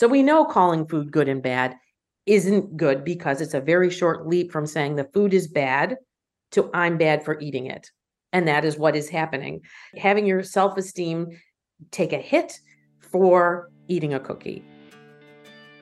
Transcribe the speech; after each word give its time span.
So 0.00 0.08
we 0.08 0.22
know 0.22 0.46
calling 0.46 0.86
food 0.86 1.12
good 1.12 1.28
and 1.28 1.42
bad 1.42 1.76
isn't 2.24 2.78
good 2.78 3.04
because 3.04 3.42
it's 3.42 3.52
a 3.52 3.60
very 3.60 3.90
short 3.90 4.26
leap 4.26 4.50
from 4.50 4.64
saying 4.64 4.96
the 4.96 5.04
food 5.12 5.34
is 5.34 5.46
bad 5.46 5.98
to 6.52 6.70
I'm 6.72 6.96
bad 6.96 7.22
for 7.22 7.38
eating 7.38 7.66
it. 7.66 7.90
And 8.32 8.48
that 8.48 8.64
is 8.64 8.78
what 8.78 8.96
is 8.96 9.10
happening. 9.10 9.60
Having 9.98 10.24
your 10.24 10.42
self 10.42 10.78
esteem 10.78 11.26
take 11.90 12.14
a 12.14 12.16
hit 12.16 12.60
for 12.98 13.68
eating 13.88 14.14
a 14.14 14.20
cookie. 14.20 14.64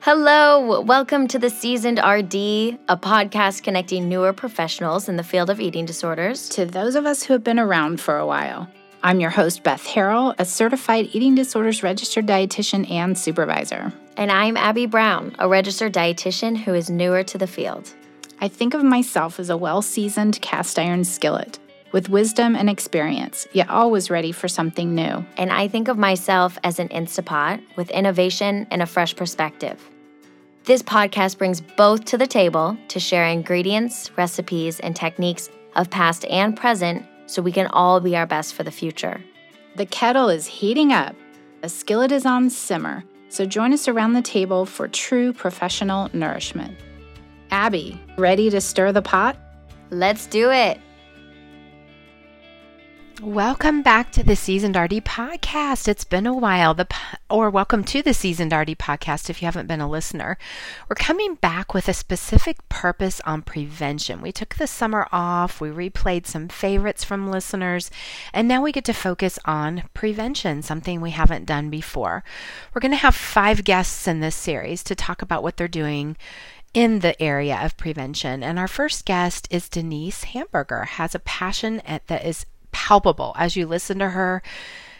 Hello, 0.01 0.81
welcome 0.81 1.25
to 1.29 1.39
the 1.39 1.49
Seasoned 1.49 1.99
RD, 1.99 2.77
a 2.89 2.97
podcast 2.97 3.63
connecting 3.63 4.09
newer 4.09 4.33
professionals 4.33 5.07
in 5.07 5.15
the 5.15 5.23
field 5.23 5.49
of 5.49 5.61
eating 5.61 5.85
disorders 5.85 6.49
to 6.49 6.65
those 6.65 6.95
of 6.95 7.05
us 7.05 7.23
who 7.23 7.31
have 7.31 7.45
been 7.45 7.57
around 7.57 8.01
for 8.01 8.17
a 8.17 8.27
while. 8.27 8.69
I'm 9.01 9.21
your 9.21 9.29
host, 9.29 9.63
Beth 9.63 9.85
Harrell, 9.85 10.35
a 10.37 10.43
certified 10.43 11.07
eating 11.13 11.35
disorders 11.35 11.83
registered 11.83 12.27
dietitian 12.27 12.91
and 12.91 13.17
supervisor. 13.17 13.93
And 14.19 14.33
I'm 14.33 14.57
Abby 14.57 14.85
Brown, 14.85 15.33
a 15.39 15.47
registered 15.47 15.93
dietitian 15.93 16.57
who 16.57 16.73
is 16.73 16.89
newer 16.89 17.23
to 17.23 17.37
the 17.37 17.47
field. 17.47 17.93
I 18.41 18.49
think 18.49 18.73
of 18.73 18.83
myself 18.83 19.39
as 19.39 19.49
a 19.49 19.55
well 19.55 19.81
seasoned 19.81 20.41
cast 20.41 20.77
iron 20.77 21.05
skillet 21.05 21.57
with 21.93 22.09
wisdom 22.09 22.53
and 22.53 22.69
experience, 22.69 23.47
yet 23.53 23.69
always 23.69 24.09
ready 24.09 24.33
for 24.33 24.49
something 24.49 24.93
new. 24.93 25.25
And 25.37 25.53
I 25.53 25.69
think 25.69 25.87
of 25.87 25.97
myself 25.97 26.57
as 26.65 26.79
an 26.79 26.89
Instapot 26.89 27.61
with 27.77 27.89
innovation 27.91 28.67
and 28.71 28.81
a 28.81 28.85
fresh 28.85 29.15
perspective. 29.15 29.81
This 30.65 30.83
podcast 30.83 31.37
brings 31.37 31.61
both 31.61 32.03
to 32.03 32.17
the 32.17 32.27
table 32.27 32.77
to 32.89 32.99
share 32.99 33.25
ingredients, 33.25 34.11
recipes, 34.17 34.81
and 34.81 34.97
techniques 34.97 35.49
of 35.77 35.89
past 35.89 36.25
and 36.25 36.57
present 36.57 37.05
so 37.25 37.41
we 37.41 37.53
can 37.53 37.67
all 37.67 38.01
be 38.01 38.17
our 38.17 38.27
best 38.27 38.53
for 38.53 38.63
the 38.63 38.69
future. 38.69 39.23
The 39.77 39.85
kettle 39.85 40.27
is 40.27 40.45
heating 40.45 40.91
up, 40.91 41.15
a 41.63 41.69
skillet 41.69 42.11
is 42.11 42.25
on 42.25 42.49
simmer, 42.49 43.05
so 43.29 43.45
join 43.45 43.73
us 43.73 43.87
around 43.87 44.13
the 44.13 44.21
table 44.21 44.65
for 44.65 44.87
true 44.87 45.31
professional 45.33 46.09
nourishment. 46.13 46.75
Abby, 47.51 47.99
ready 48.17 48.49
to 48.49 48.61
stir 48.61 48.91
the 48.91 49.01
pot? 49.01 49.37
Let's 49.89 50.27
do 50.27 50.51
it. 50.51 50.79
Welcome 53.21 53.81
back 53.81 54.13
to 54.13 54.23
the 54.23 54.37
Seasoned 54.37 54.77
RD 54.77 55.03
podcast. 55.03 55.89
It's 55.89 56.05
been 56.05 56.25
a 56.25 56.33
while. 56.33 56.73
The 56.73 56.87
or 57.29 57.49
welcome 57.49 57.83
to 57.83 58.01
the 58.01 58.13
Seasoned 58.13 58.53
RD 58.53 58.77
podcast 58.77 59.29
if 59.29 59.41
you 59.41 59.45
haven't 59.45 59.67
been 59.67 59.81
a 59.81 59.89
listener. 59.89 60.37
We're 60.87 60.95
coming 60.95 61.35
back 61.35 61.73
with 61.73 61.89
a 61.89 61.93
specific 61.93 62.57
purpose 62.69 63.19
on 63.25 63.41
prevention. 63.41 64.21
We 64.21 64.31
took 64.31 64.55
the 64.55 64.67
summer 64.67 65.05
off, 65.11 65.59
we 65.59 65.67
replayed 65.67 66.27
some 66.27 66.47
favorites 66.47 67.03
from 67.03 67.29
listeners, 67.29 67.91
and 68.33 68.47
now 68.47 68.61
we 68.61 68.71
get 68.71 68.85
to 68.85 68.93
focus 68.93 69.37
on 69.43 69.83
prevention, 69.93 70.61
something 70.61 71.01
we 71.01 71.11
haven't 71.11 71.45
done 71.45 71.69
before. 71.69 72.23
We're 72.73 72.81
going 72.81 72.91
to 72.91 72.97
have 72.97 73.15
5 73.15 73.65
guests 73.65 74.07
in 74.07 74.21
this 74.21 74.35
series 74.35 74.81
to 74.83 74.95
talk 74.95 75.21
about 75.21 75.43
what 75.43 75.57
they're 75.57 75.67
doing 75.67 76.15
in 76.73 76.99
the 76.99 77.21
area 77.21 77.59
of 77.61 77.75
prevention. 77.75 78.43
And 78.43 78.57
our 78.57 78.67
first 78.69 79.05
guest 79.05 79.45
is 79.51 79.67
Denise 79.67 80.23
Hamburger, 80.23 80.85
has 80.85 81.13
a 81.13 81.19
passion 81.19 81.81
at, 81.81 82.07
that 82.07 82.25
is 82.25 82.45
palpable 82.71 83.35
as 83.37 83.55
you 83.55 83.65
listen 83.65 83.99
to 83.99 84.09
her. 84.09 84.41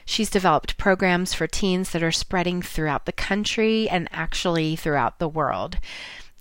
She's 0.06 0.30
developed 0.30 0.78
programs 0.78 1.34
for 1.34 1.46
teens 1.46 1.92
that 1.92 2.02
are 2.02 2.12
spreading 2.12 2.62
throughout 2.62 3.06
the 3.06 3.12
country 3.12 3.88
and 3.88 4.10
actually 4.12 4.76
throughout 4.76 5.20
the 5.20 5.30
world. 5.30 5.78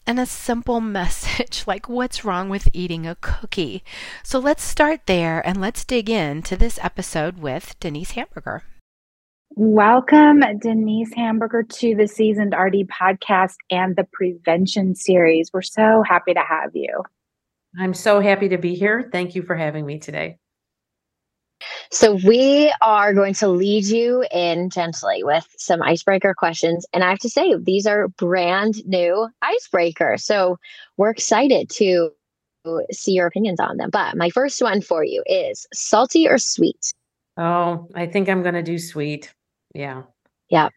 And 0.06 0.18
a 0.18 0.24
simple 0.24 0.80
message 1.00 1.64
like, 1.66 1.88
what's 1.88 2.24
wrong 2.24 2.48
with 2.48 2.68
eating 2.72 3.06
a 3.06 3.16
cookie? 3.16 3.84
So 4.22 4.38
let's 4.38 4.62
start 4.62 5.02
there 5.06 5.46
and 5.46 5.60
let's 5.60 5.84
dig 5.84 6.08
into 6.08 6.56
this 6.56 6.78
episode 6.82 7.38
with 7.38 7.78
Denise 7.78 8.12
Hamburger. 8.12 8.62
Welcome, 9.50 10.42
Denise 10.60 11.12
Hamburger, 11.14 11.62
to 11.62 11.94
the 11.94 12.06
Seasoned 12.06 12.54
RD 12.58 12.88
podcast 12.88 13.56
and 13.70 13.96
the 13.96 14.06
Prevention 14.12 14.94
Series. 14.94 15.50
We're 15.52 15.62
so 15.62 16.02
happy 16.06 16.32
to 16.32 16.40
have 16.40 16.70
you. 16.74 17.02
I'm 17.78 17.92
so 17.92 18.20
happy 18.20 18.48
to 18.50 18.58
be 18.58 18.74
here. 18.74 19.08
Thank 19.12 19.34
you 19.34 19.42
for 19.42 19.56
having 19.56 19.84
me 19.84 19.98
today. 19.98 20.38
So, 21.90 22.18
we 22.24 22.72
are 22.82 23.14
going 23.14 23.34
to 23.34 23.48
lead 23.48 23.84
you 23.84 24.24
in 24.30 24.70
gently 24.70 25.22
with 25.22 25.46
some 25.56 25.82
icebreaker 25.82 26.34
questions. 26.34 26.84
And 26.92 27.02
I 27.02 27.10
have 27.10 27.18
to 27.20 27.30
say, 27.30 27.54
these 27.56 27.86
are 27.86 28.08
brand 28.08 28.86
new 28.86 29.28
icebreakers. 29.42 30.20
So, 30.20 30.58
we're 30.96 31.10
excited 31.10 31.70
to 31.70 32.10
see 32.90 33.12
your 33.12 33.26
opinions 33.26 33.60
on 33.60 33.76
them. 33.76 33.90
But 33.90 34.16
my 34.16 34.30
first 34.30 34.60
one 34.60 34.80
for 34.80 35.04
you 35.04 35.22
is 35.26 35.66
salty 35.72 36.28
or 36.28 36.38
sweet? 36.38 36.92
Oh, 37.36 37.88
I 37.94 38.06
think 38.06 38.28
I'm 38.28 38.42
going 38.42 38.54
to 38.54 38.62
do 38.62 38.78
sweet. 38.78 39.32
Yeah. 39.74 40.02
Yeah. 40.50 40.68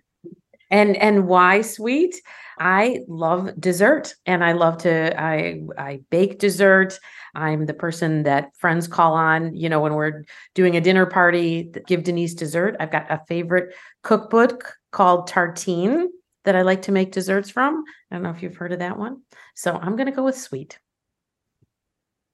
And 0.72 0.96
and 0.98 1.28
why 1.28 1.62
sweet? 1.62 2.16
I 2.59 3.00
love 3.08 3.59
dessert 3.59 4.16
and 4.26 4.44
I 4.44 4.54
love 4.54 4.78
to 4.80 5.20
I 5.20 5.62
I 5.78 6.02
bake 6.09 6.40
dessert. 6.40 6.98
I'm 7.36 7.66
the 7.66 7.74
person 7.74 8.24
that 8.24 8.56
friends 8.58 8.88
call 8.88 9.14
on, 9.14 9.56
you 9.56 9.70
know, 9.70 9.80
when 9.80 9.94
we're 9.94 10.24
doing 10.56 10.76
a 10.76 10.82
dinner 10.82 11.06
party, 11.06 11.72
give 11.88 12.04
Denise 12.04 12.34
dessert. 12.34 12.76
I've 12.80 12.92
got 12.92 13.12
a 13.12 13.22
favorite 13.28 13.74
cookbook 14.04 14.76
called 14.92 15.28
Tartine 15.28 16.08
that 16.44 16.56
I 16.56 16.62
like 16.64 16.84
to 16.84 16.92
make 16.92 17.12
desserts 17.12 17.50
from. 17.50 17.84
I 18.09 18.16
don't 18.16 18.24
know 18.24 18.32
if 18.32 18.42
you've 18.42 18.56
heard 18.56 18.74
of 18.74 18.80
that 18.80 18.98
one. 18.98 19.22
So 19.56 19.74
I'm 19.74 19.96
going 19.96 20.08
to 20.08 20.16
go 20.16 20.24
with 20.24 20.38
sweet. 20.38 20.80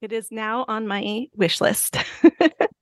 It 0.01 0.11
is 0.11 0.31
now 0.31 0.65
on 0.67 0.87
my 0.87 1.27
wish 1.35 1.59
list. 1.59 1.97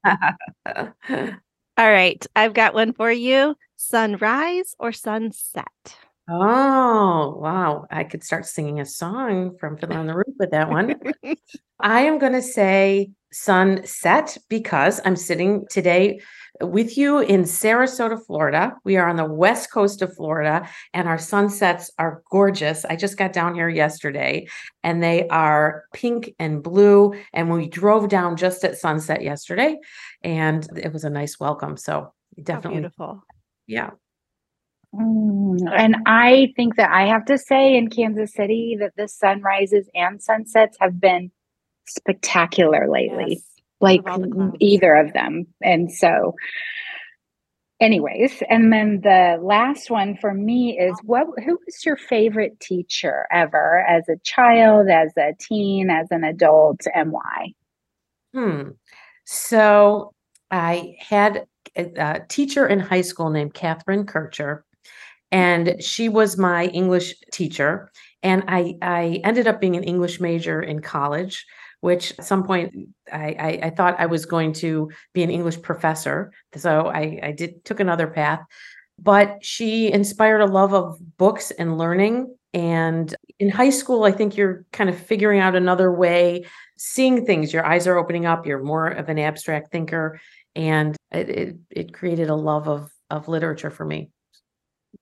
All 1.77 1.91
right, 1.91 2.25
I've 2.37 2.53
got 2.53 2.73
one 2.73 2.93
for 2.93 3.11
you. 3.11 3.55
Sunrise 3.75 4.75
or 4.79 4.93
sunset? 4.93 5.97
Oh, 6.29 7.37
wow. 7.37 7.85
I 7.91 8.05
could 8.05 8.23
start 8.23 8.45
singing 8.45 8.79
a 8.79 8.85
song 8.85 9.57
from 9.59 9.75
Fiddler 9.77 9.97
on 9.97 10.07
the 10.07 10.15
Roof 10.15 10.35
with 10.39 10.51
that 10.51 10.69
one. 10.69 10.95
I 11.81 12.01
am 12.03 12.17
going 12.17 12.31
to 12.31 12.41
say 12.41 13.11
sunset 13.33 14.37
because 14.47 15.01
I'm 15.03 15.17
sitting 15.17 15.65
today 15.69 16.21
with 16.61 16.97
you 16.97 17.19
in 17.19 17.43
Sarasota, 17.43 18.23
Florida. 18.25 18.75
We 18.83 18.97
are 18.97 19.09
on 19.09 19.15
the 19.15 19.25
west 19.25 19.71
coast 19.71 20.01
of 20.01 20.15
Florida 20.15 20.67
and 20.93 21.07
our 21.07 21.17
sunsets 21.17 21.91
are 21.99 22.23
gorgeous. 22.31 22.85
I 22.85 22.95
just 22.95 23.17
got 23.17 23.33
down 23.33 23.55
here 23.55 23.69
yesterday 23.69 24.47
and 24.83 25.03
they 25.03 25.27
are 25.29 25.85
pink 25.93 26.33
and 26.39 26.63
blue. 26.63 27.13
And 27.33 27.51
we 27.51 27.67
drove 27.67 28.09
down 28.09 28.37
just 28.37 28.63
at 28.63 28.77
sunset 28.77 29.21
yesterday 29.21 29.77
and 30.23 30.67
it 30.77 30.93
was 30.93 31.03
a 31.03 31.09
nice 31.09 31.39
welcome. 31.39 31.77
So 31.77 32.13
definitely 32.41 32.81
beautiful. 32.81 33.23
Yeah. 33.67 33.91
Mm, 34.93 35.59
and 35.75 35.97
I 36.05 36.53
think 36.55 36.77
that 36.77 36.91
I 36.91 37.05
have 37.07 37.25
to 37.25 37.37
say 37.37 37.75
in 37.75 37.89
Kansas 37.89 38.33
City 38.33 38.77
that 38.79 38.93
the 38.95 39.07
sunrises 39.07 39.89
and 39.93 40.21
sunsets 40.21 40.77
have 40.79 41.01
been 41.01 41.31
spectacular 41.85 42.89
lately. 42.89 43.25
Yes. 43.33 43.54
Like 43.85 44.01
either 44.59 44.95
of 44.95 45.13
them. 45.13 45.47
And 45.61 45.91
so 45.91 46.35
anyways, 47.79 48.41
and 48.49 48.71
then 48.71 49.01
the 49.01 49.39
last 49.41 49.89
one 49.89 50.17
for 50.17 50.33
me 50.33 50.77
is 50.77 50.97
what 51.03 51.27
who 51.43 51.59
was 51.65 51.85
your 51.85 51.97
favorite 51.97 52.59
teacher 52.59 53.27
ever 53.31 53.85
as 53.87 54.07
a 54.09 54.17
child, 54.23 54.89
as 54.89 55.11
a 55.17 55.33
teen, 55.39 55.89
as 55.89 56.07
an 56.11 56.23
adult, 56.23 56.81
and 56.93 57.11
why? 57.11 57.53
Hmm. 58.33 58.69
So 59.25 60.13
I 60.51 60.95
had 60.99 61.45
a 61.75 62.21
teacher 62.27 62.67
in 62.67 62.79
high 62.79 63.01
school 63.01 63.29
named 63.29 63.53
Catherine 63.53 64.05
Kircher, 64.05 64.65
and 65.31 65.81
she 65.83 66.09
was 66.09 66.37
my 66.37 66.67
English 66.67 67.15
teacher. 67.31 67.91
And 68.23 68.43
I, 68.47 68.75
I 68.81 69.21
ended 69.23 69.47
up 69.47 69.61
being 69.61 69.75
an 69.75 69.83
English 69.83 70.19
major 70.19 70.61
in 70.61 70.81
college, 70.81 71.45
which 71.85 72.17
at 72.17 72.25
some 72.25 72.43
point 72.43 72.73
I, 73.13 73.35
I, 73.47 73.59
I 73.67 73.69
thought 73.69 73.99
I 73.99 74.07
was 74.07 74.25
going 74.25 74.53
to 74.53 74.89
be 75.13 75.21
an 75.21 75.29
English 75.29 75.61
professor. 75.61 76.31
So 76.55 76.87
I, 76.87 77.19
I 77.21 77.31
did 77.31 77.63
took 77.63 77.79
another 77.79 78.07
path. 78.07 78.41
But 78.97 79.45
she 79.45 79.91
inspired 79.91 80.41
a 80.41 80.47
love 80.47 80.73
of 80.73 80.97
books 81.17 81.51
and 81.51 81.77
learning. 81.77 82.35
And 82.55 83.13
in 83.37 83.49
high 83.49 83.69
school, 83.69 84.03
I 84.03 84.11
think 84.11 84.35
you're 84.35 84.65
kind 84.71 84.89
of 84.89 84.97
figuring 84.97 85.41
out 85.41 85.55
another 85.55 85.91
way, 85.91 86.45
seeing 86.75 87.23
things. 87.23 87.53
Your 87.53 87.63
eyes 87.63 87.85
are 87.85 87.97
opening 87.97 88.25
up. 88.25 88.47
You're 88.47 88.63
more 88.63 88.87
of 88.87 89.07
an 89.09 89.19
abstract 89.19 89.71
thinker 89.71 90.19
and 90.55 90.97
it, 91.11 91.29
it, 91.29 91.55
it 91.69 91.93
created 91.93 92.29
a 92.29 92.35
love 92.35 92.67
of 92.67 92.89
of 93.11 93.27
literature 93.27 93.69
for 93.69 93.85
me. 93.85 94.09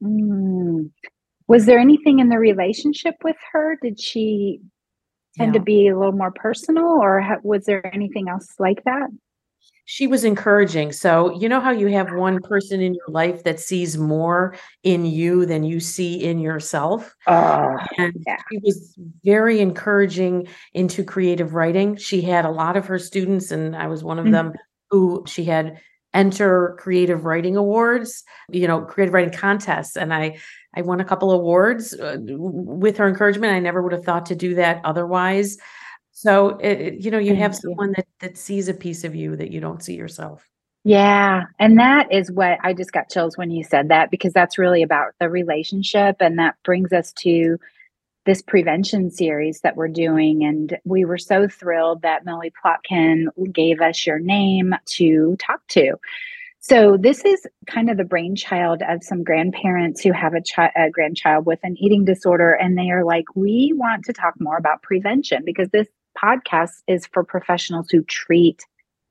Mm. 0.04 0.92
Was 1.48 1.66
there 1.66 1.80
anything 1.80 2.20
in 2.20 2.28
the 2.28 2.40
relationship 2.40 3.16
with 3.24 3.38
her? 3.54 3.78
Did 3.82 4.02
she 4.02 4.60
tend 5.38 5.54
yeah. 5.54 5.60
to 5.60 5.64
be 5.64 5.88
a 5.88 5.98
little 5.98 6.14
more 6.14 6.32
personal, 6.32 6.86
or 6.86 7.22
ha- 7.22 7.38
was 7.44 7.66
there 7.66 7.86
anything 7.94 8.30
else 8.30 8.48
like 8.60 8.84
that? 8.86 9.10
She 9.86 10.08
was 10.08 10.24
encouraging. 10.24 10.94
So, 10.94 11.38
you 11.38 11.50
know 11.50 11.60
how 11.60 11.72
you 11.72 11.88
have 11.88 12.14
one 12.14 12.40
person 12.42 12.80
in 12.80 12.94
your 12.94 13.08
life 13.10 13.44
that 13.44 13.60
sees 13.60 13.98
more 13.98 14.56
in 14.84 15.06
you 15.06 15.46
than 15.46 15.64
you 15.64 15.82
see 15.82 16.24
in 16.24 16.40
yourself? 16.40 17.14
Oh, 17.28 17.76
and 17.98 18.14
yeah. 18.26 18.38
she 18.50 18.60
was 18.60 18.96
very 19.26 19.60
encouraging 19.60 20.48
into 20.74 21.04
creative 21.04 21.54
writing. 21.54 21.98
She 21.98 22.22
had 22.22 22.46
a 22.46 22.52
lot 22.52 22.78
of 22.78 22.86
her 22.86 22.98
students, 22.98 23.52
and 23.52 23.76
I 23.76 23.88
was 23.88 24.04
one 24.04 24.20
of 24.20 24.26
mm-hmm. 24.26 24.34
them, 24.34 24.54
who 24.90 25.24
she 25.28 25.44
had 25.44 25.82
enter 26.14 26.76
creative 26.80 27.26
writing 27.26 27.58
awards, 27.58 28.24
you 28.50 28.68
know, 28.68 28.82
creative 28.82 29.14
writing 29.14 29.34
contests. 29.34 29.98
And 29.98 30.14
I, 30.14 30.38
I 30.76 30.82
won 30.82 31.00
a 31.00 31.06
couple 31.06 31.32
awards 31.32 31.94
uh, 31.94 32.18
with 32.22 32.98
her 32.98 33.08
encouragement. 33.08 33.54
I 33.54 33.60
never 33.60 33.82
would 33.82 33.94
have 33.94 34.06
thought 34.06 34.26
to 34.28 34.36
do 34.36 34.56
that 34.56 34.82
otherwise. 34.84 35.58
So, 36.12 36.58
it, 36.60 37.04
you 37.04 37.12
know, 37.12 37.18
you 37.18 37.36
have 37.36 37.56
someone 37.56 37.94
that, 37.94 38.08
that 38.20 38.38
sees 38.38 38.70
a 38.70 38.74
piece 38.74 39.04
of 39.04 39.16
you 39.16 39.36
that 39.36 39.52
you 39.52 39.60
don't 39.60 39.84
see 39.84 39.96
yourself. 39.96 40.48
Yeah. 40.84 41.44
And 41.60 41.80
that 41.80 42.12
is 42.12 42.32
what 42.32 42.60
I 42.62 42.74
just 42.74 42.92
got 42.92 43.10
chills 43.10 43.38
when 43.38 43.52
you 43.52 43.64
said 43.64 43.90
that 43.90 44.12
because 44.12 44.34
that's 44.34 44.58
really 44.58 44.84
about 44.84 45.14
the 45.20 45.30
relationship. 45.30 46.18
And 46.20 46.38
that 46.40 46.56
brings 46.64 46.92
us 46.92 47.14
to 47.14 47.58
this 48.26 48.42
prevention 48.42 49.10
series 49.12 49.62
that 49.62 49.76
we're 49.76 49.88
doing. 49.88 50.44
And 50.44 50.78
we 50.86 51.06
were 51.06 51.18
so 51.18 51.48
thrilled 51.48 52.02
that 52.02 52.26
Millie 52.26 52.54
Plotkin 52.64 53.26
gave 53.52 53.82
us 53.82 54.06
your 54.06 54.20
name 54.20 54.74
to 54.86 55.36
talk 55.40 55.66
to. 55.70 55.96
So, 56.60 56.96
this 56.96 57.26
is 57.26 57.46
kind 57.68 57.90
of 57.90 57.98
the 57.98 58.06
brainchild 58.06 58.84
of 58.88 59.04
some 59.04 59.26
grandparents 59.26 60.02
who 60.02 60.14
have 60.14 60.34
a, 60.34 60.42
chi- 60.42 60.72
a 60.78 60.90
grandchild 60.90 61.46
with 61.46 61.60
an 61.64 61.76
eating 61.78 62.06
disorder. 62.06 62.54
And 62.54 62.78
they 62.78 62.90
are 62.90 63.04
like, 63.04 63.26
we 63.36 63.74
want 63.76 64.06
to 64.06 64.14
talk 64.14 64.36
more 64.40 64.56
about 64.56 64.82
prevention 64.82 65.44
because 65.46 65.68
this 65.72 65.90
podcast 66.18 66.72
is 66.88 67.06
for 67.08 67.26
professionals 67.26 67.90
who 67.92 68.02
treat 68.04 68.64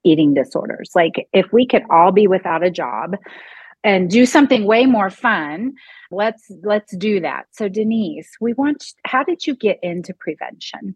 eating 0.03 0.33
disorders. 0.33 0.93
Like, 0.95 1.29
if 1.35 1.53
we 1.53 1.67
could 1.67 1.83
all 1.91 2.11
be 2.11 2.27
without 2.27 2.65
a 2.65 2.71
job, 2.71 3.17
and 3.85 4.11
do 4.11 4.27
something 4.27 4.65
way 4.65 4.87
more 4.87 5.11
fun 5.11 5.73
let's 6.11 6.51
let's 6.63 6.95
do 6.97 7.21
that 7.21 7.47
so 7.51 7.69
denise 7.69 8.31
we 8.41 8.53
want 8.55 8.85
how 9.05 9.23
did 9.23 9.47
you 9.47 9.55
get 9.55 9.79
into 9.83 10.15
prevention 10.15 10.95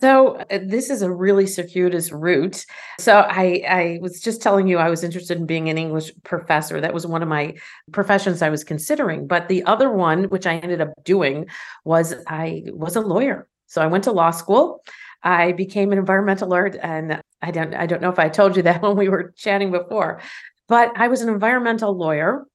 so 0.00 0.36
uh, 0.50 0.58
this 0.62 0.90
is 0.90 1.02
a 1.02 1.12
really 1.12 1.46
circuitous 1.46 2.10
route. 2.10 2.64
So 2.98 3.20
I, 3.20 3.62
I 3.68 3.98
was 4.00 4.20
just 4.20 4.42
telling 4.42 4.66
you 4.66 4.78
I 4.78 4.90
was 4.90 5.04
interested 5.04 5.38
in 5.38 5.46
being 5.46 5.68
an 5.68 5.78
English 5.78 6.10
professor. 6.24 6.80
That 6.80 6.94
was 6.94 7.06
one 7.06 7.22
of 7.22 7.28
my 7.28 7.54
professions 7.92 8.42
I 8.42 8.48
was 8.48 8.64
considering. 8.64 9.26
But 9.26 9.48
the 9.48 9.62
other 9.64 9.90
one, 9.90 10.24
which 10.24 10.46
I 10.46 10.56
ended 10.56 10.80
up 10.80 10.92
doing, 11.04 11.46
was 11.84 12.14
I 12.26 12.64
was 12.66 12.96
a 12.96 13.00
lawyer. 13.00 13.46
So 13.66 13.82
I 13.82 13.86
went 13.86 14.04
to 14.04 14.12
law 14.12 14.30
school. 14.30 14.82
I 15.22 15.52
became 15.52 15.90
an 15.92 15.98
environmental 15.98 16.48
lawyer, 16.48 16.66
and 16.82 17.22
I 17.40 17.50
don't 17.50 17.74
I 17.74 17.86
don't 17.86 18.02
know 18.02 18.10
if 18.10 18.18
I 18.18 18.28
told 18.28 18.56
you 18.56 18.62
that 18.62 18.82
when 18.82 18.96
we 18.96 19.08
were 19.08 19.32
chatting 19.36 19.70
before, 19.70 20.20
but 20.68 20.92
I 20.96 21.08
was 21.08 21.20
an 21.20 21.28
environmental 21.28 21.96
lawyer 21.96 22.46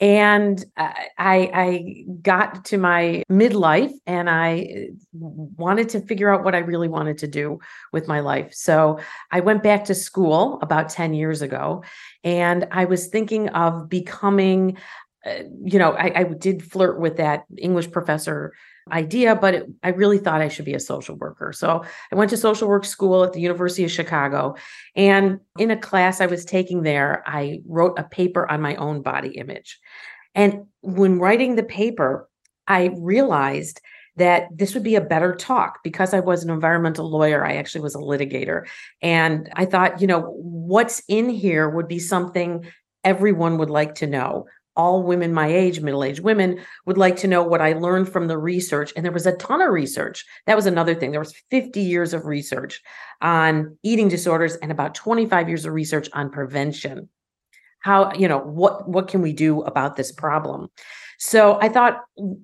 and 0.00 0.64
I, 0.76 1.08
I 1.18 2.04
got 2.22 2.64
to 2.66 2.78
my 2.78 3.22
midlife 3.30 3.92
and 4.06 4.30
I 4.30 4.90
wanted 5.12 5.88
to 5.90 6.00
figure 6.00 6.32
out 6.32 6.44
what 6.44 6.54
I 6.54 6.58
really 6.58 6.88
wanted 6.88 7.18
to 7.18 7.26
do 7.26 7.58
with 7.92 8.06
my 8.06 8.20
life. 8.20 8.54
So 8.54 9.00
I 9.32 9.40
went 9.40 9.62
back 9.62 9.84
to 9.86 9.94
school 9.94 10.58
about 10.62 10.88
10 10.88 11.14
years 11.14 11.42
ago 11.42 11.82
and 12.22 12.66
I 12.70 12.84
was 12.84 13.08
thinking 13.08 13.48
of 13.50 13.88
becoming, 13.88 14.78
uh, 15.26 15.42
you 15.64 15.78
know, 15.78 15.92
I, 15.92 16.12
I 16.20 16.24
did 16.24 16.62
flirt 16.62 17.00
with 17.00 17.16
that 17.16 17.44
English 17.56 17.90
professor 17.90 18.52
idea, 18.92 19.36
but 19.36 19.54
it, 19.54 19.66
I 19.82 19.90
really 19.90 20.18
thought 20.18 20.40
I 20.40 20.48
should 20.48 20.64
be 20.64 20.74
a 20.74 20.80
social 20.80 21.16
worker. 21.16 21.52
So 21.52 21.84
I 22.12 22.14
went 22.14 22.30
to 22.30 22.36
social 22.36 22.68
work 22.68 22.84
school 22.84 23.24
at 23.24 23.32
the 23.32 23.40
University 23.40 23.84
of 23.84 23.90
Chicago. 23.90 24.56
And 24.96 25.40
in 25.58 25.70
a 25.70 25.76
class 25.76 26.20
I 26.20 26.26
was 26.26 26.44
taking 26.44 26.82
there, 26.82 27.22
I 27.26 27.60
wrote 27.66 27.98
a 27.98 28.04
paper 28.04 28.50
on 28.50 28.60
my 28.60 28.76
own 28.76 29.02
body 29.02 29.30
image. 29.30 29.78
And 30.34 30.66
when 30.82 31.18
writing 31.18 31.56
the 31.56 31.62
paper, 31.62 32.28
I 32.66 32.90
realized 32.98 33.80
that 34.16 34.48
this 34.52 34.74
would 34.74 34.82
be 34.82 34.96
a 34.96 35.00
better 35.00 35.34
talk 35.34 35.78
because 35.84 36.12
I 36.12 36.20
was 36.20 36.42
an 36.42 36.50
environmental 36.50 37.08
lawyer. 37.08 37.44
I 37.44 37.56
actually 37.56 37.82
was 37.82 37.94
a 37.94 37.98
litigator. 37.98 38.66
And 39.00 39.48
I 39.54 39.64
thought, 39.64 40.00
you 40.00 40.06
know, 40.06 40.34
what's 40.36 41.02
in 41.08 41.28
here 41.28 41.68
would 41.68 41.88
be 41.88 42.00
something 42.00 42.66
everyone 43.04 43.58
would 43.58 43.70
like 43.70 43.94
to 43.96 44.06
know 44.06 44.46
all 44.78 45.02
women 45.02 45.34
my 45.34 45.48
age, 45.48 45.80
middle 45.80 46.04
aged 46.04 46.20
women, 46.20 46.60
would 46.86 46.96
like 46.96 47.16
to 47.16 47.28
know 47.28 47.42
what 47.42 47.60
I 47.60 47.74
learned 47.74 48.08
from 48.10 48.28
the 48.28 48.38
research. 48.38 48.92
And 48.96 49.04
there 49.04 49.12
was 49.12 49.26
a 49.26 49.36
ton 49.36 49.60
of 49.60 49.70
research. 49.70 50.24
That 50.46 50.56
was 50.56 50.66
another 50.66 50.94
thing. 50.94 51.10
There 51.10 51.20
was 51.20 51.34
50 51.50 51.80
years 51.80 52.14
of 52.14 52.24
research 52.24 52.80
on 53.20 53.76
eating 53.82 54.08
disorders 54.08 54.54
and 54.56 54.70
about 54.70 54.94
25 54.94 55.48
years 55.48 55.66
of 55.66 55.74
research 55.74 56.08
on 56.14 56.30
prevention. 56.30 57.08
How, 57.80 58.12
you 58.14 58.28
know, 58.28 58.38
what 58.38 58.88
what 58.88 59.08
can 59.08 59.20
we 59.20 59.32
do 59.32 59.62
about 59.62 59.96
this 59.96 60.12
problem? 60.12 60.68
So 61.18 61.58
I 61.60 61.68
thought 61.68 62.00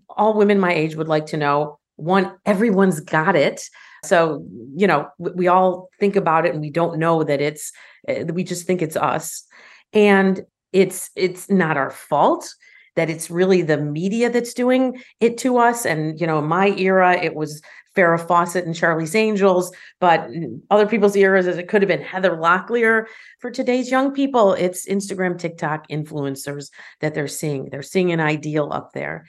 all 0.09 0.35
women 0.35 0.59
my 0.61 0.75
age 0.75 0.97
would 0.97 1.09
like 1.09 1.27
to 1.27 1.37
know 1.37 1.79
one, 1.97 2.37
everyone's 2.45 3.01
got 3.01 3.37
it. 3.37 3.63
So, 4.05 4.45
you 4.77 4.87
know, 4.87 5.09
we 5.19 5.49
all 5.49 5.89
think 6.01 6.17
about 6.17 6.45
it 6.45 6.53
and 6.53 6.61
we 6.61 6.71
don't 6.71 6.99
know 6.99 7.25
that 7.25 7.41
it's, 7.41 7.73
eh, 8.09 8.25
we 8.25 8.45
just 8.45 8.67
think 8.67 8.83
it's 8.83 8.97
us. 8.97 9.45
And 9.93 10.43
it's 10.75 11.11
it's 11.17 11.49
not 11.49 11.79
our 11.79 11.91
fault 11.91 12.55
that 12.97 13.09
it's 13.09 13.31
really 13.31 13.63
the 13.63 13.79
media 13.79 14.29
that's 14.29 14.53
doing 14.53 15.01
it 15.21 15.39
to 15.39 15.57
us 15.57 15.87
and 15.87 16.21
you 16.21 16.27
know 16.27 16.43
my 16.43 16.69
era 16.77 17.17
it 17.17 17.35
was 17.35 17.63
Farrah 17.97 18.27
Fawcett 18.27 18.67
and 18.67 18.75
Charlie's 18.75 19.15
Angels, 19.15 19.71
but 20.01 20.29
other 20.69 20.85
people's 20.85 21.15
eras, 21.15 21.47
it 21.47 21.69
could 21.69 21.81
have 21.81 21.89
been 21.89 22.03
Heather 22.03 22.33
Locklear. 22.37 23.07
For 23.39 23.53
today's 23.53 23.89
young 23.89 24.13
people, 24.13 24.53
it's 24.55 24.89
Instagram, 24.89 25.39
TikTok 25.39 25.89
influencers 25.89 26.71
that 27.01 27.15
they're 27.15 27.29
seeing. 27.29 27.69
They're 27.71 27.83
seeing 27.83 28.11
an 28.11 28.19
ideal 28.19 28.73
up 28.73 28.95
there. 28.95 29.27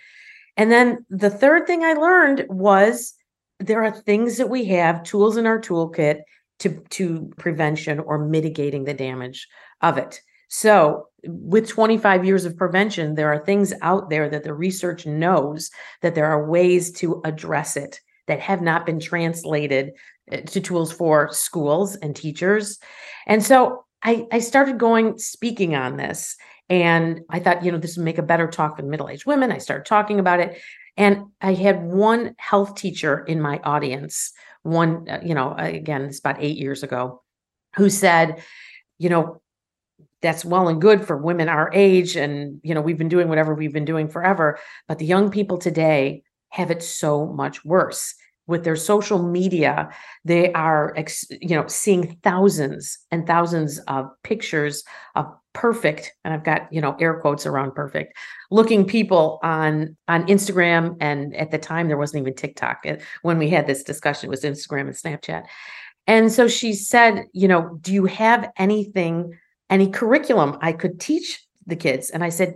And 0.58 0.72
then 0.72 1.06
the 1.12 1.30
third 1.30 1.68
thing 1.68 1.84
I 1.84 1.94
learned 1.94 2.46
was 2.50 3.14
there 3.60 3.84
are 3.84 3.92
things 3.92 4.38
that 4.38 4.50
we 4.50 4.66
have, 4.66 5.04
tools 5.04 5.38
in 5.38 5.46
our 5.46 5.62
toolkit 5.62 6.22
to, 6.60 6.82
to 6.90 7.32
prevention 7.38 8.00
or 8.00 8.18
mitigating 8.18 8.86
the 8.86 8.94
damage 8.96 9.48
of 9.82 10.00
it. 10.00 10.22
So, 10.48 11.10
with 11.28 11.68
25 11.68 12.26
years 12.26 12.46
of 12.46 12.58
prevention, 12.58 13.16
there 13.16 13.32
are 13.32 13.44
things 13.44 13.74
out 13.82 14.10
there 14.10 14.30
that 14.30 14.44
the 14.44 14.54
research 14.54 15.06
knows 15.06 15.72
that 16.02 16.16
there 16.16 16.26
are 16.26 16.50
ways 16.50 16.92
to 16.94 17.22
address 17.26 17.78
it 17.78 18.00
that 18.28 18.40
have 18.40 18.62
not 18.62 18.86
been 18.86 19.00
translated 19.00 19.92
eh, 20.32 20.42
to 20.42 20.60
tools 20.60 20.92
for 20.92 21.32
schools 21.32 21.96
and 21.96 22.16
teachers. 22.16 22.80
And 23.28 23.44
so 23.44 23.86
I, 24.04 24.28
I 24.32 24.40
started 24.40 24.78
going 24.78 25.18
speaking 25.18 25.76
on 25.76 25.98
this. 25.98 26.36
And 26.70 27.22
I 27.30 27.40
thought, 27.40 27.64
you 27.64 27.72
know, 27.72 27.78
this 27.78 27.98
would 27.98 28.06
make 28.06 28.18
a 28.18 28.24
better 28.24 28.48
talk 28.48 28.78
for 28.78 28.84
middle 28.84 29.10
aged 29.10 29.26
women. 29.26 29.52
I 29.52 29.60
started 29.60 29.86
talking 29.86 30.20
about 30.20 30.40
it. 30.40 30.60
And 30.98 31.26
I 31.42 31.54
had 31.54 31.84
one 31.84 32.36
health 32.38 32.76
teacher 32.76 33.24
in 33.26 33.42
my 33.42 33.60
audience, 33.64 34.32
one, 34.64 35.08
uh, 35.10 35.20
you 35.24 35.36
know, 35.36 35.54
again, 35.58 36.04
it's 36.04 36.20
about 36.20 36.38
eight 36.40 36.58
years 36.58 36.84
ago, 36.84 37.22
who 37.76 37.90
said, 37.90 38.42
you 38.98 39.10
know, 39.10 39.42
that's 40.26 40.44
well 40.44 40.68
and 40.68 40.82
good 40.82 41.06
for 41.06 41.18
women 41.18 41.48
our 41.48 41.70
age 41.74 42.16
and 42.16 42.60
you 42.64 42.74
know 42.74 42.82
we've 42.82 42.98
been 42.98 43.10
doing 43.10 43.30
whatever 43.30 43.54
we've 43.54 43.74
been 43.74 43.86
doing 43.86 44.08
forever 44.08 44.58
but 44.88 44.98
the 44.98 45.06
young 45.06 45.30
people 45.30 45.58
today 45.58 46.24
have 46.56 46.72
it 46.72 46.82
so 46.82 47.26
much 47.28 47.64
worse. 47.66 48.16
With 48.48 48.64
their 48.64 48.76
social 48.76 49.28
media 49.28 49.90
they 50.24 50.54
are 50.54 50.96
you 51.42 51.56
know 51.56 51.66
seeing 51.66 52.20
thousands 52.22 53.00
and 53.10 53.26
thousands 53.26 53.80
of 53.88 54.06
pictures 54.22 54.84
of 55.16 55.26
perfect 55.54 56.14
and 56.24 56.32
i've 56.32 56.44
got 56.44 56.72
you 56.72 56.80
know 56.80 56.96
air 57.00 57.20
quotes 57.22 57.48
around 57.48 57.74
perfect 57.74 58.16
looking 58.52 58.86
people 58.86 59.40
on 59.42 59.98
on 60.08 60.28
instagram 60.28 60.96
and 61.00 61.36
at 61.36 61.50
the 61.50 61.58
time 61.58 61.88
there 61.88 61.98
wasn't 61.98 62.22
even 62.22 62.36
tiktok 62.36 62.82
eh, 62.86 62.98
when 63.24 63.40
we 63.40 63.50
had 63.50 63.66
this 63.66 63.82
discussion 63.82 64.28
it 64.28 64.30
was 64.30 64.44
instagram 64.44 64.82
and 64.82 64.90
snapchat. 64.92 65.46
And 66.06 66.32
so 66.32 66.48
she 66.48 66.74
said 66.74 67.26
you 67.34 67.48
know 67.48 67.80
do 67.82 67.92
you 67.92 68.06
have 68.06 68.52
anything 68.58 69.34
any 69.70 69.90
curriculum 69.90 70.58
I 70.62 70.74
could 70.74 71.00
teach 71.00 71.44
the 71.66 71.76
kids? 71.76 72.10
And 72.10 72.24
I 72.24 72.30
said, 72.30 72.56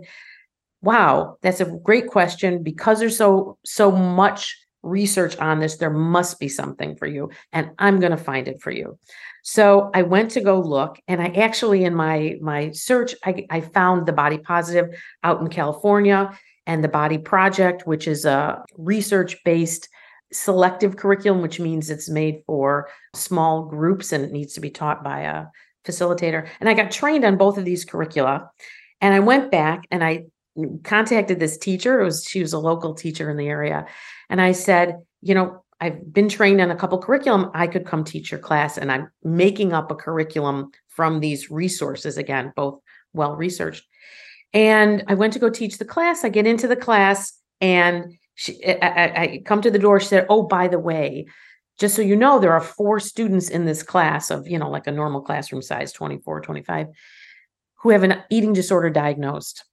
wow, 0.82 1.36
that's 1.42 1.60
a 1.60 1.66
great 1.66 2.06
question. 2.06 2.62
Because 2.62 2.98
there's 2.98 3.16
so 3.16 3.58
so 3.64 3.90
much 3.90 4.56
research 4.82 5.36
on 5.36 5.60
this, 5.60 5.76
there 5.76 5.90
must 5.90 6.38
be 6.38 6.48
something 6.48 6.96
for 6.96 7.06
you. 7.06 7.30
And 7.52 7.70
I'm 7.78 8.00
going 8.00 8.12
to 8.12 8.16
find 8.16 8.48
it 8.48 8.62
for 8.62 8.70
you. 8.70 8.98
So 9.42 9.90
I 9.94 10.02
went 10.02 10.30
to 10.32 10.40
go 10.40 10.60
look, 10.60 10.98
and 11.08 11.20
I 11.20 11.26
actually, 11.28 11.84
in 11.84 11.94
my 11.94 12.36
my 12.40 12.70
search, 12.72 13.14
I, 13.24 13.46
I 13.50 13.60
found 13.60 14.06
the 14.06 14.12
Body 14.12 14.38
Positive 14.38 14.86
out 15.22 15.40
in 15.40 15.48
California 15.48 16.36
and 16.66 16.84
the 16.84 16.88
Body 16.88 17.18
Project, 17.18 17.86
which 17.86 18.06
is 18.06 18.24
a 18.24 18.62
research 18.76 19.42
based 19.44 19.88
selective 20.32 20.96
curriculum, 20.96 21.42
which 21.42 21.58
means 21.58 21.90
it's 21.90 22.08
made 22.08 22.42
for 22.46 22.88
small 23.14 23.64
groups 23.64 24.12
and 24.12 24.24
it 24.24 24.30
needs 24.30 24.54
to 24.54 24.60
be 24.60 24.70
taught 24.70 25.02
by 25.02 25.20
a 25.20 25.46
facilitator. 25.86 26.48
And 26.60 26.68
I 26.68 26.74
got 26.74 26.90
trained 26.90 27.24
on 27.24 27.36
both 27.36 27.58
of 27.58 27.64
these 27.64 27.84
curricula. 27.84 28.50
And 29.00 29.14
I 29.14 29.20
went 29.20 29.50
back 29.50 29.84
and 29.90 30.04
I 30.04 30.24
contacted 30.84 31.40
this 31.40 31.56
teacher. 31.56 32.00
It 32.00 32.04
was 32.04 32.24
she 32.24 32.40
was 32.40 32.52
a 32.52 32.58
local 32.58 32.94
teacher 32.94 33.30
in 33.30 33.36
the 33.36 33.48
area. 33.48 33.86
And 34.28 34.40
I 34.40 34.52
said, 34.52 34.98
you 35.22 35.34
know, 35.34 35.64
I've 35.80 36.12
been 36.12 36.28
trained 36.28 36.60
on 36.60 36.70
a 36.70 36.76
couple 36.76 36.98
curriculum. 36.98 37.50
I 37.54 37.66
could 37.66 37.86
come 37.86 38.04
teach 38.04 38.30
your 38.30 38.40
class. 38.40 38.76
And 38.76 38.92
I'm 38.92 39.10
making 39.22 39.72
up 39.72 39.90
a 39.90 39.94
curriculum 39.94 40.70
from 40.88 41.20
these 41.20 41.50
resources 41.50 42.18
again, 42.18 42.52
both 42.54 42.80
well 43.14 43.34
researched. 43.34 43.84
And 44.52 45.04
I 45.08 45.14
went 45.14 45.32
to 45.34 45.38
go 45.38 45.48
teach 45.48 45.78
the 45.78 45.84
class. 45.84 46.24
I 46.24 46.28
get 46.28 46.46
into 46.46 46.68
the 46.68 46.76
class 46.76 47.32
and 47.60 48.18
she, 48.34 48.64
I, 48.64 49.22
I 49.22 49.42
come 49.44 49.62
to 49.62 49.70
the 49.70 49.78
door. 49.78 50.00
She 50.00 50.08
said, 50.08 50.26
Oh, 50.28 50.42
by 50.42 50.68
the 50.68 50.78
way, 50.78 51.26
just 51.80 51.96
so 51.96 52.02
you 52.02 52.14
know, 52.14 52.38
there 52.38 52.52
are 52.52 52.60
four 52.60 53.00
students 53.00 53.48
in 53.48 53.64
this 53.64 53.82
class 53.82 54.30
of, 54.30 54.46
you 54.46 54.58
know, 54.58 54.70
like 54.70 54.86
a 54.86 54.92
normal 54.92 55.22
classroom 55.22 55.62
size, 55.62 55.92
24, 55.92 56.42
25, 56.42 56.86
who 57.76 57.90
have 57.90 58.02
an 58.02 58.22
eating 58.30 58.52
disorder 58.52 58.90
diagnosed. 58.90 59.64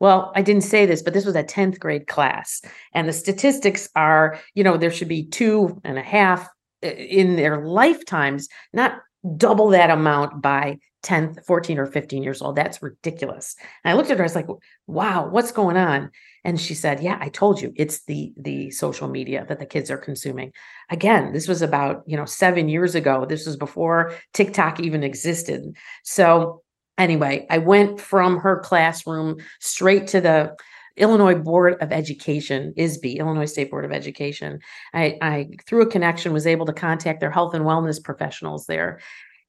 Well, 0.00 0.32
I 0.34 0.42
didn't 0.42 0.62
say 0.62 0.84
this, 0.84 1.00
but 1.00 1.14
this 1.14 1.24
was 1.24 1.36
a 1.36 1.44
10th 1.44 1.78
grade 1.78 2.08
class. 2.08 2.60
And 2.92 3.08
the 3.08 3.12
statistics 3.12 3.88
are, 3.94 4.38
you 4.54 4.64
know, 4.64 4.76
there 4.76 4.90
should 4.90 5.08
be 5.08 5.26
two 5.26 5.80
and 5.84 5.96
a 5.96 6.02
half 6.02 6.48
eh, 6.82 6.90
in 6.90 7.36
their 7.36 7.64
lifetimes, 7.64 8.48
not 8.72 9.00
double 9.36 9.68
that 9.68 9.90
amount 9.90 10.42
by 10.42 10.78
10, 11.02 11.36
14 11.46 11.78
or 11.78 11.86
15 11.86 12.22
years 12.22 12.42
old. 12.42 12.56
That's 12.56 12.82
ridiculous. 12.82 13.54
And 13.84 13.92
I 13.92 13.96
looked 13.96 14.10
at 14.10 14.18
her, 14.18 14.24
I 14.24 14.26
was 14.26 14.34
like, 14.34 14.48
wow, 14.86 15.28
what's 15.28 15.52
going 15.52 15.76
on? 15.76 16.10
And 16.44 16.60
she 16.60 16.74
said, 16.74 17.02
yeah, 17.02 17.18
I 17.20 17.28
told 17.28 17.60
you 17.60 17.72
it's 17.76 18.04
the 18.04 18.32
the 18.36 18.70
social 18.70 19.08
media 19.08 19.44
that 19.48 19.60
the 19.60 19.66
kids 19.66 19.90
are 19.90 19.98
consuming. 19.98 20.52
Again, 20.90 21.32
this 21.32 21.46
was 21.46 21.62
about, 21.62 22.02
you 22.06 22.16
know, 22.16 22.24
7 22.24 22.68
years 22.68 22.94
ago. 22.94 23.26
This 23.26 23.46
was 23.46 23.56
before 23.56 24.14
TikTok 24.34 24.80
even 24.80 25.04
existed. 25.04 25.76
So 26.02 26.62
anyway, 26.96 27.46
I 27.48 27.58
went 27.58 28.00
from 28.00 28.38
her 28.38 28.58
classroom 28.60 29.36
straight 29.60 30.08
to 30.08 30.20
the 30.20 30.56
Illinois 30.96 31.36
Board 31.36 31.80
of 31.80 31.92
Education, 31.92 32.74
ISB, 32.76 33.18
Illinois 33.18 33.44
State 33.44 33.70
Board 33.70 33.84
of 33.84 33.92
Education. 33.92 34.58
I, 34.92 35.16
I, 35.22 35.48
through 35.66 35.82
a 35.82 35.90
connection, 35.90 36.32
was 36.32 36.46
able 36.46 36.66
to 36.66 36.72
contact 36.72 37.20
their 37.20 37.30
health 37.30 37.54
and 37.54 37.64
wellness 37.64 38.02
professionals 38.02 38.66
there 38.66 38.98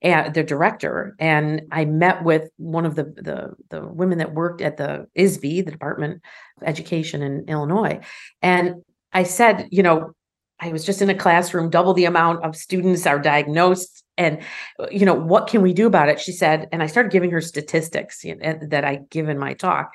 and 0.01 0.33
their 0.33 0.43
director. 0.43 1.15
And 1.19 1.63
I 1.71 1.85
met 1.85 2.23
with 2.23 2.49
one 2.57 2.85
of 2.85 2.95
the, 2.95 3.03
the, 3.03 3.53
the 3.69 3.85
women 3.85 4.17
that 4.19 4.33
worked 4.33 4.61
at 4.61 4.77
the 4.77 5.07
ISB, 5.17 5.65
the 5.65 5.71
Department 5.71 6.21
of 6.57 6.67
Education 6.67 7.21
in 7.21 7.45
Illinois. 7.47 7.99
And 8.41 8.83
I 9.11 9.23
said, 9.23 9.67
you 9.71 9.83
know, 9.83 10.13
I 10.59 10.71
was 10.71 10.85
just 10.85 11.01
in 11.01 11.09
a 11.09 11.15
classroom, 11.15 11.69
double 11.69 11.93
the 11.93 12.05
amount 12.05 12.43
of 12.43 12.55
students 12.55 13.05
are 13.05 13.19
diagnosed. 13.19 14.03
And, 14.17 14.41
you 14.91 15.05
know, 15.05 15.13
what 15.13 15.47
can 15.47 15.61
we 15.61 15.73
do 15.73 15.87
about 15.87 16.09
it? 16.09 16.19
She 16.19 16.33
said, 16.33 16.67
and 16.71 16.83
I 16.83 16.87
started 16.87 17.11
giving 17.11 17.31
her 17.31 17.41
statistics 17.41 18.23
you 18.23 18.35
know, 18.35 18.59
that 18.67 18.83
I 18.83 18.99
give 19.09 19.29
in 19.29 19.39
my 19.39 19.53
talk. 19.53 19.93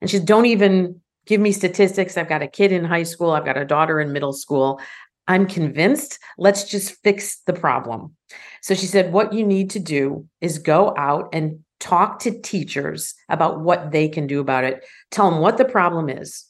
And 0.00 0.10
she 0.10 0.18
said, 0.18 0.26
don't 0.26 0.46
even 0.46 1.00
give 1.26 1.40
me 1.40 1.52
statistics. 1.52 2.16
I've 2.16 2.28
got 2.28 2.42
a 2.42 2.46
kid 2.46 2.72
in 2.72 2.84
high 2.84 3.02
school, 3.02 3.32
I've 3.32 3.44
got 3.44 3.58
a 3.58 3.64
daughter 3.64 4.00
in 4.00 4.12
middle 4.12 4.32
school. 4.32 4.80
I'm 5.28 5.46
convinced. 5.46 6.18
Let's 6.38 6.64
just 6.64 7.02
fix 7.02 7.40
the 7.46 7.52
problem. 7.52 8.16
So 8.62 8.74
she 8.74 8.86
said, 8.86 9.12
What 9.12 9.32
you 9.32 9.44
need 9.44 9.70
to 9.70 9.78
do 9.78 10.28
is 10.40 10.58
go 10.58 10.94
out 10.96 11.28
and 11.32 11.60
talk 11.80 12.20
to 12.20 12.40
teachers 12.40 13.14
about 13.28 13.60
what 13.60 13.90
they 13.90 14.08
can 14.08 14.26
do 14.26 14.40
about 14.40 14.64
it. 14.64 14.84
Tell 15.10 15.30
them 15.30 15.40
what 15.40 15.58
the 15.58 15.64
problem 15.64 16.08
is, 16.08 16.46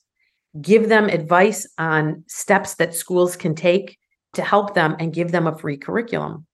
give 0.61 0.88
them 0.88 1.09
advice 1.09 1.66
on 1.78 2.25
steps 2.28 2.75
that 2.75 2.95
schools 2.95 3.37
can 3.37 3.54
take 3.54 3.99
to 4.35 4.42
help 4.42 4.75
them, 4.75 4.95
and 4.99 5.14
give 5.14 5.33
them 5.33 5.47
a 5.47 5.56
free 5.56 5.78
curriculum. 5.78 6.47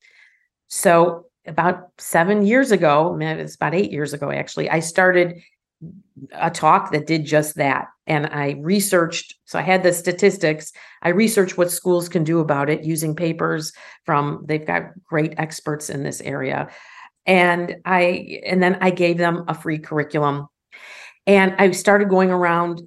So, 0.68 1.26
about 1.46 1.88
seven 1.98 2.46
years 2.46 2.70
ago, 2.70 3.18
it's 3.20 3.56
about 3.56 3.74
eight 3.74 3.90
years 3.90 4.12
ago, 4.12 4.30
actually, 4.30 4.70
I 4.70 4.78
started 4.78 5.42
a 6.32 6.50
talk 6.50 6.92
that 6.92 7.06
did 7.06 7.24
just 7.24 7.56
that. 7.56 7.88
And 8.06 8.26
I 8.26 8.56
researched, 8.60 9.36
so 9.44 9.58
I 9.58 9.62
had 9.62 9.82
the 9.82 9.92
statistics. 9.92 10.72
I 11.02 11.10
researched 11.10 11.58
what 11.58 11.70
schools 11.70 12.08
can 12.08 12.24
do 12.24 12.40
about 12.40 12.70
it 12.70 12.84
using 12.84 13.14
papers 13.14 13.72
from, 14.04 14.44
they've 14.46 14.66
got 14.66 14.90
great 15.04 15.34
experts 15.38 15.90
in 15.90 16.02
this 16.02 16.20
area. 16.20 16.68
And 17.26 17.76
I, 17.84 18.40
and 18.44 18.62
then 18.62 18.78
I 18.80 18.90
gave 18.90 19.18
them 19.18 19.44
a 19.48 19.54
free 19.54 19.78
curriculum. 19.78 20.48
And 21.26 21.54
I 21.58 21.70
started 21.70 22.08
going 22.08 22.30
around 22.30 22.82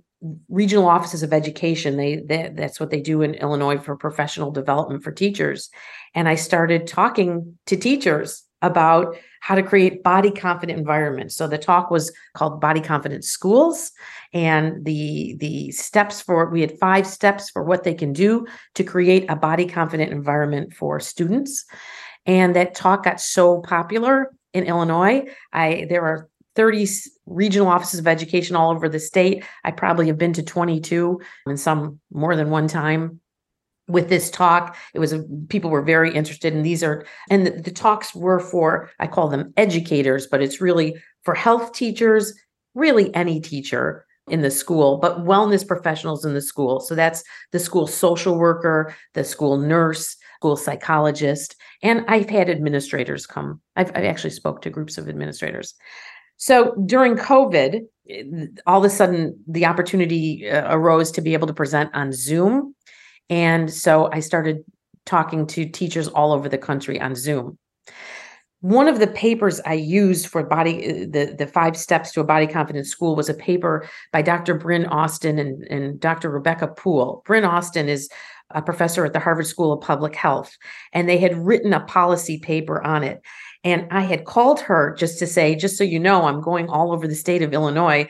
regional 0.49 0.87
offices 0.87 1.23
of 1.23 1.33
education. 1.33 1.97
They, 1.97 2.17
they 2.17 2.51
that's 2.53 2.79
what 2.79 2.89
they 2.89 3.01
do 3.01 3.21
in 3.21 3.35
Illinois 3.35 3.77
for 3.77 3.95
professional 3.95 4.51
development 4.51 5.03
for 5.03 5.11
teachers. 5.11 5.69
And 6.13 6.27
I 6.27 6.35
started 6.35 6.87
talking 6.87 7.57
to 7.67 7.77
teachers 7.77 8.43
about 8.61 9.15
how 9.45 9.53
to 9.53 9.61
create 9.61 10.01
body 10.01 10.31
confident 10.31 10.79
environments. 10.79 11.35
So 11.35 11.47
the 11.47 11.59
talk 11.59 11.91
was 11.91 12.11
called 12.33 12.59
Body 12.59 12.81
Confident 12.81 13.23
Schools 13.23 13.91
and 14.33 14.83
the 14.83 15.35
the 15.39 15.69
steps 15.69 16.19
for 16.19 16.49
we 16.49 16.61
had 16.61 16.79
five 16.79 17.05
steps 17.05 17.51
for 17.51 17.63
what 17.63 17.83
they 17.83 17.93
can 17.93 18.11
do 18.11 18.47
to 18.73 18.83
create 18.83 19.29
a 19.29 19.35
body 19.35 19.67
confident 19.67 20.11
environment 20.11 20.73
for 20.73 20.99
students. 20.99 21.63
And 22.25 22.55
that 22.55 22.73
talk 22.73 23.03
got 23.03 23.21
so 23.21 23.61
popular 23.61 24.33
in 24.51 24.63
Illinois. 24.63 25.25
I 25.53 25.85
there 25.89 26.01
are 26.01 26.27
30 26.55 26.87
regional 27.27 27.67
offices 27.67 27.99
of 27.99 28.07
education 28.07 28.55
all 28.55 28.71
over 28.71 28.89
the 28.89 28.99
state. 28.99 29.43
I 29.63 29.69
probably 29.69 30.07
have 30.07 30.17
been 30.17 30.33
to 30.33 30.43
22 30.43 31.21
and 31.45 31.59
some 31.59 31.99
more 32.11 32.35
than 32.35 32.49
one 32.49 32.67
time 32.67 33.19
with 33.87 34.09
this 34.09 34.29
talk. 34.31 34.75
It 34.93 34.99
was 34.99 35.13
people 35.49 35.69
were 35.69 35.81
very 35.81 36.13
interested 36.13 36.53
and 36.53 36.57
in 36.57 36.63
these 36.63 36.83
are 36.83 37.05
and 37.29 37.45
the, 37.45 37.51
the, 37.51 37.71
talks 37.71 38.15
were 38.15 38.39
for 38.39 38.89
i 38.99 39.07
call 39.07 39.27
them 39.27 39.53
educators 39.57 40.27
but 40.27 40.41
it's 40.41 40.61
really 40.61 40.95
for 41.23 41.35
health 41.35 41.73
teachers 41.73 42.33
really 42.73 43.13
any 43.13 43.39
teacher 43.39 44.05
in 44.27 44.41
the 44.41 44.51
school 44.51 44.97
but 44.97 45.23
wellness 45.25 45.67
professionals 45.67 46.25
in 46.25 46.33
the 46.33 46.41
school. 46.41 46.79
So 46.79 46.95
that's 46.95 47.23
the 47.51 47.59
school 47.59 47.87
social 47.87 48.37
worker 48.37 48.95
the 49.13 49.23
school 49.23 49.57
nurse 49.57 50.15
school 50.37 50.57
psychologist 50.57 51.55
and 51.81 52.05
i've 52.07 52.29
had 52.29 52.49
administrators 52.49 53.25
come. 53.25 53.61
I've, 53.75 53.89
I've 53.95 54.05
actually 54.05 54.31
spoke 54.31 54.61
to 54.61 54.69
groups 54.69 54.97
of 54.97 55.07
administrators. 55.07 55.75
So 56.37 56.75
during 56.85 57.15
covid 57.15 57.81
all 58.65 58.79
of 58.79 58.85
a 58.85 58.89
sudden 58.89 59.37
the 59.47 59.65
opportunity 59.65 60.49
uh, 60.49 60.73
arose 60.75 61.11
to 61.11 61.21
be 61.21 61.33
able 61.33 61.47
to 61.47 61.53
present 61.53 61.89
on 61.93 62.11
zoom 62.11 62.75
and 63.29 63.71
so 63.71 64.09
I 64.11 64.19
started 64.19 64.63
talking 65.05 65.47
to 65.47 65.65
teachers 65.65 66.07
all 66.07 66.31
over 66.31 66.49
the 66.49 66.57
country 66.57 66.99
on 66.99 67.15
Zoom. 67.15 67.57
One 68.61 68.87
of 68.87 68.99
the 68.99 69.07
papers 69.07 69.61
I 69.65 69.73
used 69.73 70.27
for 70.27 70.43
body 70.43 70.89
uh, 70.89 70.93
the, 71.11 71.35
the 71.37 71.47
five 71.47 71.77
steps 71.77 72.11
to 72.13 72.21
a 72.21 72.23
body 72.23 72.47
confident 72.47 72.87
school 72.87 73.15
was 73.15 73.29
a 73.29 73.33
paper 73.33 73.87
by 74.11 74.23
Dr. 74.23 74.55
Bryn 74.55 74.85
Austin 74.87 75.37
and, 75.37 75.63
and 75.65 75.99
Dr. 75.99 76.31
Rebecca 76.31 76.67
Puhl. 76.69 77.21
Bryn 77.25 77.45
Austin 77.45 77.87
is 77.87 78.09
a 78.51 78.61
professor 78.61 79.05
at 79.05 79.13
the 79.13 79.19
Harvard 79.19 79.47
School 79.47 79.73
of 79.73 79.81
Public 79.81 80.15
Health, 80.15 80.55
and 80.93 81.07
they 81.07 81.17
had 81.17 81.35
written 81.37 81.73
a 81.73 81.81
policy 81.81 82.39
paper 82.39 82.81
on 82.81 83.03
it. 83.03 83.21
And 83.63 83.87
I 83.91 84.01
had 84.01 84.25
called 84.25 84.59
her 84.61 84.95
just 84.97 85.17
to 85.19 85.27
say, 85.27 85.55
just 85.55 85.77
so 85.77 85.83
you 85.83 85.99
know, 85.99 86.23
I'm 86.23 86.41
going 86.41 86.69
all 86.69 86.91
over 86.91 87.07
the 87.07 87.15
state 87.15 87.41
of 87.41 87.53
Illinois 87.53 88.07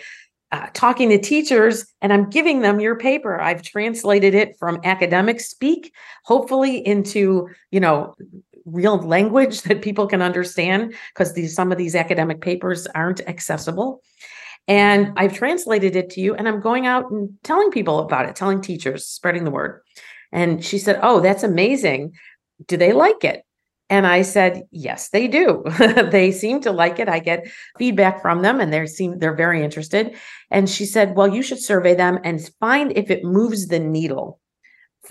uh, 0.55 0.69
talking 0.73 1.09
to 1.09 1.19
teachers 1.19 1.85
and 2.01 2.13
I'm 2.13 2.29
giving 2.29 2.61
them 2.61 2.79
your 2.79 2.95
paper. 2.95 3.41
I've 3.41 3.61
translated 3.61 4.33
it 4.33 4.57
from 4.57 4.79
academic 4.85 5.41
speak, 5.41 5.93
hopefully 6.23 6.77
into, 6.77 7.49
you 7.71 7.81
know, 7.81 8.15
real 8.63 8.97
language 8.97 9.61
that 9.63 9.81
people 9.81 10.07
can 10.07 10.21
understand 10.21 10.95
because 11.13 11.33
these 11.33 11.53
some 11.53 11.73
of 11.73 11.77
these 11.77 11.93
academic 11.93 12.39
papers 12.39 12.87
aren't 12.87 13.19
accessible. 13.27 14.01
And 14.67 15.11
I've 15.17 15.33
translated 15.33 15.95
it 15.97 16.09
to 16.11 16.21
you 16.21 16.35
and 16.35 16.47
I'm 16.47 16.61
going 16.61 16.87
out 16.87 17.11
and 17.11 17.37
telling 17.43 17.69
people 17.69 17.99
about 17.99 18.25
it, 18.25 18.35
telling 18.37 18.61
teachers, 18.61 19.05
spreading 19.05 19.43
the 19.43 19.51
word. 19.51 19.81
And 20.31 20.63
she 20.63 20.77
said, 20.77 20.99
"Oh, 21.03 21.19
that's 21.19 21.43
amazing. 21.43 22.13
Do 22.65 22.77
they 22.77 22.93
like 22.93 23.25
it?" 23.25 23.44
And 23.89 24.07
I 24.07 24.23
said, 24.23 24.63
yes, 24.71 25.09
they 25.09 25.27
do. 25.27 25.63
they 26.11 26.31
seem 26.31 26.59
to 26.61 26.71
like 26.71 26.99
it. 26.99 27.07
I 27.07 27.19
get 27.19 27.47
feedback 27.77 28.21
from 28.21 28.41
them 28.41 28.59
and 28.59 28.73
they 28.73 28.85
seem 28.87 29.19
they're 29.19 29.35
very 29.35 29.63
interested. 29.63 30.15
And 30.49 30.69
she 30.69 30.85
said, 30.85 31.15
well, 31.15 31.27
you 31.27 31.43
should 31.43 31.59
survey 31.59 31.93
them 31.93 32.19
and 32.23 32.49
find 32.59 32.91
if 32.95 33.11
it 33.11 33.23
moves 33.23 33.67
the 33.67 33.79
needle 33.79 34.39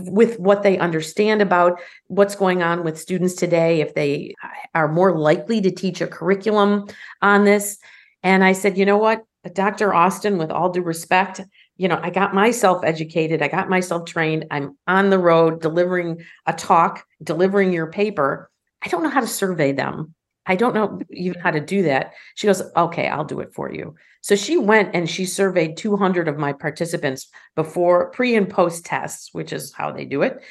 with 0.00 0.40
what 0.40 0.64
they 0.64 0.78
understand 0.78 1.40
about 1.40 1.80
what's 2.08 2.34
going 2.34 2.62
on 2.64 2.82
with 2.82 2.98
students 2.98 3.34
today, 3.34 3.80
if 3.80 3.94
they 3.94 4.34
are 4.74 4.88
more 4.88 5.16
likely 5.16 5.60
to 5.60 5.70
teach 5.70 6.00
a 6.00 6.06
curriculum 6.06 6.86
on 7.22 7.44
this. 7.44 7.78
And 8.24 8.42
I 8.42 8.52
said, 8.52 8.76
you 8.76 8.84
know 8.84 8.98
what, 8.98 9.22
Dr. 9.52 9.94
Austin, 9.94 10.38
with 10.38 10.50
all 10.50 10.70
due 10.70 10.82
respect, 10.82 11.40
you 11.76 11.88
know, 11.88 12.00
I 12.02 12.10
got 12.10 12.34
myself 12.34 12.82
educated, 12.84 13.42
I 13.42 13.48
got 13.48 13.68
myself 13.68 14.06
trained, 14.06 14.46
I'm 14.50 14.76
on 14.86 15.10
the 15.10 15.18
road 15.18 15.60
delivering 15.60 16.24
a 16.46 16.52
talk, 16.52 17.04
delivering 17.22 17.72
your 17.72 17.90
paper. 17.90 18.50
I 18.84 18.88
don't 18.88 19.02
know 19.02 19.10
how 19.10 19.20
to 19.20 19.26
survey 19.26 19.72
them. 19.72 20.14
I 20.46 20.56
don't 20.56 20.74
know 20.74 21.00
even 21.10 21.40
how 21.40 21.50
to 21.50 21.60
do 21.60 21.82
that. 21.84 22.12
She 22.34 22.46
goes, 22.46 22.62
okay, 22.76 23.08
I'll 23.08 23.24
do 23.24 23.40
it 23.40 23.54
for 23.54 23.72
you. 23.72 23.94
So 24.20 24.36
she 24.36 24.58
went 24.58 24.94
and 24.94 25.08
she 25.08 25.24
surveyed 25.24 25.76
200 25.76 26.28
of 26.28 26.38
my 26.38 26.52
participants 26.52 27.28
before, 27.56 28.10
pre 28.10 28.36
and 28.36 28.48
post 28.48 28.84
tests, 28.84 29.30
which 29.32 29.52
is 29.52 29.72
how 29.72 29.90
they 29.90 30.04
do 30.04 30.22
it, 30.22 30.42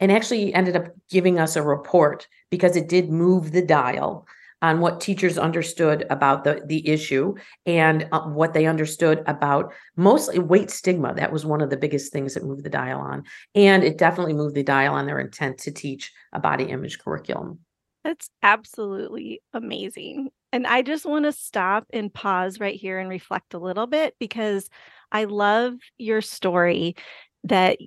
and 0.00 0.10
actually 0.10 0.54
ended 0.54 0.76
up 0.76 0.86
giving 1.10 1.38
us 1.38 1.56
a 1.56 1.62
report 1.62 2.26
because 2.50 2.76
it 2.76 2.88
did 2.88 3.10
move 3.10 3.52
the 3.52 3.64
dial 3.64 4.26
on 4.62 4.80
what 4.80 4.98
teachers 4.98 5.36
understood 5.36 6.06
about 6.08 6.42
the, 6.42 6.62
the 6.66 6.88
issue 6.88 7.34
and 7.66 8.08
uh, 8.12 8.22
what 8.22 8.54
they 8.54 8.64
understood 8.64 9.22
about 9.26 9.74
mostly 9.96 10.38
weight 10.38 10.70
stigma. 10.70 11.12
That 11.12 11.32
was 11.32 11.44
one 11.44 11.60
of 11.60 11.68
the 11.68 11.76
biggest 11.76 12.12
things 12.12 12.32
that 12.32 12.44
moved 12.44 12.64
the 12.64 12.70
dial 12.70 13.00
on. 13.00 13.24
And 13.54 13.84
it 13.84 13.98
definitely 13.98 14.32
moved 14.32 14.54
the 14.54 14.62
dial 14.62 14.94
on 14.94 15.04
their 15.04 15.20
intent 15.20 15.58
to 15.58 15.70
teach 15.70 16.12
a 16.32 16.40
body 16.40 16.64
image 16.64 16.98
curriculum. 16.98 17.58
That's 18.04 18.28
absolutely 18.42 19.40
amazing. 19.52 20.30
And 20.52 20.66
I 20.66 20.82
just 20.82 21.06
want 21.06 21.24
to 21.24 21.32
stop 21.32 21.86
and 21.92 22.12
pause 22.12 22.60
right 22.60 22.78
here 22.78 22.98
and 22.98 23.08
reflect 23.08 23.54
a 23.54 23.58
little 23.58 23.86
bit 23.86 24.14
because 24.20 24.68
I 25.10 25.24
love 25.24 25.74
your 25.98 26.20
story 26.20 26.96
that 27.44 27.78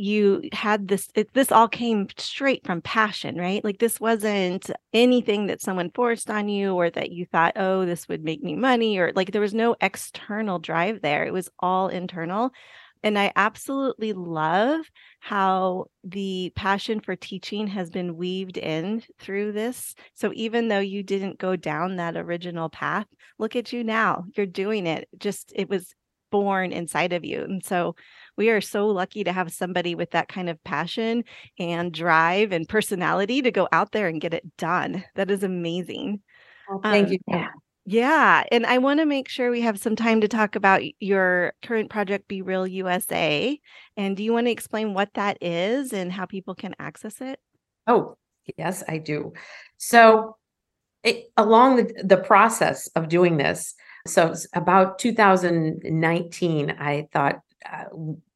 you 0.00 0.48
had 0.52 0.86
this 0.88 1.08
it, 1.16 1.32
this 1.34 1.50
all 1.50 1.66
came 1.66 2.06
straight 2.18 2.64
from 2.64 2.80
passion 2.80 3.34
right 3.36 3.64
like 3.64 3.78
this 3.80 3.98
wasn't 3.98 4.70
anything 4.92 5.48
that 5.48 5.60
someone 5.60 5.90
forced 5.92 6.30
on 6.30 6.48
you 6.48 6.72
or 6.72 6.88
that 6.88 7.10
you 7.10 7.26
thought 7.26 7.52
oh 7.56 7.84
this 7.84 8.06
would 8.08 8.22
make 8.22 8.40
me 8.40 8.54
money 8.54 8.96
or 8.98 9.12
like 9.16 9.32
there 9.32 9.40
was 9.40 9.54
no 9.54 9.74
external 9.80 10.60
drive 10.60 11.00
there 11.02 11.24
it 11.24 11.32
was 11.32 11.48
all 11.58 11.88
internal 11.88 12.52
and 13.02 13.18
i 13.18 13.32
absolutely 13.36 14.12
love 14.12 14.80
how 15.20 15.86
the 16.04 16.52
passion 16.54 17.00
for 17.00 17.16
teaching 17.16 17.66
has 17.66 17.90
been 17.90 18.16
weaved 18.16 18.56
in 18.56 19.02
through 19.18 19.52
this 19.52 19.94
so 20.14 20.30
even 20.34 20.68
though 20.68 20.78
you 20.78 21.02
didn't 21.02 21.38
go 21.38 21.56
down 21.56 21.96
that 21.96 22.16
original 22.16 22.68
path 22.68 23.06
look 23.38 23.56
at 23.56 23.72
you 23.72 23.84
now 23.84 24.24
you're 24.36 24.46
doing 24.46 24.86
it 24.86 25.08
just 25.18 25.52
it 25.54 25.68
was 25.68 25.94
born 26.30 26.72
inside 26.72 27.14
of 27.14 27.24
you 27.24 27.42
and 27.42 27.64
so 27.64 27.94
we 28.38 28.50
are 28.50 28.60
so 28.60 28.86
lucky 28.86 29.24
to 29.24 29.32
have 29.32 29.52
somebody 29.52 29.96
with 29.96 30.12
that 30.12 30.28
kind 30.28 30.48
of 30.48 30.62
passion 30.62 31.24
and 31.58 31.92
drive 31.92 32.52
and 32.52 32.68
personality 32.68 33.42
to 33.42 33.50
go 33.50 33.68
out 33.72 33.90
there 33.90 34.06
and 34.06 34.20
get 34.20 34.32
it 34.32 34.56
done. 34.56 35.04
That 35.16 35.30
is 35.30 35.42
amazing. 35.42 36.20
Well, 36.70 36.80
thank 36.80 37.08
um, 37.08 37.12
you. 37.12 37.18
Yeah. 37.26 37.48
Yeah. 37.90 38.44
And 38.52 38.66
I 38.66 38.76
want 38.76 39.00
to 39.00 39.06
make 39.06 39.30
sure 39.30 39.50
we 39.50 39.62
have 39.62 39.78
some 39.78 39.96
time 39.96 40.20
to 40.20 40.28
talk 40.28 40.56
about 40.56 40.82
your 41.00 41.54
current 41.62 41.88
project, 41.88 42.28
Be 42.28 42.42
Real 42.42 42.66
USA. 42.66 43.58
And 43.96 44.14
do 44.14 44.22
you 44.22 44.34
want 44.34 44.46
to 44.46 44.50
explain 44.50 44.92
what 44.92 45.08
that 45.14 45.38
is 45.40 45.94
and 45.94 46.12
how 46.12 46.26
people 46.26 46.54
can 46.54 46.74
access 46.78 47.22
it? 47.22 47.40
Oh, 47.86 48.18
yes, 48.58 48.84
I 48.86 48.98
do. 48.98 49.32
So, 49.78 50.36
it, 51.02 51.30
along 51.38 51.76
the, 51.76 52.02
the 52.04 52.16
process 52.18 52.88
of 52.88 53.08
doing 53.08 53.38
this, 53.38 53.74
so 54.06 54.34
about 54.54 54.98
2019, 54.98 56.70
I 56.72 57.08
thought, 57.10 57.40
uh, 57.64 57.84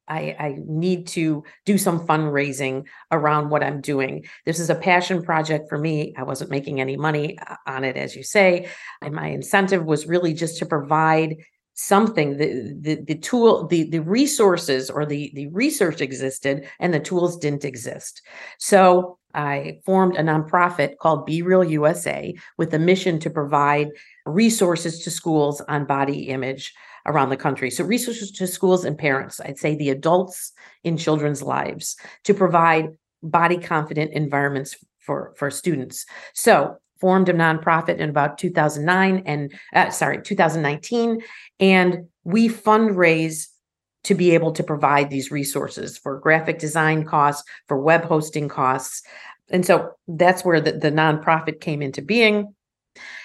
I, 0.07 0.35
I, 0.37 0.55
need 0.65 1.07
to 1.07 1.43
do 1.65 1.77
some 1.77 2.05
fundraising 2.05 2.85
around 3.11 3.49
what 3.49 3.63
I'm 3.63 3.79
doing. 3.79 4.25
This 4.45 4.59
is 4.59 4.69
a 4.69 4.75
passion 4.75 5.23
project 5.23 5.69
for 5.69 5.77
me. 5.77 6.13
I 6.17 6.23
wasn't 6.23 6.51
making 6.51 6.81
any 6.81 6.97
money 6.97 7.37
uh, 7.39 7.55
on 7.65 7.83
it, 7.83 7.95
as 7.95 8.15
you 8.15 8.23
say. 8.23 8.67
And 9.01 9.15
my 9.15 9.27
incentive 9.27 9.85
was 9.85 10.05
really 10.05 10.33
just 10.33 10.57
to 10.59 10.65
provide 10.65 11.37
something 11.75 12.37
the, 12.37 12.77
the 12.79 13.03
the 13.03 13.15
tool 13.15 13.65
the 13.67 13.89
the 13.89 14.01
resources 14.01 14.91
or 14.91 15.05
the 15.05 15.31
the 15.33 15.47
research 15.47 16.01
existed 16.01 16.67
and 16.79 16.93
the 16.93 16.99
tools 16.99 17.35
didn't 17.37 17.65
exist 17.65 18.21
so 18.59 19.17
i 19.33 19.79
formed 19.83 20.15
a 20.15 20.21
nonprofit 20.21 20.97
called 20.97 21.25
be 21.25 21.41
real 21.41 21.63
usa 21.63 22.35
with 22.59 22.69
the 22.69 22.77
mission 22.77 23.19
to 23.19 23.27
provide 23.27 23.87
resources 24.27 24.99
to 24.99 25.09
schools 25.09 25.61
on 25.61 25.83
body 25.83 26.29
image 26.29 26.75
around 27.05 27.29
the 27.29 27.37
country. 27.37 27.69
So, 27.69 27.83
resources 27.83 28.31
to 28.31 28.47
schools 28.47 28.85
and 28.85 28.97
parents, 28.97 29.39
I'd 29.39 29.57
say 29.57 29.75
the 29.75 29.89
adults 29.89 30.51
in 30.83 30.97
children's 30.97 31.41
lives 31.41 31.95
to 32.23 32.33
provide 32.33 32.89
body 33.21 33.57
confident 33.57 34.11
environments 34.13 34.75
for, 34.99 35.33
for 35.37 35.49
students. 35.51 36.05
So, 36.33 36.77
formed 36.99 37.27
a 37.27 37.33
nonprofit 37.33 37.97
in 37.97 38.09
about 38.09 38.37
2009 38.37 39.23
and 39.25 39.53
uh, 39.73 39.89
sorry, 39.89 40.21
2019. 40.21 41.21
And 41.59 42.07
we 42.23 42.47
fundraise 42.47 43.47
to 44.05 44.15
be 44.15 44.31
able 44.31 44.51
to 44.53 44.63
provide 44.63 45.09
these 45.09 45.31
resources 45.31 45.97
for 45.97 46.19
graphic 46.19 46.59
design 46.59 47.05
costs, 47.05 47.43
for 47.67 47.79
web 47.79 48.03
hosting 48.03 48.47
costs. 48.49 49.01
And 49.49 49.65
so 49.65 49.91
that's 50.07 50.45
where 50.45 50.61
the, 50.61 50.73
the 50.73 50.91
nonprofit 50.91 51.61
came 51.61 51.81
into 51.81 52.01
being. 52.01 52.53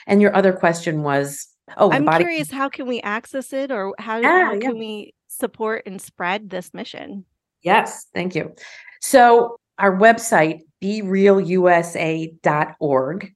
And 0.07 0.23
your 0.23 0.35
other 0.35 0.53
question 0.53 1.03
was 1.03 1.47
Oh, 1.77 1.93
I'm 1.93 2.05
body- 2.05 2.25
curious. 2.25 2.51
How 2.51 2.69
can 2.69 2.87
we 2.87 3.01
access 3.03 3.53
it, 3.53 3.71
or 3.71 3.95
how, 3.99 4.19
yeah, 4.19 4.47
how 4.47 4.59
can 4.59 4.79
we 4.79 5.15
support 5.29 5.83
and 5.87 6.01
spread 6.01 6.51
this 6.51 6.75
mission? 6.75 7.25
Yes, 7.63 8.07
thank 8.15 8.35
you. 8.35 8.55
So 9.01 9.57
our 9.79 9.97
website, 9.97 10.61
berealusa.org, 10.83 13.33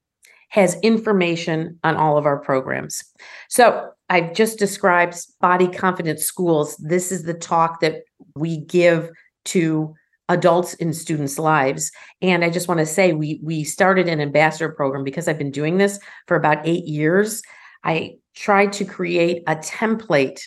has 0.49 0.79
information 0.81 1.79
on 1.83 1.95
all 1.95 2.17
of 2.17 2.25
our 2.25 2.39
programs. 2.39 3.03
So 3.49 3.89
I've 4.09 4.33
just 4.33 4.59
described 4.59 5.15
body 5.41 5.67
confidence 5.67 6.23
schools. 6.23 6.75
This 6.77 7.11
is 7.11 7.23
the 7.23 7.33
talk 7.33 7.79
that 7.81 8.03
we 8.35 8.57
give 8.57 9.09
to 9.45 9.95
adults 10.29 10.75
in 10.75 10.93
students' 10.93 11.39
lives. 11.39 11.91
And 12.21 12.45
I 12.45 12.49
just 12.49 12.67
want 12.67 12.79
to 12.79 12.85
say 12.85 13.13
we 13.13 13.39
we 13.43 13.63
started 13.63 14.07
an 14.07 14.21
ambassador 14.21 14.69
program 14.69 15.03
because 15.03 15.27
I've 15.27 15.39
been 15.39 15.51
doing 15.51 15.77
this 15.77 15.99
for 16.27 16.37
about 16.37 16.65
eight 16.65 16.85
years. 16.85 17.41
I 17.83 18.15
tried 18.35 18.73
to 18.73 18.85
create 18.85 19.43
a 19.47 19.55
template 19.55 20.41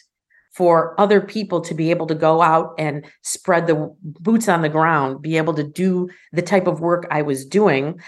for 0.53 0.99
other 0.99 1.21
people 1.21 1.61
to 1.61 1.75
be 1.75 1.91
able 1.91 2.07
to 2.07 2.15
go 2.15 2.41
out 2.41 2.75
and 2.79 3.05
spread 3.23 3.67
the 3.67 3.95
boots 4.03 4.49
on 4.49 4.63
the 4.63 4.71
ground, 4.71 5.21
be 5.21 5.37
able 5.37 5.53
to 5.53 5.63
do 5.63 6.09
the 6.33 6.41
type 6.41 6.67
of 6.67 6.81
work 6.81 7.07
I 7.11 7.21
was 7.21 7.45
doing 7.45 8.01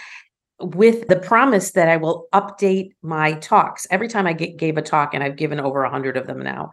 with 0.59 1.07
the 1.07 1.15
promise 1.15 1.71
that 1.71 1.87
I 1.87 1.97
will 1.97 2.27
update 2.33 2.89
my 3.01 3.33
talks. 3.33 3.85
Every 3.91 4.07
time 4.07 4.25
I 4.25 4.33
get, 4.33 4.57
gave 4.57 4.77
a 4.77 4.81
talk, 4.81 5.13
and 5.13 5.23
I've 5.23 5.35
given 5.35 5.59
over 5.59 5.83
a 5.83 5.89
hundred 5.89 6.17
of 6.17 6.27
them 6.27 6.39
now, 6.39 6.71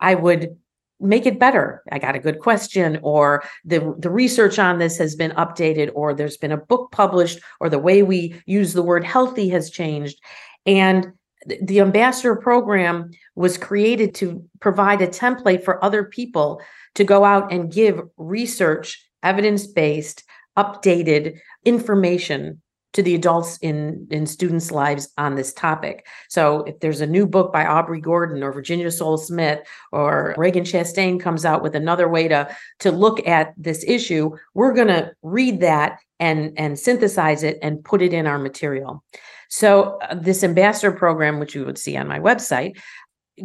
I 0.00 0.14
would 0.14 0.56
make 0.98 1.26
it 1.26 1.38
better. 1.38 1.82
I 1.92 1.98
got 1.98 2.16
a 2.16 2.20
good 2.20 2.40
question, 2.40 2.98
or 3.02 3.44
the, 3.64 3.94
the 3.98 4.10
research 4.10 4.58
on 4.58 4.78
this 4.78 4.98
has 4.98 5.14
been 5.14 5.30
updated, 5.32 5.90
or 5.94 6.14
there's 6.14 6.38
been 6.38 6.52
a 6.52 6.56
book 6.56 6.90
published, 6.90 7.38
or 7.60 7.68
the 7.68 7.78
way 7.78 8.02
we 8.02 8.40
use 8.46 8.72
the 8.72 8.82
word 8.82 9.04
healthy 9.04 9.50
has 9.50 9.70
changed. 9.70 10.18
And 10.66 11.12
the 11.46 11.80
ambassador 11.80 12.36
program 12.36 13.10
was 13.34 13.58
created 13.58 14.14
to 14.16 14.44
provide 14.60 15.00
a 15.02 15.06
template 15.06 15.64
for 15.64 15.82
other 15.84 16.04
people 16.04 16.60
to 16.94 17.04
go 17.04 17.24
out 17.24 17.52
and 17.52 17.72
give 17.72 18.00
research, 18.16 19.08
evidence 19.22 19.66
based, 19.66 20.24
updated 20.56 21.38
information 21.64 22.60
to 22.94 23.02
the 23.02 23.14
adults 23.14 23.58
in 23.58 24.06
in 24.10 24.26
students' 24.26 24.70
lives 24.70 25.10
on 25.18 25.34
this 25.34 25.52
topic. 25.52 26.06
So 26.28 26.62
if 26.62 26.80
there's 26.80 27.00
a 27.00 27.06
new 27.06 27.26
book 27.26 27.52
by 27.52 27.66
Aubrey 27.66 28.00
Gordon 28.00 28.42
or 28.42 28.50
Virginia 28.50 28.90
Sole 28.90 29.18
Smith 29.18 29.60
or 29.92 30.34
Ragen 30.38 30.62
Chastain 30.62 31.20
comes 31.20 31.44
out 31.44 31.62
with 31.62 31.76
another 31.76 32.08
way 32.08 32.28
to 32.28 32.48
to 32.80 32.90
look 32.90 33.24
at 33.26 33.52
this 33.56 33.84
issue, 33.86 34.30
we're 34.54 34.72
going 34.72 34.88
to 34.88 35.12
read 35.22 35.60
that 35.60 36.00
and 36.18 36.52
and 36.58 36.78
synthesize 36.78 37.42
it 37.42 37.58
and 37.62 37.84
put 37.84 38.02
it 38.02 38.12
in 38.12 38.26
our 38.26 38.38
material. 38.38 39.04
So, 39.48 39.98
uh, 40.02 40.14
this 40.14 40.44
ambassador 40.44 40.92
program, 40.92 41.38
which 41.40 41.54
you 41.54 41.64
would 41.64 41.78
see 41.78 41.96
on 41.96 42.06
my 42.06 42.18
website, 42.18 42.78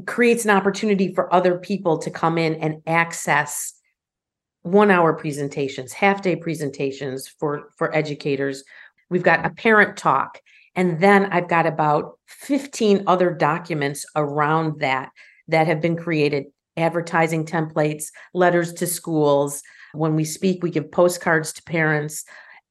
creates 0.05 0.43
an 0.43 0.51
opportunity 0.51 1.13
for 1.13 1.33
other 1.33 1.57
people 1.57 1.97
to 1.99 2.11
come 2.11 2.37
in 2.37 2.55
and 2.55 2.81
access 2.87 3.73
one 4.63 4.91
hour 4.91 5.13
presentations, 5.13 5.93
half 5.93 6.21
day 6.21 6.35
presentations 6.35 7.27
for, 7.27 7.69
for 7.77 7.93
educators. 7.95 8.63
We've 9.09 9.23
got 9.23 9.45
a 9.45 9.49
parent 9.49 9.97
talk. 9.97 10.39
And 10.75 10.99
then 10.99 11.25
I've 11.25 11.47
got 11.47 11.67
about 11.67 12.17
15 12.27 13.03
other 13.05 13.31
documents 13.31 14.05
around 14.15 14.79
that 14.79 15.09
that 15.47 15.67
have 15.67 15.81
been 15.81 15.95
created 15.95 16.45
advertising 16.77 17.45
templates, 17.45 18.05
letters 18.33 18.73
to 18.73 18.87
schools. 18.87 19.61
When 19.93 20.15
we 20.15 20.25
speak, 20.25 20.63
we 20.63 20.71
give 20.71 20.91
postcards 20.91 21.53
to 21.53 21.63
parents 21.63 22.25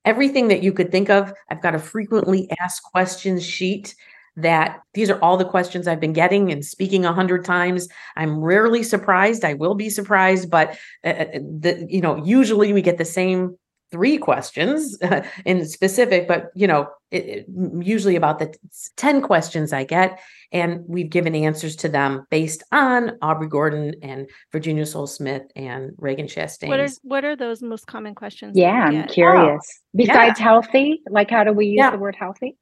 everything 0.04 0.48
that 0.48 0.62
you 0.62 0.72
could 0.72 0.90
think 0.90 1.10
of. 1.10 1.32
I've 1.50 1.62
got 1.62 1.74
a 1.74 1.78
frequently 1.78 2.48
asked 2.60 2.82
questions 2.82 3.44
sheet 3.44 3.94
that 4.36 4.80
these 4.94 5.10
are 5.10 5.18
all 5.20 5.36
the 5.36 5.44
questions 5.44 5.86
I've 5.86 6.00
been 6.00 6.14
getting 6.14 6.50
and 6.50 6.64
speaking 6.64 7.04
a 7.04 7.12
hundred 7.12 7.44
times. 7.44 7.88
I'm 8.16 8.40
rarely 8.40 8.82
surprised. 8.82 9.44
I 9.44 9.54
will 9.54 9.74
be 9.74 9.90
surprised, 9.90 10.50
but 10.50 10.76
uh, 11.04 11.08
uh 11.08 11.24
the 11.34 11.86
you 11.88 12.00
know 12.00 12.16
usually 12.24 12.72
we 12.72 12.82
get 12.82 12.98
the 12.98 13.04
same 13.04 13.56
three 13.92 14.16
questions 14.18 14.98
uh, 15.02 15.22
in 15.44 15.64
specific, 15.66 16.26
but 16.26 16.50
you 16.54 16.66
know, 16.66 16.88
it, 17.10 17.26
it, 17.26 17.46
usually 17.80 18.16
about 18.16 18.38
the 18.38 18.52
10 18.96 19.20
questions 19.20 19.72
I 19.72 19.84
get, 19.84 20.18
and 20.50 20.82
we've 20.88 21.10
given 21.10 21.34
answers 21.34 21.76
to 21.76 21.88
them 21.88 22.26
based 22.30 22.64
on 22.72 23.18
Aubrey 23.20 23.48
Gordon 23.48 23.94
and 24.02 24.28
Virginia 24.50 24.86
Sole 24.86 25.06
Smith 25.06 25.42
and 25.54 25.92
Ragen 25.98 26.24
Chastain. 26.24 26.68
What 26.68 26.80
are 26.80 26.88
what 27.02 27.24
are 27.24 27.36
those 27.36 27.62
most 27.62 27.86
common 27.86 28.14
questions? 28.14 28.56
Yeah, 28.56 28.86
I'm 28.86 29.06
curious. 29.08 29.62
Oh, 29.62 29.88
Besides 29.94 30.40
yeah. 30.40 30.44
healthy, 30.44 31.02
like 31.08 31.30
how 31.30 31.44
do 31.44 31.52
we 31.52 31.66
use 31.66 31.78
yeah. 31.78 31.90
the 31.90 31.98
word 31.98 32.16
healthy? 32.18 32.56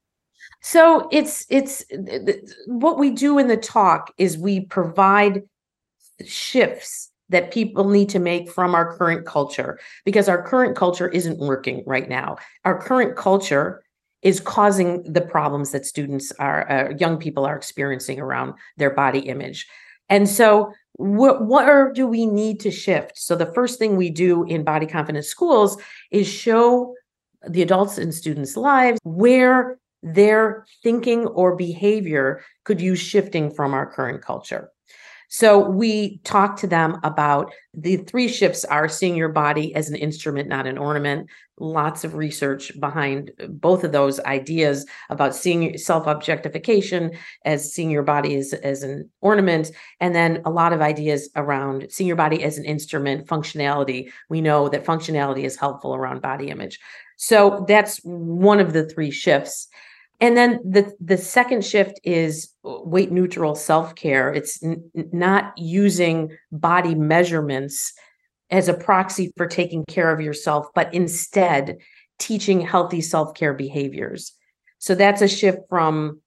So 0.63 1.09
it's 1.11 1.47
it's 1.49 1.85
what 2.67 2.99
we 2.99 3.11
do 3.11 3.39
in 3.39 3.47
the 3.47 3.57
talk 3.57 4.13
is 4.19 4.37
we 4.37 4.61
provide 4.61 5.43
shifts 6.27 7.10
that 7.31 7.53
people 7.53 7.89
need 7.89 8.09
to 8.11 8.19
make 8.19 8.51
from 8.51 8.75
our 8.75 8.97
current 8.97 9.27
culture 9.27 9.79
because 10.05 10.29
our 10.29 10.43
current 10.43 10.77
culture 10.77 11.09
isn't 11.09 11.39
working 11.39 11.83
right 11.87 12.09
now. 12.09 12.37
Our 12.65 12.81
current 12.81 13.17
culture 13.17 13.83
is 14.23 14.41
causing 14.41 15.03
the 15.11 15.23
problems 15.23 15.71
that 15.71 15.87
students 15.87 16.31
are, 16.39 16.71
uh, 16.71 16.91
young 16.99 17.17
people 17.17 17.47
are 17.47 17.57
experiencing 17.57 18.21
around 18.21 18.55
their 18.77 18.91
body 18.91 19.21
image. 19.21 19.67
And 20.09 20.29
so, 20.29 20.73
what, 20.95 21.47
what 21.47 21.95
do 21.95 22.07
we 22.07 22.27
need 22.27 22.61
to 22.61 22.71
shift? 22.71 23.13
So, 23.17 23.37
the 23.37 23.53
first 23.55 23.79
thing 23.79 23.97
we 23.97 24.11
do 24.11 24.45
in 24.45 24.65
body 24.65 24.87
confidence 24.87 25.29
schools 25.29 25.81
is 26.11 26.29
show 26.29 26.95
the 27.49 27.63
adults 27.63 27.97
in 27.97 28.13
students' 28.13 28.57
lives 28.57 28.99
where 29.05 29.79
their 30.03 30.67
thinking 30.83 31.27
or 31.27 31.57
behavior 31.57 32.43
could 32.65 32.81
use 32.81 32.99
shifting 32.99 33.51
from 33.51 33.73
our 33.73 33.91
current 33.91 34.21
culture. 34.21 34.71
So 35.33 35.61
we 35.61 36.19
talk 36.25 36.57
to 36.57 36.67
them 36.67 36.99
about 37.05 37.53
the 37.73 37.99
three 37.99 38.27
shifts 38.27 38.65
are 38.65 38.89
seeing 38.89 39.15
your 39.15 39.29
body 39.29 39.73
as 39.77 39.89
an 39.89 39.95
instrument, 39.95 40.49
not 40.49 40.67
an 40.67 40.77
ornament. 40.77 41.31
Lots 41.57 42.03
of 42.03 42.15
research 42.15 42.73
behind 42.81 43.31
both 43.49 43.85
of 43.85 43.93
those 43.93 44.19
ideas 44.21 44.87
about 45.09 45.37
seeing 45.37 45.79
self 45.79 46.09
objectification 46.09 47.13
as 47.45 47.73
seeing 47.73 47.91
your 47.91 48.03
body 48.03 48.35
as, 48.35 48.53
as 48.55 48.83
an 48.83 49.09
ornament, 49.21 49.71
and 50.01 50.17
then 50.17 50.43
a 50.45 50.51
lot 50.51 50.73
of 50.73 50.81
ideas 50.81 51.31
around 51.37 51.87
seeing 51.91 52.09
your 52.09 52.17
body 52.17 52.43
as 52.43 52.59
an 52.59 52.65
instrument, 52.65 53.29
functionality. 53.29 54.11
We 54.31 54.41
know 54.41 54.69
that 54.69 54.85
functionality 54.85 55.45
is 55.45 55.57
helpful 55.57 55.95
around 55.95 56.23
body 56.23 56.49
image. 56.49 56.81
So 57.19 57.65
that's 57.69 57.99
one 58.03 58.59
of 58.59 58.73
the 58.73 58.89
three 58.89 59.13
shifts. 59.13 59.69
And 60.21 60.37
then 60.37 60.61
the 60.65 60.93
the 61.01 61.17
second 61.17 61.65
shift 61.65 61.99
is 62.05 62.53
weight 62.63 63.11
neutral 63.11 63.55
self 63.55 63.95
care. 63.95 64.33
It's 64.33 64.63
n- 64.63 64.91
not 64.95 65.55
using 65.57 66.37
body 66.53 66.95
measurements 66.95 67.95
as 68.51 68.69
a 68.69 68.75
proxy 68.75 69.33
for 69.37 69.47
taking 69.47 69.85
care 69.87 70.13
of 70.13 70.21
yourself, 70.21 70.67
but 70.75 70.93
instead 70.93 71.79
teaching 72.19 72.61
healthy 72.61 73.01
self 73.01 73.35
care 73.35 73.55
behaviors. 73.55 74.33
So 74.79 74.95
that's 74.95 75.23
a 75.23 75.29
shift 75.29 75.61
from 75.69 76.21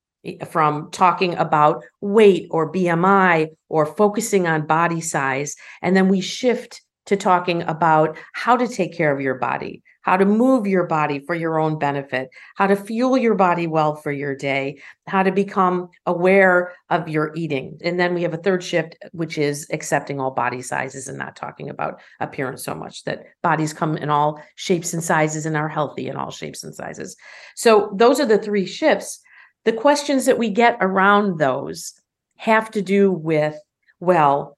from 0.49 0.89
talking 0.91 1.35
about 1.35 1.83
weight 2.01 2.47
or 2.49 2.71
BMI 2.71 3.49
or 3.69 3.85
focusing 3.85 4.47
on 4.47 4.65
body 4.65 5.01
size, 5.01 5.55
and 5.81 5.95
then 5.95 6.07
we 6.07 6.21
shift 6.21 6.81
to 7.05 7.17
talking 7.17 7.61
about 7.63 8.17
how 8.33 8.55
to 8.55 8.67
take 8.67 8.95
care 8.95 9.13
of 9.13 9.21
your 9.21 9.35
body 9.35 9.83
how 10.03 10.15
to 10.15 10.25
move 10.25 10.67
your 10.67 10.85
body 10.85 11.19
for 11.19 11.33
your 11.33 11.59
own 11.59 11.79
benefit, 11.79 12.29
how 12.55 12.67
to 12.67 12.75
fuel 12.75 13.17
your 13.17 13.35
body 13.35 13.67
well 13.67 13.95
for 13.95 14.11
your 14.11 14.35
day, 14.35 14.79
how 15.07 15.23
to 15.23 15.31
become 15.31 15.89
aware 16.05 16.73
of 16.89 17.09
your 17.09 17.33
eating. 17.35 17.77
And 17.83 17.99
then 17.99 18.13
we 18.13 18.21
have 18.21 18.33
a 18.33 18.37
third 18.37 18.63
shift, 18.63 18.95
which 19.11 19.37
is 19.37 19.67
accepting 19.71 20.19
all 20.19 20.31
body 20.31 20.61
sizes 20.61 21.07
and 21.07 21.17
not 21.17 21.35
talking 21.35 21.69
about 21.69 22.01
appearance 22.19 22.63
so 22.63 22.75
much, 22.75 23.03
that 23.05 23.25
bodies 23.41 23.73
come 23.73 23.97
in 23.97 24.09
all 24.09 24.41
shapes 24.55 24.93
and 24.93 25.03
sizes 25.03 25.45
and 25.45 25.57
are 25.57 25.69
healthy 25.69 26.07
in 26.07 26.17
all 26.17 26.31
shapes 26.31 26.63
and 26.63 26.75
sizes. 26.75 27.15
So 27.55 27.91
those 27.95 28.19
are 28.19 28.25
the 28.25 28.37
three 28.37 28.65
shifts. 28.65 29.19
The 29.65 29.73
questions 29.73 30.25
that 30.25 30.37
we 30.37 30.49
get 30.49 30.77
around 30.81 31.39
those 31.39 31.93
have 32.35 32.69
to 32.71 32.81
do 32.81 33.11
with, 33.11 33.55
well, 33.99 34.57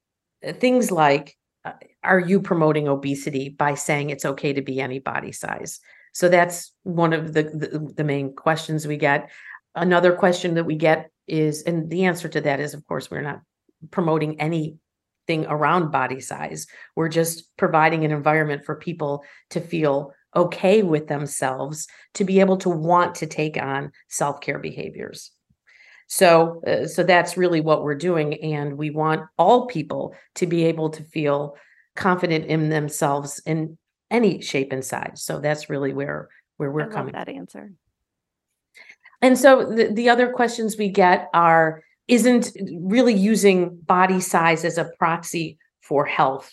things 0.59 0.89
like, 0.89 1.37
Uh, 1.65 1.73
are 2.03 2.19
you 2.19 2.39
promoting 2.39 2.87
obesity 2.87 3.49
by 3.49 3.73
saying 3.73 4.09
it's 4.09 4.25
okay 4.25 4.53
to 4.53 4.61
be 4.61 4.79
any 4.79 4.99
body 4.99 5.31
size? 5.31 5.79
So 6.13 6.29
that's 6.29 6.71
one 6.83 7.11
of 7.11 7.33
the, 7.33 7.43
the, 7.43 7.93
the 7.97 8.03
main 8.03 8.35
questions 8.35 8.87
we 8.87 8.97
get. 8.97 9.31
Another 9.73 10.13
question 10.13 10.53
that 10.53 10.63
we 10.63 10.75
get 10.75 11.09
is, 11.27 11.63
and 11.63 11.89
the 11.89 12.05
answer 12.05 12.29
to 12.29 12.41
that 12.41 12.59
is, 12.59 12.73
of 12.73 12.85
course, 12.87 13.09
we're 13.11 13.21
not 13.21 13.41
promoting 13.91 14.39
anything 14.39 15.45
around 15.47 15.91
body 15.91 16.21
size. 16.21 16.67
We're 16.95 17.09
just 17.09 17.57
providing 17.57 18.05
an 18.05 18.11
environment 18.11 18.63
for 18.63 18.75
people 18.75 19.23
to 19.49 19.59
feel 19.59 20.13
okay 20.35 20.83
with 20.83 21.07
themselves, 21.07 21.87
to 22.13 22.23
be 22.23 22.39
able 22.39 22.57
to 22.57 22.69
want 22.69 23.15
to 23.15 23.25
take 23.25 23.61
on 23.61 23.91
self 24.07 24.39
care 24.39 24.59
behaviors. 24.59 25.31
So, 26.07 26.61
uh, 26.67 26.87
so 26.87 27.03
that's 27.03 27.35
really 27.35 27.61
what 27.61 27.83
we're 27.83 27.95
doing, 27.95 28.35
and 28.43 28.77
we 28.77 28.91
want 28.91 29.23
all 29.37 29.65
people 29.65 30.15
to 30.35 30.45
be 30.45 30.65
able 30.65 30.89
to 30.91 31.03
feel 31.03 31.57
confident 31.95 32.45
in 32.45 32.69
themselves 32.69 33.41
in 33.45 33.77
any 34.11 34.41
shape 34.41 34.71
and 34.71 34.85
size. 34.85 35.23
So 35.23 35.39
that's 35.39 35.69
really 35.69 35.93
where 35.93 36.29
where 36.57 36.71
we're 36.71 36.89
I 36.89 36.93
coming. 36.93 37.13
that 37.13 37.29
answer. 37.29 37.71
And 39.21 39.37
so 39.37 39.65
the, 39.65 39.91
the 39.91 40.09
other 40.09 40.31
questions 40.31 40.77
we 40.77 40.89
get 40.89 41.29
are 41.33 41.83
isn't 42.07 42.51
really 42.79 43.13
using 43.15 43.77
body 43.77 44.19
size 44.19 44.63
as 44.63 44.77
a 44.77 44.91
proxy 44.99 45.57
for 45.81 46.05
health. 46.05 46.51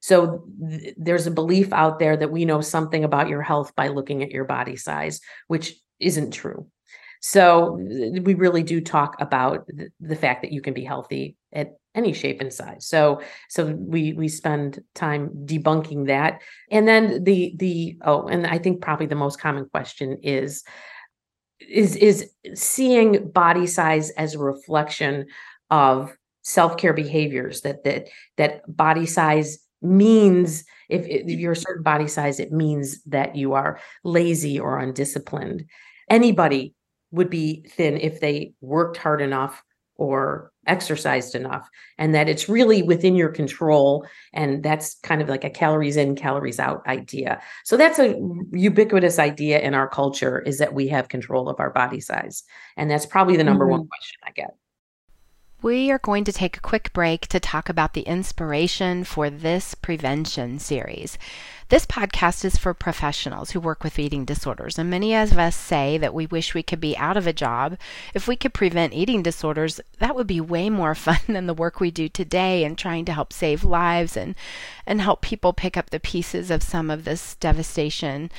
So 0.00 0.44
th- 0.70 0.94
there's 0.96 1.26
a 1.26 1.32
belief 1.32 1.72
out 1.72 1.98
there 1.98 2.16
that 2.16 2.30
we 2.30 2.44
know 2.44 2.60
something 2.60 3.02
about 3.02 3.28
your 3.28 3.42
health 3.42 3.74
by 3.74 3.88
looking 3.88 4.22
at 4.22 4.30
your 4.30 4.44
body 4.44 4.76
size, 4.76 5.20
which 5.48 5.74
isn't 5.98 6.30
true. 6.30 6.68
So 7.20 7.72
we 7.72 8.34
really 8.34 8.62
do 8.62 8.80
talk 8.80 9.16
about 9.20 9.66
the, 10.00 10.16
fact 10.16 10.42
that 10.42 10.52
you 10.52 10.60
can 10.60 10.74
be 10.74 10.84
healthy 10.84 11.36
at 11.52 11.76
any 11.94 12.12
shape 12.12 12.40
and 12.40 12.52
size. 12.52 12.86
So 12.86 13.20
so 13.48 13.66
we 13.66 14.12
we 14.12 14.28
spend 14.28 14.80
time 14.94 15.30
debunking 15.44 16.06
that. 16.06 16.42
And 16.70 16.86
then 16.86 17.24
the 17.24 17.54
the 17.56 17.98
oh, 18.02 18.26
and 18.26 18.46
I 18.46 18.58
think 18.58 18.82
probably 18.82 19.06
the 19.06 19.14
most 19.14 19.40
common 19.40 19.68
question 19.68 20.18
is 20.22 20.62
is 21.60 21.96
is 21.96 22.30
seeing 22.54 23.30
body 23.30 23.66
size 23.66 24.10
as 24.10 24.34
a 24.34 24.38
reflection 24.38 25.26
of 25.70 26.16
self-care 26.42 26.92
behaviors 26.92 27.62
that 27.62 27.82
that 27.84 28.06
that 28.36 28.62
body 28.68 29.06
size 29.06 29.58
means 29.82 30.64
if, 30.88 31.06
if 31.06 31.26
you're 31.26 31.52
a 31.52 31.56
certain 31.56 31.82
body 31.82 32.06
size 32.06 32.38
it 32.38 32.52
means 32.52 33.02
that 33.04 33.34
you 33.34 33.54
are 33.54 33.80
lazy 34.04 34.58
or 34.58 34.78
undisciplined 34.78 35.64
anybody 36.08 36.75
would 37.10 37.30
be 37.30 37.64
thin 37.70 37.96
if 37.96 38.20
they 38.20 38.52
worked 38.60 38.96
hard 38.96 39.20
enough 39.20 39.62
or 39.98 40.52
exercised 40.66 41.34
enough 41.34 41.68
and 41.96 42.14
that 42.14 42.28
it's 42.28 42.48
really 42.48 42.82
within 42.82 43.14
your 43.14 43.30
control 43.30 44.06
and 44.32 44.62
that's 44.62 44.96
kind 45.02 45.22
of 45.22 45.28
like 45.28 45.44
a 45.44 45.50
calories 45.50 45.96
in 45.96 46.14
calories 46.14 46.58
out 46.58 46.86
idea 46.86 47.40
so 47.64 47.76
that's 47.76 47.98
a 47.98 48.20
ubiquitous 48.52 49.18
idea 49.18 49.60
in 49.60 49.74
our 49.74 49.88
culture 49.88 50.40
is 50.40 50.58
that 50.58 50.74
we 50.74 50.88
have 50.88 51.08
control 51.08 51.48
of 51.48 51.60
our 51.60 51.70
body 51.70 52.00
size 52.00 52.42
and 52.76 52.90
that's 52.90 53.06
probably 53.06 53.36
the 53.36 53.44
number 53.44 53.64
mm-hmm. 53.64 53.78
one 53.78 53.88
question 53.88 54.18
i 54.24 54.30
get 54.32 54.54
we 55.66 55.90
are 55.90 55.98
going 55.98 56.22
to 56.22 56.32
take 56.32 56.56
a 56.56 56.60
quick 56.60 56.92
break 56.92 57.26
to 57.26 57.40
talk 57.40 57.68
about 57.68 57.92
the 57.92 58.02
inspiration 58.02 59.02
for 59.02 59.28
this 59.28 59.74
prevention 59.74 60.60
series. 60.60 61.18
This 61.70 61.84
podcast 61.84 62.44
is 62.44 62.56
for 62.56 62.72
professionals 62.72 63.50
who 63.50 63.58
work 63.58 63.82
with 63.82 63.98
eating 63.98 64.24
disorders, 64.24 64.78
and 64.78 64.88
many 64.88 65.12
of 65.12 65.36
us 65.36 65.56
say 65.56 65.98
that 65.98 66.14
we 66.14 66.24
wish 66.24 66.54
we 66.54 66.62
could 66.62 66.78
be 66.78 66.96
out 66.96 67.16
of 67.16 67.26
a 67.26 67.32
job. 67.32 67.76
If 68.14 68.28
we 68.28 68.36
could 68.36 68.54
prevent 68.54 68.94
eating 68.94 69.24
disorders, 69.24 69.80
that 69.98 70.14
would 70.14 70.28
be 70.28 70.40
way 70.40 70.70
more 70.70 70.94
fun 71.06 71.18
than 71.26 71.48
the 71.48 71.52
work 71.52 71.80
we 71.80 71.90
do 71.90 72.08
today 72.08 72.62
in 72.62 72.76
trying 72.76 73.04
to 73.06 73.12
help 73.12 73.32
save 73.32 73.64
lives 73.64 74.16
and, 74.16 74.36
and 74.86 75.00
help 75.00 75.20
people 75.20 75.52
pick 75.52 75.76
up 75.76 75.90
the 75.90 75.98
pieces 75.98 76.48
of 76.48 76.62
some 76.62 76.90
of 76.90 77.04
this 77.04 77.34
devastation. 77.34 78.30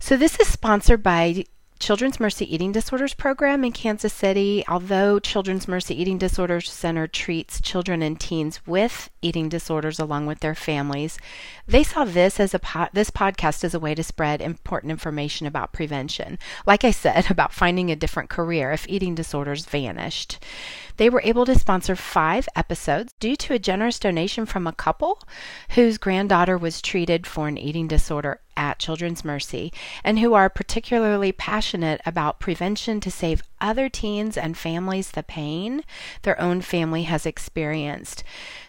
So, 0.00 0.16
this 0.16 0.40
is 0.40 0.48
sponsored 0.48 1.04
by 1.04 1.44
Children's 1.78 2.18
Mercy 2.18 2.52
Eating 2.52 2.72
Disorders 2.72 3.12
program 3.12 3.62
in 3.62 3.70
Kansas 3.70 4.12
City. 4.12 4.64
Although 4.66 5.18
Children's 5.18 5.68
Mercy 5.68 6.00
Eating 6.00 6.16
Disorders 6.16 6.70
Center 6.70 7.06
treats 7.06 7.60
children 7.60 8.02
and 8.02 8.18
teens 8.18 8.66
with 8.66 9.10
eating 9.20 9.50
disorders 9.50 10.00
along 10.00 10.24
with 10.24 10.40
their 10.40 10.54
families, 10.54 11.18
they 11.66 11.82
saw 11.82 12.04
this 12.04 12.40
as 12.40 12.54
a 12.54 12.58
po- 12.58 12.88
this 12.94 13.10
podcast 13.10 13.62
as 13.62 13.74
a 13.74 13.78
way 13.78 13.94
to 13.94 14.02
spread 14.02 14.40
important 14.40 14.90
information 14.90 15.46
about 15.46 15.74
prevention. 15.74 16.38
Like 16.64 16.82
I 16.82 16.90
said 16.90 17.30
about 17.30 17.52
finding 17.52 17.90
a 17.90 17.96
different 17.96 18.30
career 18.30 18.72
if 18.72 18.88
eating 18.88 19.14
disorders 19.14 19.66
vanished. 19.66 20.42
They 20.96 21.10
were 21.10 21.22
able 21.24 21.44
to 21.44 21.58
sponsor 21.58 21.94
five 21.94 22.48
episodes 22.56 23.12
due 23.20 23.36
to 23.36 23.52
a 23.52 23.58
generous 23.58 23.98
donation 23.98 24.46
from 24.46 24.66
a 24.66 24.72
couple 24.72 25.22
whose 25.70 25.98
granddaughter 25.98 26.56
was 26.56 26.80
treated 26.80 27.26
for 27.26 27.48
an 27.48 27.58
eating 27.58 27.86
disorder 27.86 28.40
at 28.56 28.78
Children's 28.78 29.24
Mercy 29.24 29.72
and 30.04 30.18
who 30.18 30.34
are 30.34 30.48
particularly 30.48 31.32
passionate 31.32 32.00
about 32.06 32.40
prevention 32.40 33.00
to 33.00 33.10
save 33.10 33.42
other 33.60 33.88
teens 33.88 34.36
and 34.36 34.56
families 34.56 35.10
the 35.12 35.22
pain 35.22 35.82
their 36.22 36.40
own 36.40 36.60
family 36.60 37.04
has 37.04 37.26
experienced. 37.26 38.22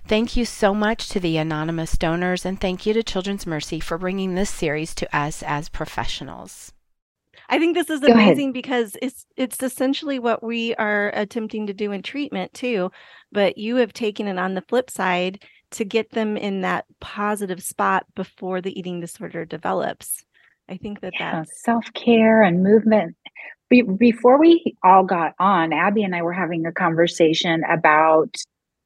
Thank 0.08 0.36
you 0.36 0.46
so 0.46 0.74
much 0.74 1.10
to 1.10 1.20
the 1.20 1.38
anonymous 1.38 1.98
donors 1.98 2.46
and 2.46 2.60
thank 2.60 2.86
you 2.86 2.94
to 2.94 3.04
Children's 3.04 3.46
Mercy 3.46 3.80
for 3.80 3.98
bringing 3.98 4.36
this 4.36 4.50
series 4.50 4.96
to 4.96 5.18
us 5.18 5.44
as 5.44 5.70
professionals. 5.70 6.74
I 7.50 7.60
think 7.60 7.76
this 7.76 7.90
is 7.90 8.02
Go 8.06 8.12
amazing 8.14 8.50
ahead. 8.50 8.54
because 8.54 8.98
it's 9.02 9.26
it's 9.38 9.64
essentially 9.64 10.20
what 10.20 10.44
we 10.44 10.76
are 10.76 11.12
attempting 11.16 11.68
to 11.68 11.74
do 11.74 11.92
in 11.92 12.02
treatment 12.02 12.54
too. 12.54 12.92
But 13.32 13.58
you 13.58 13.78
have 13.78 13.94
taken 13.94 14.28
it 14.28 14.38
on 14.38 14.54
the 14.54 14.64
flip 14.68 14.90
side 14.90 15.44
to 15.72 15.86
get 15.86 16.12
them 16.12 16.38
in 16.38 16.62
that 16.62 16.86
positive 17.00 17.62
spot 17.62 18.06
before 18.16 18.62
the 18.62 18.78
eating 18.78 19.00
disorder 19.00 19.46
develops. 19.46 20.24
I 20.70 20.78
think 20.78 21.02
that 21.02 21.14
yeah, 21.20 21.38
that's 21.38 21.64
self 21.64 21.86
care 21.94 22.42
and 22.42 22.64
movement. 22.64 23.16
Be- 23.70 23.82
before 23.82 24.40
we 24.40 24.76
all 24.84 25.04
got 25.04 25.34
on, 25.40 25.74
Abby 25.74 26.04
and 26.04 26.16
I 26.16 26.22
were 26.22 26.34
having 26.34 26.66
a 26.66 26.72
conversation 26.72 27.64
about 27.70 28.36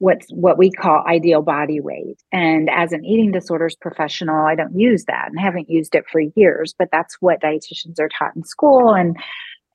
what's 0.01 0.27
what 0.31 0.57
we 0.57 0.71
call 0.71 1.03
ideal 1.07 1.43
body 1.43 1.79
weight. 1.79 2.17
And 2.31 2.69
as 2.71 2.91
an 2.91 3.05
eating 3.05 3.31
disorders 3.31 3.75
professional, 3.75 4.45
I 4.45 4.55
don't 4.55 4.77
use 4.77 5.05
that 5.05 5.29
and 5.29 5.39
haven't 5.39 5.69
used 5.69 5.93
it 5.93 6.05
for 6.11 6.21
years, 6.35 6.73
but 6.77 6.89
that's 6.91 7.15
what 7.19 7.41
dietitians 7.41 7.99
are 7.99 8.09
taught 8.09 8.35
in 8.35 8.43
school. 8.43 8.93
And 8.93 9.17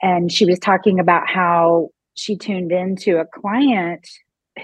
and 0.03 0.31
she 0.31 0.45
was 0.45 0.59
talking 0.59 0.99
about 0.99 1.29
how 1.29 1.90
she 2.14 2.37
tuned 2.37 2.73
into 2.73 3.19
a 3.19 3.25
client 3.25 4.09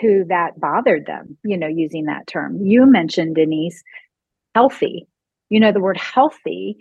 who 0.01 0.25
that 0.29 0.59
bothered 0.59 1.07
them, 1.07 1.37
you 1.45 1.57
know, 1.57 1.67
using 1.67 2.05
that 2.07 2.27
term. 2.27 2.65
You 2.65 2.87
mentioned, 2.87 3.37
Denise, 3.37 3.83
healthy. 4.55 5.07
You 5.51 5.61
know, 5.61 5.73
the 5.73 5.81
word 5.81 5.99
healthy, 5.99 6.77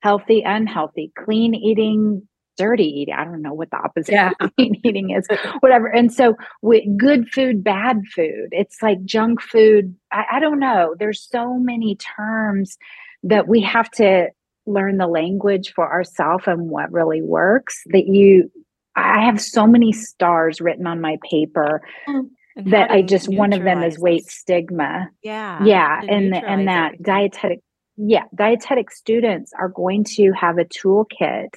healthy, 0.00 0.42
unhealthy, 0.44 1.12
clean 1.16 1.54
eating, 1.54 2.26
dirty 2.56 2.84
eating. 2.84 3.14
I 3.14 3.24
don't 3.24 3.42
know 3.42 3.54
what 3.54 3.70
the 3.70 3.76
opposite 3.76 4.12
Yeah. 4.12 4.32
of 4.40 4.54
clean 4.56 4.80
eating 4.84 5.10
is, 5.10 5.26
whatever. 5.60 5.86
And 5.86 6.12
so, 6.12 6.34
with 6.62 6.82
good 6.98 7.28
food, 7.28 7.62
bad 7.62 8.00
food, 8.14 8.48
it's 8.50 8.82
like 8.82 9.04
junk 9.04 9.40
food. 9.40 9.94
I, 10.12 10.24
I 10.32 10.40
don't 10.40 10.58
know. 10.58 10.94
There's 10.98 11.22
so 11.30 11.54
many 11.54 11.96
terms 11.96 12.76
that 13.22 13.46
we 13.48 13.60
have 13.62 13.90
to 13.92 14.28
learn 14.66 14.96
the 14.98 15.06
language 15.06 15.72
for 15.74 15.90
ourselves 15.90 16.44
and 16.46 16.68
what 16.68 16.90
really 16.90 17.22
works. 17.22 17.80
That 17.86 18.06
you, 18.08 18.50
I 18.96 19.24
have 19.24 19.40
so 19.40 19.66
many 19.66 19.92
stars 19.92 20.60
written 20.60 20.86
on 20.88 21.00
my 21.00 21.18
paper 21.30 21.80
mm. 22.08 22.28
And 22.56 22.72
that 22.72 22.90
I 22.90 23.02
just 23.02 23.28
one 23.28 23.52
of 23.52 23.62
them 23.62 23.82
is 23.82 23.98
weight 23.98 24.24
stigma 24.26 25.08
Yeah. 25.22 25.62
yeah 25.64 26.00
and 26.08 26.34
and 26.34 26.66
that 26.68 26.86
everything. 26.94 27.02
dietetic 27.04 27.60
yeah 27.96 28.24
dietetic 28.34 28.90
students 28.90 29.52
are 29.58 29.68
going 29.68 30.04
to 30.04 30.32
have 30.32 30.58
a 30.58 30.64
toolkit 30.64 31.48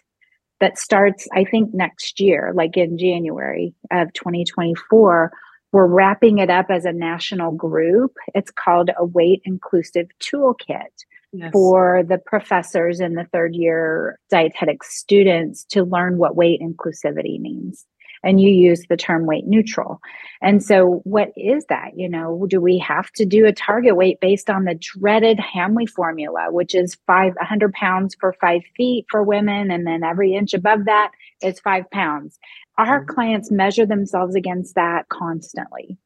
that 0.60 0.78
starts 0.78 1.28
i 1.36 1.44
think 1.46 1.74
next 1.74 2.20
year 2.20 2.52
like 2.56 2.76
in 2.78 2.98
january 2.98 3.74
of 3.92 4.12
2024 4.14 5.32
we're 5.72 5.86
wrapping 5.88 6.40
it 6.40 6.50
up 6.50 6.68
as 6.70 6.86
a 6.86 6.92
national 6.94 7.52
group 7.52 8.16
it's 8.36 8.52
called 8.52 8.90
a 8.98 9.06
weight 9.06 9.42
inclusive 9.46 10.08
toolkit 10.22 10.88
Yes. 11.32 11.52
for 11.54 12.02
the 12.10 12.18
professors 12.18 13.00
and 13.00 13.16
the 13.16 13.26
third 13.32 13.54
year 13.54 14.18
dietetic 14.32 14.84
students 14.84 15.64
to 15.66 15.84
learn 15.84 16.18
what 16.18 16.36
weight 16.36 16.60
inclusivity 16.60 17.40
means. 17.40 17.86
And 18.24 18.42
you 18.42 18.50
use 18.50 18.84
the 18.90 18.98
term 18.98 19.26
weight 19.26 19.48
neutral. 19.48 20.00
And 20.42 20.64
so, 20.64 21.02
what 21.04 21.32
is 21.38 21.66
that? 21.70 21.92
You 21.96 22.10
know, 22.10 22.46
do 22.50 22.60
we 22.62 22.78
have 22.80 23.12
to 23.14 23.26
do 23.26 23.46
a 23.46 23.54
target 23.54 23.96
weight 23.96 24.20
based 24.20 24.50
on 24.50 24.66
the 24.66 24.76
dreaded 24.76 25.38
Hamwi 25.38 25.90
formula, 25.90 26.48
which 26.52 26.76
is 26.76 26.98
five, 27.08 27.34
100 27.36 27.74
pounds 27.74 28.16
for 28.20 28.34
five 28.42 28.62
feet 28.76 29.06
for 29.10 29.24
women, 29.24 29.72
and 29.72 29.86
then 29.88 30.04
every 30.04 30.34
inch 30.34 30.54
above 30.54 30.86
that 30.86 31.12
is 31.42 31.60
five 31.60 31.90
pounds? 31.92 32.40
Our 32.78 33.04
Mhm. 33.04 33.08
clients 33.08 33.52
measure 33.52 33.86
themselves 33.86 34.36
against 34.36 34.76
that 34.76 35.10
constantly. 35.10 35.98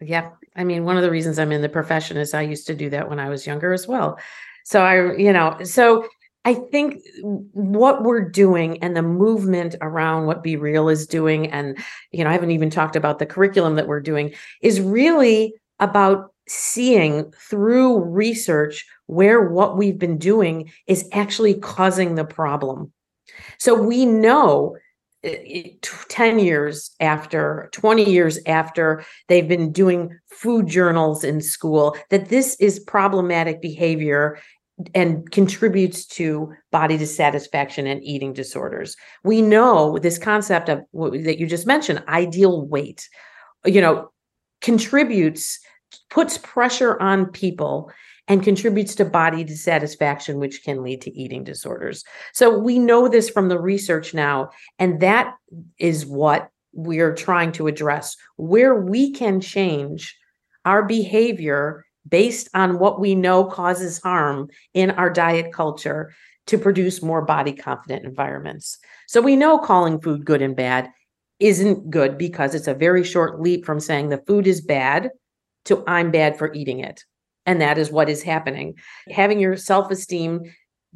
Yeah. 0.00 0.30
I 0.54 0.64
mean, 0.64 0.84
one 0.84 0.96
of 0.96 1.02
the 1.02 1.10
reasons 1.10 1.38
I'm 1.38 1.52
in 1.52 1.62
the 1.62 1.68
profession 1.68 2.16
is 2.16 2.34
I 2.34 2.42
used 2.42 2.66
to 2.68 2.74
do 2.74 2.90
that 2.90 3.08
when 3.08 3.18
I 3.18 3.28
was 3.28 3.46
younger 3.46 3.72
as 3.72 3.88
well. 3.88 4.18
So 4.64 4.82
I, 4.82 5.16
you 5.16 5.32
know, 5.32 5.56
so 5.64 6.06
I 6.48 6.54
think 6.54 7.02
what 7.52 8.04
we're 8.04 8.26
doing 8.26 8.82
and 8.82 8.96
the 8.96 9.02
movement 9.02 9.76
around 9.82 10.24
what 10.24 10.42
Be 10.42 10.56
Real 10.56 10.88
is 10.88 11.06
doing, 11.06 11.52
and, 11.52 11.76
you 12.10 12.24
know, 12.24 12.30
I 12.30 12.32
haven't 12.32 12.52
even 12.52 12.70
talked 12.70 12.96
about 12.96 13.18
the 13.18 13.26
curriculum 13.26 13.74
that 13.74 13.86
we're 13.86 14.00
doing, 14.00 14.32
is 14.62 14.80
really 14.80 15.52
about 15.78 16.32
seeing 16.48 17.30
through 17.32 18.02
research 18.02 18.86
where 19.08 19.50
what 19.50 19.76
we've 19.76 19.98
been 19.98 20.16
doing 20.16 20.72
is 20.86 21.06
actually 21.12 21.52
causing 21.52 22.14
the 22.14 22.24
problem. 22.24 22.94
So 23.58 23.74
we 23.74 24.06
know 24.06 24.78
uh, 25.26 25.30
10 26.08 26.38
years 26.38 26.92
after, 26.98 27.68
20 27.72 28.10
years 28.10 28.38
after 28.46 29.04
they've 29.28 29.48
been 29.48 29.70
doing 29.70 30.18
food 30.30 30.66
journals 30.66 31.24
in 31.24 31.42
school, 31.42 31.94
that 32.08 32.30
this 32.30 32.56
is 32.58 32.78
problematic 32.78 33.60
behavior 33.60 34.38
and 34.94 35.30
contributes 35.30 36.06
to 36.06 36.52
body 36.70 36.96
dissatisfaction 36.96 37.86
and 37.86 38.02
eating 38.04 38.32
disorders. 38.32 38.96
We 39.24 39.42
know 39.42 39.98
this 39.98 40.18
concept 40.18 40.68
of 40.68 40.80
that 40.92 41.38
you 41.38 41.46
just 41.46 41.66
mentioned, 41.66 42.02
ideal 42.08 42.66
weight, 42.66 43.08
you 43.64 43.80
know, 43.80 44.10
contributes, 44.60 45.58
puts 46.10 46.38
pressure 46.38 47.00
on 47.00 47.26
people 47.26 47.90
and 48.28 48.42
contributes 48.42 48.94
to 48.96 49.04
body 49.04 49.42
dissatisfaction, 49.42 50.38
which 50.38 50.62
can 50.62 50.82
lead 50.82 51.00
to 51.00 51.10
eating 51.18 51.44
disorders. 51.44 52.04
So 52.32 52.58
we 52.58 52.78
know 52.78 53.08
this 53.08 53.30
from 53.30 53.48
the 53.48 53.58
research 53.58 54.12
now, 54.14 54.50
and 54.78 55.00
that 55.00 55.34
is 55.78 56.04
what 56.04 56.50
we're 56.72 57.14
trying 57.14 57.52
to 57.52 57.66
address 57.66 58.16
where 58.36 58.74
we 58.74 59.10
can 59.12 59.40
change 59.40 60.16
our 60.64 60.84
behavior 60.84 61.86
based 62.08 62.48
on 62.54 62.78
what 62.78 63.00
we 63.00 63.14
know 63.14 63.44
causes 63.44 64.00
harm 64.00 64.48
in 64.74 64.90
our 64.92 65.10
diet 65.10 65.52
culture 65.52 66.12
to 66.46 66.58
produce 66.58 67.02
more 67.02 67.22
body 67.22 67.52
confident 67.52 68.04
environments. 68.04 68.78
So 69.06 69.20
we 69.20 69.36
know 69.36 69.58
calling 69.58 70.00
food 70.00 70.24
good 70.24 70.42
and 70.42 70.56
bad 70.56 70.90
isn't 71.38 71.90
good 71.90 72.18
because 72.18 72.54
it's 72.54 72.66
a 72.66 72.74
very 72.74 73.04
short 73.04 73.40
leap 73.40 73.64
from 73.64 73.80
saying 73.80 74.08
the 74.08 74.22
food 74.26 74.46
is 74.46 74.60
bad 74.60 75.10
to 75.66 75.84
I'm 75.86 76.10
bad 76.10 76.38
for 76.38 76.52
eating 76.54 76.80
it. 76.80 77.04
And 77.46 77.60
that 77.60 77.78
is 77.78 77.90
what 77.90 78.08
is 78.08 78.22
happening. 78.22 78.74
Having 79.10 79.40
your 79.40 79.56
self 79.56 79.90
esteem 79.90 80.52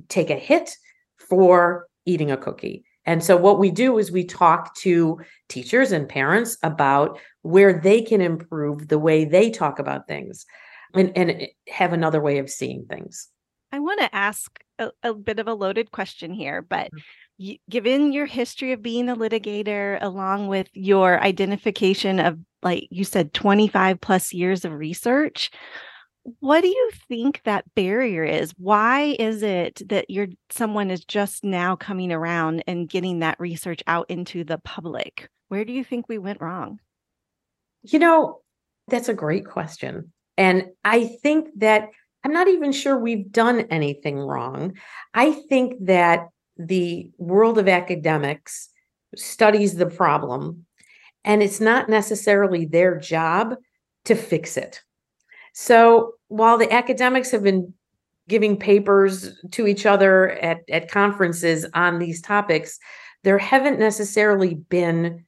take 0.09 0.31
a 0.31 0.35
hit 0.35 0.77
for 1.19 1.87
eating 2.05 2.31
a 2.31 2.37
cookie. 2.37 2.85
And 3.05 3.23
so, 3.23 3.37
what 3.37 3.59
we 3.59 3.71
do 3.71 3.99
is 3.99 4.13
we 4.13 4.25
talk 4.25 4.75
to 4.77 5.21
teachers 5.49 5.93
and 5.93 6.09
parents 6.09 6.57
about 6.63 7.19
where 7.43 7.81
they 7.81 8.03
can 8.03 8.21
improve 8.21 8.89
the 8.89 8.99
way 8.99 9.25
they 9.25 9.51
talk 9.51 9.79
about 9.79 10.07
things 10.07 10.47
and, 10.95 11.17
and 11.17 11.49
have 11.69 11.93
another 11.93 12.21
way 12.21 12.39
of 12.39 12.51
seeing 12.51 12.87
things. 12.87 13.29
I 13.71 13.79
want 13.79 14.01
to 14.01 14.15
ask 14.15 14.59
a, 14.79 14.91
a 15.03 15.15
bit 15.15 15.39
of 15.39 15.49
a 15.49 15.55
loaded 15.55 15.91
question 15.91 16.33
here, 16.33 16.63
but 16.63 16.91
Mm. 17.41 17.59
given 17.71 18.13
your 18.13 18.27
history 18.27 18.73
of 18.73 18.83
being 18.83 19.09
a 19.09 19.17
litigator, 19.17 19.99
along 20.01 20.49
with 20.49 20.69
your 20.75 21.21
identification 21.21 22.21
of, 22.21 22.39
like 22.63 22.87
you 22.91 23.05
said, 23.05 23.33
25 23.33 24.01
plus 24.01 24.33
years 24.33 24.65
of 24.65 24.73
research, 24.73 25.51
what 26.39 26.61
do 26.61 26.69
you 26.69 26.91
think 27.09 27.41
that 27.45 27.65
barrier 27.75 28.23
is? 28.23 28.53
Why 28.59 29.17
is 29.19 29.43
it 29.43 29.83
that 29.89 30.09
you're 30.09 30.29
someone 30.51 30.91
is 30.91 31.05
just 31.05 31.43
now 31.43 31.75
coming 31.75 32.13
around 32.13 32.63
and 32.69 32.89
getting 32.89 33.21
that 33.21 33.41
research 33.41 33.83
out 33.89 34.09
into 34.09 34.45
the 34.45 34.59
public? 34.59 35.29
Where 35.49 35.65
do 35.65 35.73
you 35.73 35.83
think 35.83 36.09
we 36.09 36.19
went 36.19 36.41
wrong? 36.41 36.79
You 37.83 37.99
know, 37.99 38.41
that's 38.87 39.09
a 39.09 39.15
great 39.15 39.47
question. 39.47 40.13
And 40.37 40.67
I 40.85 41.05
think 41.23 41.49
that 41.57 41.89
I'm 42.25 42.33
not 42.33 42.49
even 42.49 42.73
sure 42.73 42.99
we've 42.99 43.31
done 43.33 43.61
anything 43.71 44.19
wrong. 44.19 44.75
I 45.13 45.33
think 45.33 45.75
that 45.87 46.29
the 46.57 47.11
world 47.19 47.59
of 47.59 47.69
academics 47.69 48.69
studies 49.17 49.75
the 49.75 49.87
problem, 49.87 50.67
and 51.25 51.43
it's 51.43 51.61
not 51.61 51.89
necessarily 51.89 52.65
their 52.65 52.99
job 52.99 53.57
to 54.05 54.15
fix 54.15 54.57
it. 54.57 54.81
So 55.53 56.15
while 56.29 56.59
the 56.59 56.73
academics 56.73 57.31
have 57.31 57.43
been 57.43 57.75
giving 58.29 58.57
papers 58.57 59.39
to 59.51 59.67
each 59.67 59.85
other 59.85 60.31
at, 60.31 60.61
at 60.71 60.91
conferences 60.91 61.67
on 61.75 61.99
these 61.99 62.23
topics, 62.23 62.79
there 63.25 63.39
haven't 63.39 63.79
necessarily 63.79 64.55
been 64.55 65.25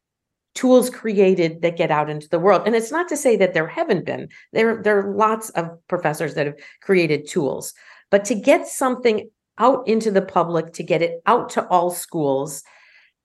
tools 0.55 0.89
created 0.89 1.63
that 1.63 1.77
get 1.77 1.91
out 1.91 2.09
into 2.09 2.29
the 2.29 2.39
world. 2.39 2.63
And 2.65 2.75
it's 2.75 2.93
not 2.93 3.09
to 3.09 3.17
say 3.17 3.37
that 3.37 3.55
there 3.55 3.67
haven't 3.67 4.05
been. 4.05 4.29
There, 4.53 4.83
there 4.83 5.01
are 5.01 5.15
lots 5.15 5.51
of 5.51 5.71
professors 5.89 6.35
that 6.35 6.47
have 6.47 6.57
created 6.81 7.29
tools. 7.29 7.75
But 8.11 8.25
to 8.27 8.35
get 8.35 8.69
something 8.69 9.31
out 9.59 9.87
into 9.89 10.11
the 10.11 10.23
public, 10.23 10.73
to 10.75 10.83
get 10.83 11.03
it 11.03 11.21
out 11.27 11.51
to 11.51 11.67
all 11.67 11.91
schools, 11.91 12.63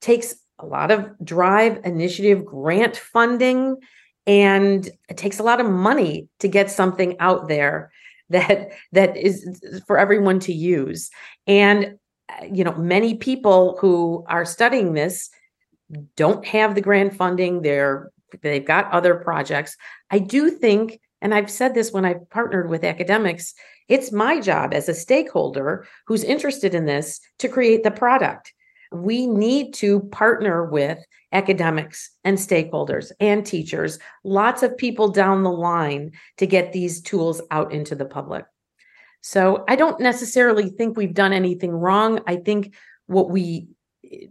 takes 0.02 0.36
a 0.60 0.66
lot 0.66 0.92
of 0.92 1.10
drive, 1.24 1.80
initiative, 1.86 2.46
grant 2.46 2.98
funding, 2.98 3.78
and 4.28 4.90
it 5.10 5.18
takes 5.18 5.40
a 5.40 5.44
lot 5.44 5.62
of 5.62 5.70
money 5.70 6.28
to 6.40 6.48
get 6.48 6.70
something 6.70 7.20
out 7.20 7.48
there 7.48 7.92
that 8.30 8.70
that 8.92 9.18
is 9.18 9.62
for 9.88 9.98
everyone 9.98 10.40
to 10.42 10.54
use. 10.54 11.10
And 11.48 11.98
uh, 12.30 12.46
you 12.52 12.64
know, 12.64 12.76
many 12.76 13.16
people 13.16 13.78
who 13.80 14.24
are 14.28 14.46
studying 14.46 14.94
this 14.94 15.30
don't 16.16 16.46
have 16.46 16.76
the 16.76 16.82
grant 16.82 17.16
funding 17.16 17.62
they're 17.62 18.12
they've 18.42 18.66
got 18.66 18.92
other 18.92 19.16
projects. 19.16 19.76
I 20.12 20.20
do 20.20 20.50
think 20.50 21.00
and 21.22 21.34
i've 21.34 21.50
said 21.50 21.74
this 21.74 21.92
when 21.92 22.06
i've 22.06 22.30
partnered 22.30 22.70
with 22.70 22.84
academics 22.84 23.54
it's 23.90 24.12
my 24.12 24.40
job 24.40 24.74
as 24.74 24.88
a 24.88 24.94
stakeholder 24.94 25.88
who's 26.06 26.24
interested 26.24 26.76
in 26.76 26.86
this 26.86 27.20
to 27.40 27.50
create 27.50 27.84
the 27.84 27.92
product. 27.92 28.54
We 28.92 29.26
need 29.26 29.74
to 29.76 30.02
partner 30.02 30.64
with 30.64 31.00
academics 31.32 32.12
and 32.24 32.38
stakeholders 32.38 33.12
and 33.20 33.46
teachers 33.46 34.00
lots 34.24 34.64
of 34.64 34.78
people 34.78 35.10
down 35.10 35.44
the 35.44 35.52
line 35.52 36.12
to 36.38 36.48
get 36.48 36.72
these 36.72 37.02
tools 37.02 37.42
out 37.52 37.72
into 37.72 37.96
the 37.96 38.06
public. 38.06 38.46
So 39.22 39.66
i 39.68 39.76
don't 39.76 40.00
necessarily 40.00 40.70
think 40.70 40.96
we've 40.96 41.14
done 41.14 41.34
anything 41.34 41.72
wrong. 41.72 42.22
I 42.26 42.38
think 42.38 42.76
what 43.08 43.30
we 43.30 43.68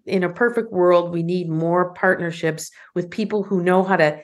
in 0.07 0.25
a 0.25 0.33
perfect 0.33 0.73
world, 0.73 1.13
we 1.13 1.23
need 1.23 1.49
more 1.49 1.93
partnerships 1.95 2.71
with 2.95 3.11
people 3.11 3.43
who 3.43 3.63
know 3.63 3.83
how 3.83 3.97
to 3.97 4.21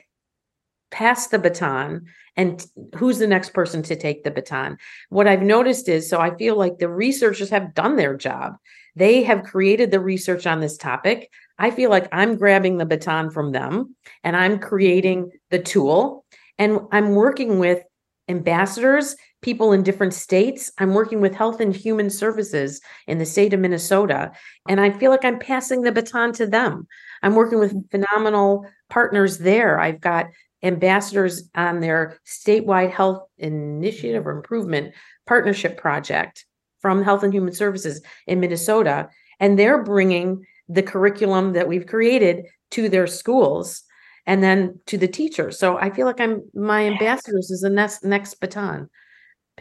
pass 0.91 1.27
the 1.27 1.39
baton 1.39 2.05
and 2.37 2.65
who's 2.95 3.17
the 3.17 3.27
next 3.27 3.53
person 3.53 3.81
to 3.83 3.95
take 3.95 4.23
the 4.23 4.31
baton. 4.31 4.77
What 5.09 5.27
I've 5.27 5.41
noticed 5.41 5.89
is 5.89 6.09
so 6.09 6.19
I 6.19 6.35
feel 6.35 6.57
like 6.57 6.77
the 6.77 6.89
researchers 6.89 7.49
have 7.49 7.73
done 7.73 7.95
their 7.95 8.15
job. 8.15 8.55
They 8.95 9.23
have 9.23 9.43
created 9.43 9.91
the 9.91 9.99
research 9.99 10.45
on 10.47 10.59
this 10.59 10.77
topic. 10.77 11.29
I 11.57 11.71
feel 11.71 11.89
like 11.89 12.07
I'm 12.11 12.37
grabbing 12.37 12.77
the 12.77 12.85
baton 12.85 13.29
from 13.29 13.51
them 13.51 13.95
and 14.23 14.35
I'm 14.35 14.59
creating 14.59 15.31
the 15.49 15.59
tool 15.59 16.25
and 16.57 16.79
I'm 16.91 17.11
working 17.11 17.59
with 17.59 17.83
ambassadors, 18.27 19.15
people 19.41 19.71
in 19.71 19.83
different 19.83 20.13
states. 20.13 20.71
I'm 20.79 20.93
working 20.93 21.21
with 21.21 21.35
Health 21.35 21.59
and 21.59 21.75
Human 21.75 22.09
Services 22.09 22.81
in 23.07 23.17
the 23.17 23.25
state 23.25 23.53
of 23.53 23.59
Minnesota, 23.59 24.31
and 24.67 24.81
I 24.81 24.89
feel 24.89 25.11
like 25.11 25.23
I'm 25.23 25.39
passing 25.39 25.81
the 25.81 25.91
baton 25.91 26.33
to 26.33 26.47
them. 26.47 26.87
I'm 27.21 27.35
working 27.35 27.59
with 27.59 27.89
phenomenal 27.91 28.65
partners 28.89 29.37
there. 29.37 29.79
I've 29.79 30.01
got 30.01 30.27
ambassadors 30.63 31.49
on 31.53 31.79
their 31.79 32.19
statewide 32.25 32.91
health 32.91 33.27
initiative 33.37 34.25
or 34.25 34.31
improvement 34.31 34.93
partnership 35.27 35.77
project 35.77 36.45
from 36.79 37.03
Health 37.03 37.23
and 37.23 37.33
Human 37.33 37.53
Services 37.53 38.01
in 38.25 38.39
Minnesota, 38.39 39.09
and 39.39 39.59
they're 39.59 39.83
bringing 39.83 40.45
the 40.67 40.83
curriculum 40.83 41.53
that 41.53 41.67
we've 41.67 41.85
created 41.85 42.45
to 42.71 42.89
their 42.89 43.05
schools 43.05 43.83
and 44.25 44.43
then 44.43 44.79
to 44.87 44.97
the 44.97 45.07
teachers. 45.07 45.59
So 45.59 45.77
I 45.77 45.89
feel 45.89 46.05
like 46.05 46.19
I'm 46.19 46.41
my 46.53 46.85
ambassadors 46.85 47.51
is 47.51 47.61
the 47.61 47.69
next 47.69 48.03
next 48.03 48.35
baton. 48.39 48.89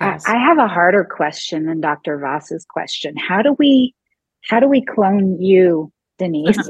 I, 0.00 0.18
I 0.26 0.36
have 0.38 0.58
a 0.58 0.66
harder 0.66 1.04
question 1.04 1.66
than 1.66 1.80
Dr. 1.80 2.18
Voss's 2.18 2.66
question. 2.68 3.14
How 3.16 3.42
do 3.42 3.54
we 3.58 3.94
how 4.42 4.60
do 4.60 4.68
we 4.68 4.84
clone 4.84 5.40
you, 5.40 5.92
Denise? 6.18 6.68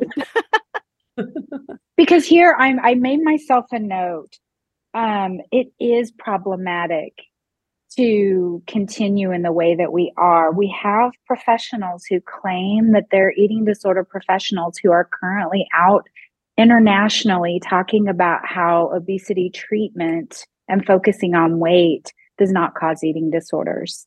because 1.96 2.26
here 2.26 2.54
I'm 2.59 2.78
I 2.80 2.94
made 2.94 3.22
myself 3.22 3.66
a 3.72 3.78
note. 3.78 4.38
Um, 4.92 5.40
it 5.50 5.68
is 5.80 6.12
problematic 6.12 7.14
to 7.96 8.62
continue 8.66 9.33
in 9.33 9.42
the 9.42 9.52
way 9.52 9.74
that 9.76 9.92
we 9.92 10.12
are. 10.16 10.52
We 10.52 10.74
have 10.83 11.12
professionals 11.26 12.04
who 12.04 12.20
claim 12.20 12.92
that 12.92 13.07
they're 13.11 13.33
eating 13.33 13.64
disorder 13.64 14.04
professionals 14.04 14.78
who 14.78 14.90
are 14.90 15.09
currently 15.20 15.66
out 15.72 16.09
internationally 16.57 17.61
talking 17.62 18.09
about 18.09 18.47
how 18.47 18.90
obesity 18.95 19.51
treatment 19.51 20.47
and 20.69 20.87
focusing 20.87 21.35
on 21.35 21.59
weight 21.59 22.12
does 22.38 22.53
not 22.53 22.75
cause 22.75 23.03
eating 23.03 23.31
disorders. 23.31 24.07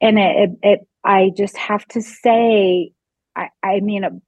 And 0.00 0.18
it, 0.18 0.36
it, 0.36 0.50
it 0.62 0.80
I 1.04 1.30
just 1.36 1.56
have 1.56 1.86
to 1.88 2.02
say, 2.02 2.92
I, 3.36 3.48
I 3.62 3.80
mean, 3.80 4.22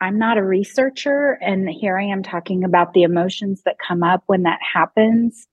I'm 0.00 0.18
not 0.18 0.38
a 0.38 0.44
researcher, 0.44 1.38
and 1.40 1.68
here 1.68 1.98
I 1.98 2.04
am 2.04 2.22
talking 2.22 2.64
about 2.64 2.92
the 2.92 3.02
emotions 3.02 3.62
that 3.64 3.76
come 3.86 4.02
up 4.02 4.22
when 4.26 4.42
that 4.42 4.60
happens. 4.62 5.46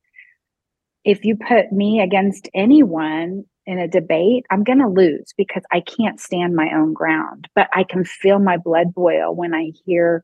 If 1.05 1.23
you 1.23 1.37
put 1.37 1.71
me 1.71 2.01
against 2.01 2.49
anyone 2.53 3.45
in 3.65 3.79
a 3.79 3.87
debate, 3.87 4.45
I'm 4.51 4.63
going 4.63 4.79
to 4.79 4.87
lose 4.87 5.33
because 5.37 5.63
I 5.71 5.79
can't 5.81 6.19
stand 6.19 6.55
my 6.55 6.69
own 6.75 6.93
ground. 6.93 7.47
But 7.55 7.69
I 7.73 7.83
can 7.83 8.03
feel 8.03 8.39
my 8.39 8.57
blood 8.57 8.93
boil 8.93 9.33
when 9.33 9.53
I 9.53 9.71
hear 9.85 10.23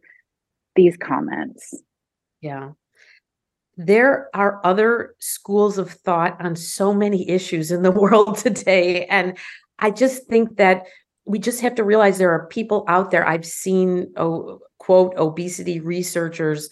these 0.79 0.95
comments. 0.95 1.73
Yeah. 2.39 2.69
There 3.75 4.29
are 4.33 4.61
other 4.63 5.15
schools 5.19 5.77
of 5.77 5.91
thought 5.91 6.39
on 6.39 6.55
so 6.55 6.93
many 6.93 7.29
issues 7.29 7.69
in 7.69 7.81
the 7.81 7.91
world 8.03 8.37
today. 8.37 9.05
And 9.07 9.37
I 9.77 9.91
just 9.91 10.27
think 10.27 10.55
that 10.55 10.85
we 11.25 11.37
just 11.37 11.59
have 11.61 11.75
to 11.75 11.83
realize 11.83 12.17
there 12.17 12.31
are 12.31 12.47
people 12.47 12.85
out 12.87 13.11
there. 13.11 13.27
I've 13.27 13.45
seen, 13.45 14.13
oh, 14.15 14.59
quote, 14.77 15.13
obesity 15.17 15.81
researchers 15.81 16.69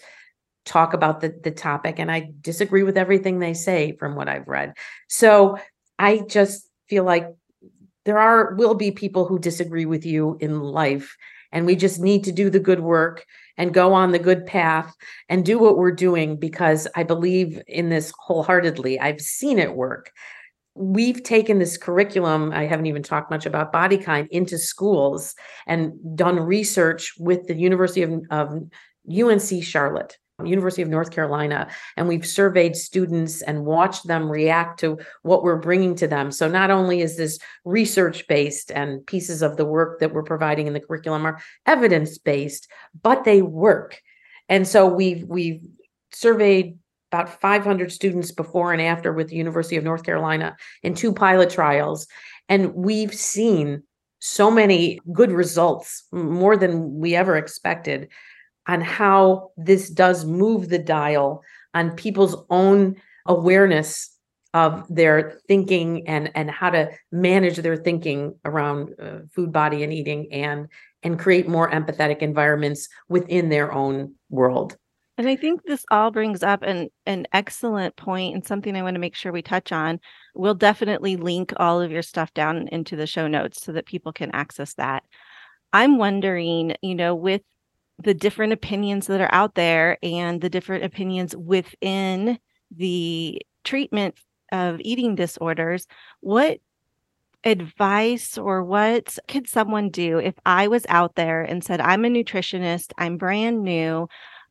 talk 0.64 0.94
about 0.94 1.20
the, 1.20 1.38
the 1.44 1.50
topic, 1.50 1.98
and 1.98 2.10
I 2.10 2.30
disagree 2.40 2.82
with 2.82 2.96
everything 2.96 3.38
they 3.38 3.54
say 3.54 3.96
from 3.98 4.14
what 4.14 4.28
I've 4.28 4.48
read. 4.48 4.74
So 5.08 5.58
I 5.98 6.22
just 6.28 6.66
feel 6.88 7.04
like 7.04 7.28
there 8.06 8.18
are 8.18 8.54
will 8.54 8.74
be 8.74 8.90
people 8.90 9.26
who 9.26 9.38
disagree 9.38 9.84
with 9.84 10.06
you 10.06 10.38
in 10.40 10.60
life 10.60 11.16
and 11.52 11.66
we 11.66 11.76
just 11.76 12.00
need 12.00 12.24
to 12.24 12.32
do 12.32 12.50
the 12.50 12.60
good 12.60 12.80
work 12.80 13.24
and 13.58 13.74
go 13.74 13.92
on 13.92 14.12
the 14.12 14.18
good 14.18 14.46
path 14.46 14.96
and 15.28 15.44
do 15.44 15.58
what 15.58 15.76
we're 15.76 15.92
doing 15.92 16.36
because 16.36 16.88
I 16.94 17.02
believe 17.02 17.60
in 17.66 17.90
this 17.90 18.12
wholeheartedly. 18.18 18.98
I've 18.98 19.20
seen 19.20 19.58
it 19.58 19.74
work. 19.74 20.12
We've 20.74 21.22
taken 21.22 21.58
this 21.58 21.76
curriculum, 21.76 22.52
I 22.52 22.66
haven't 22.66 22.86
even 22.86 23.02
talked 23.02 23.32
much 23.32 23.46
about 23.46 23.72
BodyKind, 23.72 24.28
into 24.28 24.56
schools 24.56 25.34
and 25.66 25.92
done 26.16 26.38
research 26.38 27.14
with 27.18 27.48
the 27.48 27.56
University 27.56 28.02
of, 28.02 28.22
of 28.30 28.62
UNC 29.12 29.62
Charlotte 29.64 30.16
University 30.44 30.82
of 30.82 30.88
North 30.88 31.10
Carolina, 31.10 31.68
and 31.96 32.06
we've 32.06 32.26
surveyed 32.26 32.76
students 32.76 33.42
and 33.42 33.64
watched 33.64 34.06
them 34.06 34.30
react 34.30 34.80
to 34.80 34.98
what 35.22 35.42
we're 35.42 35.56
bringing 35.56 35.94
to 35.96 36.06
them. 36.06 36.30
So 36.30 36.48
not 36.48 36.70
only 36.70 37.00
is 37.00 37.16
this 37.16 37.38
research 37.64 38.26
based 38.28 38.70
and 38.70 39.04
pieces 39.06 39.42
of 39.42 39.56
the 39.56 39.64
work 39.64 40.00
that 40.00 40.12
we're 40.12 40.22
providing 40.22 40.66
in 40.66 40.74
the 40.74 40.80
curriculum 40.80 41.26
are 41.26 41.40
evidence 41.66 42.18
based, 42.18 42.70
but 43.02 43.24
they 43.24 43.42
work. 43.42 44.00
And 44.48 44.66
so 44.66 44.86
we've 44.86 45.24
we've 45.24 45.60
surveyed 46.12 46.78
about 47.10 47.40
500 47.40 47.90
students 47.90 48.32
before 48.32 48.72
and 48.72 48.82
after 48.82 49.12
with 49.12 49.28
the 49.28 49.36
University 49.36 49.76
of 49.76 49.84
North 49.84 50.04
Carolina 50.04 50.56
in 50.82 50.94
two 50.94 51.12
pilot 51.12 51.50
trials, 51.50 52.06
and 52.48 52.74
we've 52.74 53.14
seen 53.14 53.82
so 54.20 54.50
many 54.50 55.00
good 55.12 55.30
results, 55.30 56.04
more 56.12 56.56
than 56.56 56.98
we 56.98 57.14
ever 57.14 57.36
expected 57.36 58.08
on 58.68 58.80
how 58.80 59.50
this 59.56 59.90
does 59.90 60.24
move 60.24 60.68
the 60.68 60.78
dial 60.78 61.42
on 61.74 61.96
people's 61.96 62.36
own 62.50 62.96
awareness 63.26 64.14
of 64.54 64.84
their 64.88 65.40
thinking 65.46 66.06
and 66.08 66.30
and 66.34 66.50
how 66.50 66.70
to 66.70 66.90
manage 67.12 67.56
their 67.56 67.76
thinking 67.76 68.34
around 68.44 68.94
uh, 69.00 69.18
food 69.34 69.52
body 69.52 69.82
and 69.82 69.92
eating 69.92 70.28
and 70.32 70.68
and 71.02 71.18
create 71.18 71.48
more 71.48 71.70
empathetic 71.70 72.18
environments 72.18 72.88
within 73.08 73.50
their 73.50 73.72
own 73.72 74.14
world. 74.30 74.76
And 75.18 75.28
i 75.28 75.36
think 75.36 75.62
this 75.64 75.84
all 75.90 76.10
brings 76.10 76.42
up 76.42 76.62
an 76.62 76.88
an 77.04 77.26
excellent 77.32 77.96
point 77.96 78.34
and 78.34 78.46
something 78.46 78.74
i 78.74 78.82
want 78.82 78.94
to 78.94 79.00
make 79.00 79.14
sure 79.14 79.32
we 79.32 79.42
touch 79.42 79.70
on. 79.72 80.00
We'll 80.34 80.54
definitely 80.54 81.16
link 81.16 81.52
all 81.56 81.80
of 81.80 81.90
your 81.90 82.02
stuff 82.02 82.32
down 82.32 82.68
into 82.68 82.96
the 82.96 83.06
show 83.06 83.26
notes 83.26 83.62
so 83.62 83.72
that 83.72 83.86
people 83.86 84.12
can 84.12 84.30
access 84.32 84.74
that. 84.74 85.02
I'm 85.72 85.98
wondering 85.98 86.74
you 86.82 86.94
know 86.94 87.14
with 87.14 87.42
the 88.02 88.14
different 88.14 88.52
opinions 88.52 89.06
that 89.06 89.20
are 89.20 89.32
out 89.32 89.54
there 89.54 89.98
and 90.02 90.40
the 90.40 90.50
different 90.50 90.84
opinions 90.84 91.36
within 91.36 92.38
the 92.74 93.40
treatment 93.64 94.16
of 94.52 94.80
eating 94.80 95.14
disorders, 95.14 95.86
what 96.20 96.58
advice 97.44 98.36
or 98.36 98.64
what 98.64 99.18
could 99.28 99.48
someone 99.48 99.90
do 99.90 100.18
if 100.18 100.34
I 100.44 100.68
was 100.68 100.84
out 100.88 101.14
there 101.14 101.42
and 101.42 101.62
said, 101.62 101.80
I'm 101.80 102.04
a 102.04 102.08
nutritionist, 102.08 102.92
I'm 102.98 103.16
brand 103.16 103.62
new, 103.62 104.08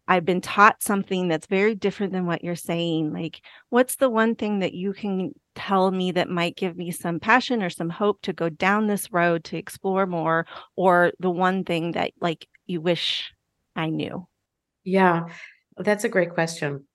I've 0.07 0.25
been 0.25 0.41
taught 0.41 0.81
something 0.81 1.27
that's 1.27 1.47
very 1.47 1.75
different 1.75 2.13
than 2.13 2.25
what 2.25 2.43
you're 2.43 2.55
saying? 2.55 3.12
Like, 3.12 3.41
what's 3.69 3.97
the 3.97 4.10
one 4.10 4.36
thing 4.36 4.60
that 4.60 4.73
you 4.73 4.93
can 4.93 5.33
tell 5.53 5.91
me 5.91 6.12
that 6.12 6.29
might 6.29 6.55
give 6.55 6.77
me 6.77 6.91
some 6.91 7.19
passion 7.19 7.62
or 7.62 7.69
some 7.69 7.89
hope 7.89 8.21
to 8.21 8.31
go 8.31 8.47
down 8.47 8.88
this 8.88 9.12
road 9.12 9.43
to 9.45 9.57
explore 9.57 10.05
more? 10.05 10.45
Or 10.77 11.12
the 11.19 11.29
one 11.29 11.65
thing 11.65 11.91
that, 11.91 12.12
like, 12.21 12.47
you 12.67 12.79
wish 12.79 13.33
I 13.77 13.89
knew? 13.89 14.27
Yeah, 14.83 15.25
that's 15.77 16.03
a 16.03 16.09
great 16.09 16.33
question. 16.33 16.85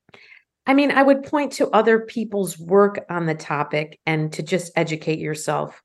I 0.66 0.74
mean, 0.74 0.90
I 0.90 1.02
would 1.02 1.24
point 1.24 1.52
to 1.52 1.70
other 1.70 2.00
people's 2.00 2.58
work 2.58 3.04
on 3.08 3.26
the 3.26 3.34
topic 3.34 3.98
and 4.06 4.32
to 4.34 4.42
just 4.42 4.72
educate 4.76 5.18
yourself. 5.18 5.80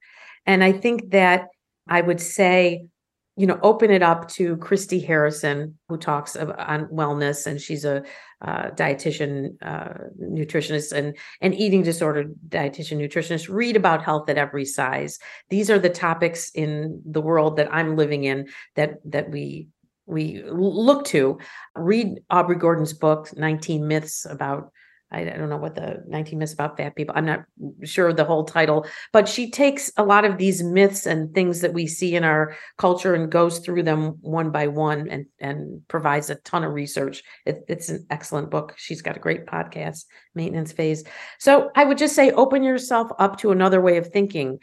And 0.46 0.64
I 0.64 0.72
think 0.72 1.12
that 1.12 1.48
I 1.88 2.02
would 2.02 2.22
say, 2.22 2.88
you 3.36 3.46
know, 3.46 3.60
open 3.62 3.92
it 3.92 4.02
up 4.02 4.30
to 4.30 4.58
Christy 4.58 5.00
Harrison, 5.00 5.78
who 5.90 5.98
talks 5.98 6.36
on 6.36 6.88
wellness, 6.88 7.46
and 7.46 7.62
she's 7.62 7.86
a 7.86 8.04
uh, 8.42 8.70
dietitian, 8.72 9.58
uh, 9.62 9.94
nutritionist, 10.20 10.92
and 10.92 11.16
an 11.42 11.54
eating 11.54 11.84
disorder 11.84 12.26
dietitian, 12.50 12.98
nutritionist. 12.98 13.48
Read 13.48 13.76
about 13.76 14.04
health 14.04 14.30
at 14.30 14.38
every 14.38 14.66
size. 14.66 15.20
These 15.50 15.70
are 15.70 15.80
the 15.80 15.90
topics 15.90 16.50
in 16.56 17.02
the 17.06 17.22
world 17.22 17.58
that 17.58 17.72
I'm 17.72 17.96
living 17.96 18.24
in 18.24 18.48
that 18.76 18.96
that 19.06 19.30
we 19.30 19.68
we 20.08 20.42
look 20.48 21.06
to 21.06 21.38
read 21.76 22.20
aubrey 22.30 22.56
gordon's 22.56 22.94
book 22.94 23.30
19 23.38 23.88
myths 23.88 24.26
about 24.26 24.72
I 25.10 25.24
don't 25.24 25.50
know 25.50 25.58
what 25.58 25.76
the 25.76 26.04
19 26.08 26.38
myths 26.38 26.54
about 26.54 26.76
fat 26.76 26.96
people. 26.96 27.16
I'm 27.18 27.26
not 27.26 27.46
sure 27.84 28.12
the 28.12 28.26
whole 28.26 28.44
title, 28.44 28.86
but 29.14 29.30
she 29.30 29.50
takes 29.50 29.90
a 29.96 30.04
lot 30.04 30.26
of 30.26 30.38
these 30.38 30.62
myths 30.62 31.06
and 31.06 31.34
things 31.34 31.62
that 31.62 31.74
we 31.74 31.88
see 31.88 32.16
in 32.16 32.26
our 32.26 32.58
culture 32.78 33.16
and 33.16 33.32
goes 33.32 33.60
through 33.60 33.84
them 33.84 34.18
one 34.20 34.52
by 34.52 34.68
one 34.68 35.08
and 35.10 35.26
and 35.40 35.88
provides 35.88 36.30
a 36.30 36.36
ton 36.36 36.66
of 36.66 36.74
research. 36.74 37.24
It, 37.46 37.64
it's 37.70 37.88
an 37.88 38.06
excellent 38.10 38.52
book. 38.52 38.74
She's 38.76 39.02
got 39.02 39.16
a 39.16 39.22
great 39.22 39.46
podcast, 39.46 40.06
Maintenance 40.36 40.74
Phase. 40.74 41.06
So 41.40 41.72
I 41.74 41.86
would 41.86 41.98
just 41.98 42.16
say 42.16 42.32
open 42.32 42.62
yourself 42.62 43.10
up 43.18 43.38
to 43.40 43.52
another 43.52 43.80
way 43.80 43.98
of 43.98 44.08
thinking. 44.08 44.60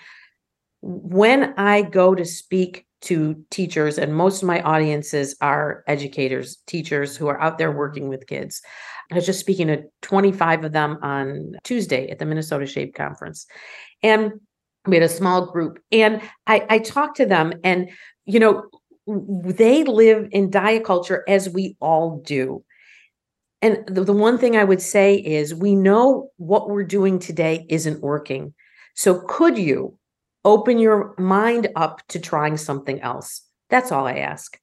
When 0.83 1.55
I 1.57 1.81
go 1.81 2.15
to 2.15 2.27
speak 2.27 2.87
to 3.05 3.45
teachers, 3.51 3.99
and 3.99 4.15
most 4.15 4.43
of 4.43 4.47
my 4.47 4.61
audiences 4.63 5.37
are 5.41 5.85
educators, 5.87 6.59
teachers 6.67 7.17
who 7.17 7.27
are 7.29 7.41
out 7.41 7.59
there 7.59 7.73
working 7.73 8.09
with 8.09 8.27
kids. 8.27 8.63
I 9.11 9.17
was 9.17 9.27
just 9.27 9.41
speaking 9.41 9.69
to 9.69 9.85
25 10.03 10.65
of 10.65 10.73
them 10.73 10.99
on 11.03 11.57
Tuesday 11.65 12.09
at 12.09 12.19
the 12.19 12.27
Minnesota 12.27 12.67
Shape 12.67 12.95
Conference. 12.95 13.47
And 14.03 14.33
we 14.87 14.97
had 14.97 15.03
a 15.03 15.09
small 15.09 15.47
group, 15.47 15.79
and 15.93 16.21
I, 16.47 16.67
I 16.69 16.79
talked 16.79 17.17
to 17.19 17.27
them, 17.27 17.53
and 17.63 17.91
you 18.27 18.41
know, 18.41 18.65
they 19.07 19.85
live 19.85 20.29
in 20.33 20.51
diet 20.51 20.85
culture 20.85 21.25
as 21.29 21.49
we 21.49 21.77
all 21.81 22.23
do. 22.25 22.65
And 23.61 23.85
the, 23.87 24.05
the 24.05 24.13
one 24.13 24.39
thing 24.39 24.57
I 24.57 24.65
would 24.65 24.83
say 24.83 25.15
is 25.15 25.55
we 25.55 25.75
know 25.75 26.31
what 26.37 26.69
we're 26.69 26.85
doing 26.85 27.19
today 27.19 27.67
isn't 27.69 28.03
working. 28.03 28.55
So 28.95 29.21
could 29.21 29.59
you 29.59 29.99
open 30.45 30.79
your 30.79 31.15
mind 31.19 31.69
up 31.77 32.07
to 32.09 32.19
trying 32.19 32.57
something 32.57 33.01
else? 33.01 33.43
That's 33.71 33.93
all 33.93 34.07
I 34.07 34.19
ask. 34.19 34.59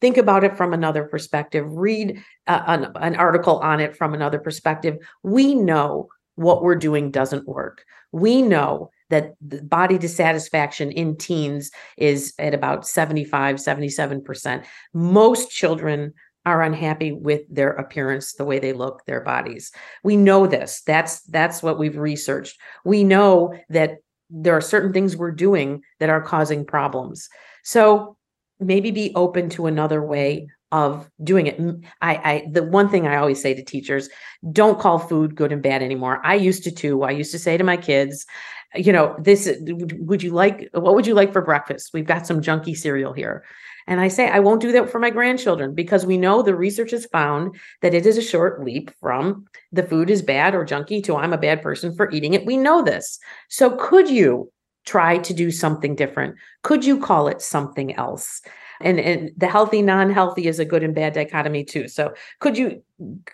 Think 0.00 0.16
about 0.16 0.44
it 0.44 0.56
from 0.56 0.72
another 0.72 1.04
perspective. 1.04 1.66
Read 1.68 2.22
uh, 2.46 2.62
an, 2.66 2.92
an 2.96 3.16
article 3.16 3.58
on 3.58 3.80
it 3.80 3.96
from 3.96 4.14
another 4.14 4.38
perspective. 4.38 4.98
We 5.22 5.54
know 5.54 6.08
what 6.36 6.62
we're 6.62 6.76
doing 6.76 7.10
doesn't 7.10 7.48
work. 7.48 7.84
We 8.12 8.42
know 8.42 8.90
that 9.10 9.34
body 9.68 9.98
dissatisfaction 9.98 10.92
in 10.92 11.16
teens 11.16 11.70
is 11.96 12.32
at 12.38 12.54
about 12.54 12.86
75, 12.86 13.56
77%. 13.56 14.64
Most 14.94 15.50
children 15.50 16.14
are 16.46 16.62
unhappy 16.62 17.12
with 17.12 17.42
their 17.50 17.70
appearance 17.70 18.34
the 18.34 18.44
way 18.44 18.58
they 18.58 18.72
look 18.72 19.04
their 19.04 19.20
bodies 19.20 19.70
we 20.02 20.16
know 20.16 20.46
this 20.46 20.82
that's 20.86 21.20
that's 21.24 21.62
what 21.62 21.78
we've 21.78 21.98
researched 21.98 22.58
we 22.86 23.04
know 23.04 23.52
that 23.68 23.98
there 24.30 24.56
are 24.56 24.60
certain 24.60 24.92
things 24.92 25.16
we're 25.16 25.30
doing 25.30 25.82
that 26.00 26.10
are 26.10 26.20
causing 26.20 26.64
problems. 26.64 27.28
So 27.64 28.16
maybe 28.60 28.90
be 28.90 29.12
open 29.14 29.48
to 29.50 29.66
another 29.66 30.02
way 30.02 30.48
of 30.70 31.08
doing 31.22 31.46
it. 31.46 31.58
I 32.02 32.14
i 32.16 32.46
the 32.52 32.62
one 32.62 32.90
thing 32.90 33.06
i 33.06 33.16
always 33.16 33.40
say 33.40 33.54
to 33.54 33.64
teachers 33.64 34.10
don't 34.52 34.78
call 34.78 34.98
food 34.98 35.34
good 35.34 35.50
and 35.50 35.62
bad 35.62 35.82
anymore. 35.82 36.20
I 36.24 36.34
used 36.34 36.62
to 36.64 36.70
too. 36.70 37.04
I 37.04 37.12
used 37.12 37.32
to 37.32 37.38
say 37.38 37.56
to 37.56 37.64
my 37.64 37.76
kids 37.76 38.26
you 38.74 38.92
know 38.92 39.16
this 39.18 39.50
would 39.62 40.22
you 40.22 40.30
like 40.30 40.68
what 40.74 40.94
would 40.94 41.06
you 41.06 41.14
like 41.14 41.32
for 41.32 41.40
breakfast? 41.40 41.90
We've 41.94 42.04
got 42.06 42.26
some 42.26 42.42
junky 42.42 42.76
cereal 42.76 43.12
here 43.12 43.44
and 43.88 44.00
I 44.00 44.08
say, 44.08 44.28
I 44.28 44.38
won't 44.38 44.60
do 44.60 44.70
that 44.72 44.90
for 44.90 44.98
my 44.98 45.08
grandchildren 45.08 45.74
because 45.74 46.04
we 46.04 46.18
know 46.18 46.42
the 46.42 46.54
research 46.54 46.90
has 46.90 47.06
found 47.06 47.56
that 47.80 47.94
it 47.94 48.04
is 48.04 48.18
a 48.18 48.22
short 48.22 48.62
leap 48.62 48.90
from 49.00 49.46
the 49.72 49.82
food 49.82 50.10
is 50.10 50.20
bad 50.20 50.54
or 50.54 50.66
junky 50.66 51.02
to 51.04 51.16
I'm 51.16 51.32
a 51.32 51.38
bad 51.38 51.62
person 51.62 51.96
for 51.96 52.10
eating 52.10 52.34
it. 52.34 52.44
We 52.44 52.58
know 52.58 52.82
this. 52.82 53.18
So 53.48 53.76
could 53.76 54.10
you 54.10 54.52
try 54.84 55.16
to 55.18 55.32
do 55.32 55.50
something 55.50 55.96
different? 55.96 56.36
Could 56.62 56.84
you 56.84 57.00
call 57.00 57.28
it 57.28 57.40
something 57.40 57.94
else? 57.94 58.42
And, 58.82 59.00
and 59.00 59.30
the 59.38 59.48
healthy, 59.48 59.80
non 59.80 60.10
healthy 60.10 60.46
is 60.46 60.58
a 60.58 60.66
good 60.66 60.82
and 60.82 60.94
bad 60.94 61.14
dichotomy 61.14 61.64
too. 61.64 61.88
So 61.88 62.12
could 62.40 62.58
you 62.58 62.82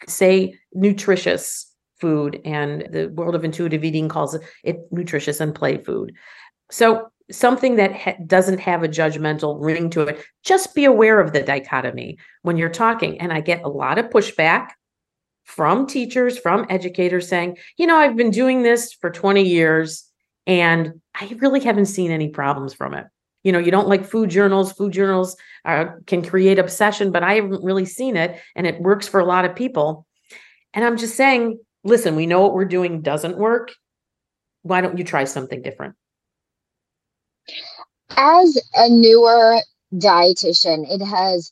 say 0.07 0.57
nutritious 0.73 1.69
food 2.01 2.41
and 2.45 2.87
the 2.93 3.09
world 3.09 3.35
of 3.35 3.45
intuitive 3.45 3.83
eating 3.83 4.09
calls 4.09 4.39
it 4.63 4.79
nutritious 4.93 5.41
and 5.41 5.53
play 5.53 5.79
food? 5.79 6.13
So 6.71 7.09
something 7.31 7.77
that 7.77 7.95
ha- 7.95 8.17
doesn't 8.27 8.61
have 8.61 8.83
a 8.83 8.89
judgmental 8.89 9.57
ring 9.61 9.91
to 9.91 10.03
it 10.03 10.25
just 10.45 10.75
be 10.75 10.85
aware 10.85 11.21
of 11.21 11.33
the 11.33 11.43
dichotomy 11.43 12.19
when 12.43 12.57
you're 12.57 12.69
talking. 12.69 13.21
And 13.21 13.33
i 13.33 13.41
get 13.41 13.63
a 13.63 13.69
lot 13.69 13.99
of 13.99 14.11
pushback 14.11 14.71
from 15.45 15.87
teachers 15.87 16.39
from 16.39 16.67
educators 16.71 17.29
saying 17.29 17.57
you 17.77 17.87
know 17.87 17.97
i've 17.97 18.17
been 18.17 18.31
doing 18.31 18.63
this 18.63 18.95
for 18.95 19.11
20 19.11 19.43
years 19.43 20.11
and 20.47 21.01
i 21.15 21.37
really 21.39 21.61
haven't 21.61 21.87
seen 21.87 22.11
any 22.11 22.29
problems 22.29 22.73
from 22.73 22.95
it. 22.95 23.07
You 23.43 23.53
know 23.53 23.59
you 23.59 23.71
don't 23.71 23.89
like 23.89 24.05
food 24.05 24.31
journals 24.31 24.73
food 24.73 24.93
journals 24.93 25.37
uh, 25.65 25.87
can 26.07 26.25
create 26.25 26.59
obsession 26.59 27.11
but 27.11 27.23
i 27.23 27.35
haven't 27.35 27.65
really 27.65 27.87
seen 27.87 28.17
it 28.17 28.41
and 28.55 28.67
it 28.67 28.81
works 28.81 29.09
for 29.09 29.21
a 29.21 29.25
lot 29.25 29.45
of 29.45 29.55
people. 29.55 30.07
And 30.75 30.85
i'm 30.85 30.97
just 30.97 31.17
saying 31.17 31.59
listen 31.85 32.17
we 32.17 32.27
know 32.27 32.43
what 32.43 32.55
we're 32.55 32.65
doing 32.65 33.03
doesn't 33.03 33.39
work. 33.39 33.73
Why 34.63 34.81
don't 34.81 34.97
you 34.97 35.05
try 35.05 35.25
something 35.25 35.61
different 35.61 35.95
as 38.11 38.59
a 38.75 38.89
newer 38.89 39.59
dietitian, 39.95 40.91
it 40.91 41.05
has 41.05 41.51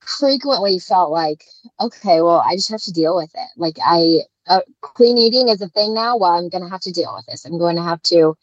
frequently 0.00 0.78
felt 0.78 1.10
like, 1.10 1.44
okay, 1.80 2.22
well, 2.22 2.42
I 2.46 2.54
just 2.54 2.70
have 2.70 2.82
to 2.82 2.92
deal 2.92 3.16
with 3.16 3.30
it. 3.34 3.48
Like 3.56 3.76
I, 3.84 4.20
uh, 4.46 4.60
clean 4.80 5.18
eating 5.18 5.48
is 5.48 5.60
a 5.60 5.68
thing 5.68 5.94
now. 5.94 6.16
Well, 6.16 6.32
I'm 6.32 6.48
going 6.48 6.64
to 6.64 6.70
have 6.70 6.80
to 6.82 6.92
deal 6.92 7.14
with 7.14 7.26
this. 7.26 7.44
I'm 7.44 7.58
going 7.58 7.76
to 7.76 7.82
have 7.82 8.02
to 8.04 8.36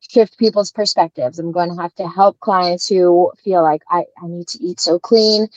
shift 0.00 0.38
people's 0.38 0.72
perspectives. 0.72 1.38
I'm 1.38 1.52
going 1.52 1.74
to 1.74 1.80
have 1.80 1.94
to 1.96 2.08
help 2.08 2.40
clients 2.40 2.88
who 2.88 3.32
feel 3.42 3.62
like 3.62 3.82
I, 3.90 4.04
I 4.22 4.26
need 4.26 4.48
to 4.48 4.62
eat 4.62 4.80
so 4.80 4.98
clean, 4.98 5.48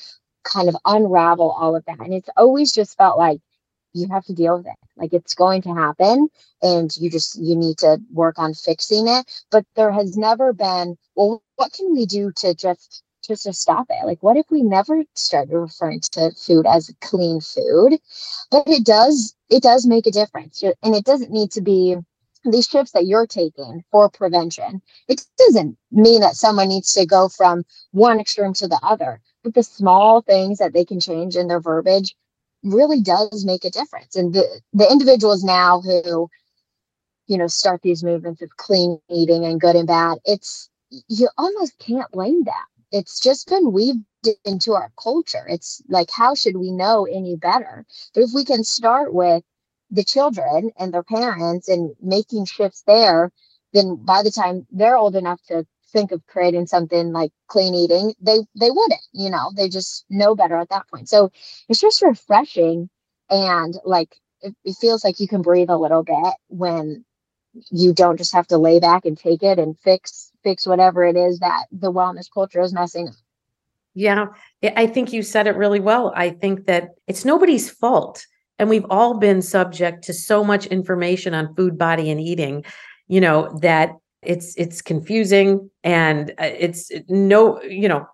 kind 0.44 0.70
of 0.70 0.78
unravel 0.86 1.52
all 1.52 1.76
of 1.76 1.86
that. 1.86 2.00
And 2.00 2.14
it's 2.14 2.30
always 2.38 2.72
just 2.72 2.98
felt 2.98 3.18
like 3.18 3.40
you 3.98 4.08
have 4.10 4.26
to 4.26 4.34
deal 4.34 4.58
with 4.58 4.68
it. 4.68 4.76
Like 4.96 5.14
it's 5.14 5.34
going 5.34 5.62
to 5.64 5.74
happen 5.74 6.30
and 6.62 6.96
you 6.98 7.10
just 7.10 7.40
you 7.40 7.56
need 7.56 7.78
to 7.80 8.00
work 8.12 8.40
on 8.40 8.54
fixing 8.54 9.08
it. 9.08 9.46
But 9.52 9.66
there 9.76 9.92
has 9.92 10.18
never 10.18 10.54
been, 10.54 10.98
well, 11.16 11.44
what 11.56 11.74
can 11.74 11.94
we 11.94 12.06
do 12.06 12.32
to 12.38 12.54
just 12.54 13.04
just 13.26 13.44
to 13.44 13.54
stop 13.54 13.88
it? 13.90 14.06
Like 14.06 14.24
what 14.24 14.38
if 14.38 14.46
we 14.50 14.62
never 14.62 15.04
started 15.16 15.58
referring 15.58 16.02
to 16.12 16.32
food 16.32 16.66
as 16.66 16.94
clean 17.02 17.42
food? 17.42 18.00
But 18.52 18.68
it 18.68 18.86
does 18.86 19.36
it 19.50 19.64
does 19.64 19.86
make 19.86 20.08
a 20.08 20.12
difference. 20.12 20.64
And 20.84 20.96
it 20.96 21.06
doesn't 21.06 21.32
need 21.32 21.52
to 21.52 21.62
be 21.62 21.98
these 22.52 22.68
trips 22.68 22.92
that 22.92 23.06
you're 23.06 23.28
taking 23.28 23.84
for 23.92 24.10
prevention. 24.10 24.82
It 25.08 25.22
doesn't 25.38 25.78
mean 25.92 26.22
that 26.22 26.36
someone 26.36 26.70
needs 26.70 26.94
to 26.94 27.06
go 27.06 27.30
from 27.30 27.64
one 27.92 28.20
extreme 28.20 28.54
to 28.54 28.68
the 28.68 28.80
other. 28.84 29.22
But 29.44 29.54
the 29.54 29.64
small 29.64 30.22
things 30.22 30.60
that 30.60 30.74
they 30.74 30.86
can 30.86 31.00
change 31.00 31.36
in 31.36 31.48
their 31.48 31.60
verbiage 31.60 32.16
really 32.64 33.02
does 33.02 33.46
make 33.46 33.66
a 33.66 33.70
difference. 33.70 34.16
And 34.16 34.34
the, 34.34 34.62
the 34.74 34.92
individuals 34.92 35.44
now 35.44 35.82
who, 35.82 36.30
you 37.28 37.38
know, 37.38 37.48
start 37.48 37.82
these 37.82 38.04
movements 38.04 38.42
of 38.42 38.50
clean 38.58 39.00
eating 39.10 39.46
and 39.46 39.60
good 39.60 39.76
and 39.76 39.88
bad, 39.88 40.20
it's, 40.26 40.70
you 41.08 41.30
almost 41.38 41.78
can't 41.80 42.12
blame 42.12 42.44
them. 42.44 42.56
It's 42.92 43.20
just 43.20 43.50
been 43.50 43.74
weaved 43.74 44.06
into 44.46 44.74
our 44.74 44.92
culture. 45.02 45.46
It's 45.48 45.82
like, 45.90 46.10
how 46.10 46.36
should 46.36 46.58
we 46.58 46.72
know 46.72 47.06
any 47.06 47.36
better? 47.36 47.86
But 48.14 48.24
if 48.24 48.32
we 48.34 48.46
can 48.46 48.64
start 48.64 49.14
with 49.14 49.44
the 49.92 50.04
children 50.04 50.72
and 50.78 50.94
their 50.94 51.04
parents 51.04 51.68
and 51.68 51.96
making 52.02 52.46
shifts 52.46 52.84
there, 52.88 53.32
then 53.74 53.96
by 53.96 54.24
the 54.24 54.32
time 54.32 54.66
they're 54.72 54.98
old 54.98 55.16
enough 55.16 55.42
to 55.48 55.66
think 55.92 56.12
of 56.12 56.26
creating 56.28 56.68
something 56.68 57.12
like 57.12 57.32
clean 57.48 57.74
eating, 57.76 58.14
they 58.20 58.40
they 58.60 58.72
wouldn't, 58.72 59.02
you 59.14 59.30
know, 59.30 59.52
they 59.56 59.70
just 59.70 60.06
know 60.10 60.36
better 60.36 60.58
at 60.58 60.70
that 60.70 60.88
point. 60.90 61.10
So 61.10 61.32
it's 61.70 61.80
just 61.80 62.02
refreshing 62.02 62.90
and 63.30 63.76
like 63.86 64.16
it, 64.42 64.56
it 64.64 64.76
feels 64.80 65.04
like 65.04 65.20
you 65.20 65.28
can 65.28 65.42
breathe 65.42 65.70
a 65.70 65.78
little 65.78 66.04
bit 66.04 66.34
when 66.50 67.06
you 67.72 67.94
don't 67.94 68.18
just 68.18 68.34
have 68.34 68.48
to 68.48 68.58
lay 68.58 68.80
back 68.80 69.06
and 69.06 69.18
take 69.18 69.44
it 69.44 69.60
and 69.60 69.78
fix 69.80 70.32
fix 70.44 70.68
whatever 70.68 71.04
it 71.04 71.16
is 71.16 71.40
that 71.40 71.66
the 71.72 71.92
wellness 71.92 72.28
culture 72.32 72.62
is 72.62 72.74
messing 72.74 73.08
up. 73.08 73.16
Yeah, 73.94 74.28
I 74.64 74.86
think 74.86 75.12
you 75.12 75.24
said 75.24 75.48
it 75.48 75.56
really 75.56 75.80
well. 75.80 76.14
I 76.16 76.30
think 76.30 76.66
that 76.68 76.90
it's 77.08 77.26
nobody's 77.26 77.68
fault. 77.68 78.24
And 78.60 78.70
we've 78.70 78.86
all 78.92 79.16
been 79.16 79.42
subject 79.42 80.04
to 80.04 80.14
so 80.14 80.44
much 80.44 80.68
information 80.68 81.34
on 81.34 81.56
food, 81.56 81.78
body, 81.78 82.12
and 82.12 82.20
eating, 82.20 82.64
you 83.08 83.22
know, 83.22 83.58
that 83.62 83.92
it's 84.28 84.54
it's 84.58 84.82
confusing 84.82 85.72
and 85.84 86.32
uh, 86.32 86.52
it's 86.60 86.92
no 87.08 87.62
you 87.64 87.88
know 87.88 88.06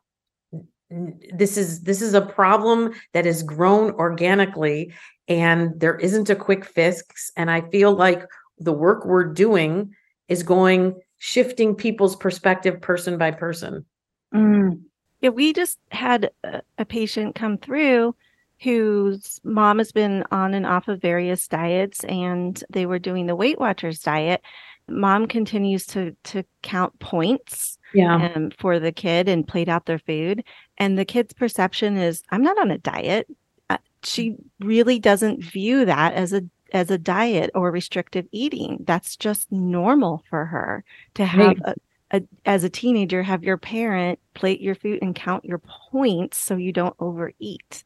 this 1.34 1.58
is 1.58 1.82
this 1.82 2.04
is 2.04 2.14
a 2.14 2.22
problem 2.22 2.94
that 3.14 3.26
has 3.26 3.42
grown 3.42 3.92
organically 3.94 4.94
and 5.28 5.80
there 5.80 5.96
isn't 5.96 6.30
a 6.30 6.36
quick 6.36 6.66
fix. 6.66 7.32
And 7.36 7.50
i 7.50 7.62
feel 7.62 7.94
like 7.94 8.24
the 8.60 8.72
work 8.72 9.06
we're 9.06 9.34
doing 9.34 9.94
is 10.28 10.44
going 10.44 10.96
shifting 11.18 11.74
people's 11.74 12.16
perspective 12.16 12.80
person 12.80 13.18
by 13.18 13.32
person. 13.32 13.86
Mm. 14.34 14.82
yeah 15.22 15.30
we 15.30 15.52
just 15.52 15.80
had 15.92 16.30
a, 16.44 16.62
a 16.78 16.86
patient 16.86 17.34
come 17.36 17.58
through 17.58 18.16
whose 18.62 19.40
mom 19.44 19.78
has 19.80 19.92
been 19.92 20.24
on 20.32 20.54
and 20.54 20.66
off 20.66 20.88
of 20.88 21.02
various 21.02 21.48
diets 21.48 22.04
and 22.06 22.64
they 22.70 22.86
were 22.86 23.00
doing 23.00 23.26
the 23.26 23.36
weight 23.36 23.60
watchers 23.60 24.00
diet 24.00 24.42
mom 24.88 25.28
continues 25.28 25.86
to 25.88 26.16
to 26.24 26.44
count 26.62 26.98
points 27.00 27.78
yeah. 27.94 28.34
um, 28.36 28.52
for 28.58 28.80
the 28.80 28.92
kid 28.92 29.30
and 29.30 29.48
plate 29.48 29.70
out 29.70 29.86
their 29.86 30.00
food. 30.00 30.44
And 30.78 30.98
the 30.98 31.06
kid's 31.06 31.34
perception 31.34 31.98
is 31.98 32.24
i'm 32.32 32.44
not 32.44 32.60
on 32.60 32.72
a 32.72 32.78
diet. 32.78 33.28
Uh, 33.70 33.78
she 34.04 34.36
really 34.60 35.00
doesn't 35.00 35.44
view 35.44 35.86
that 35.86 36.14
as 36.14 36.34
a 36.34 36.44
as 36.74 36.90
a 36.90 36.98
diet 36.98 37.52
or 37.54 37.72
restrictive 37.72 38.26
eating. 38.32 38.80
That's 38.86 39.16
just 39.16 39.52
normal 39.52 40.24
for 40.30 40.46
her 40.46 40.84
to 41.14 41.26
have 41.26 41.58
right. 41.66 41.76
a, 42.12 42.18
a, 42.18 42.22
as 42.46 42.64
a 42.64 42.70
teenager 42.70 43.24
have 43.24 43.44
your 43.44 43.58
parent 43.58 44.20
plate 44.34 44.60
your 44.60 44.76
food 44.76 45.00
and 45.02 45.16
count 45.16 45.46
your 45.46 45.60
points 45.60 46.38
so 46.38 46.56
you 46.56 46.74
don't 46.74 46.96
overeat. 47.00 47.84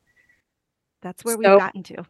That's 1.02 1.24
where 1.24 1.36
so, 1.36 1.40
we've 1.40 1.60
gotten 1.60 1.84
to 1.84 2.06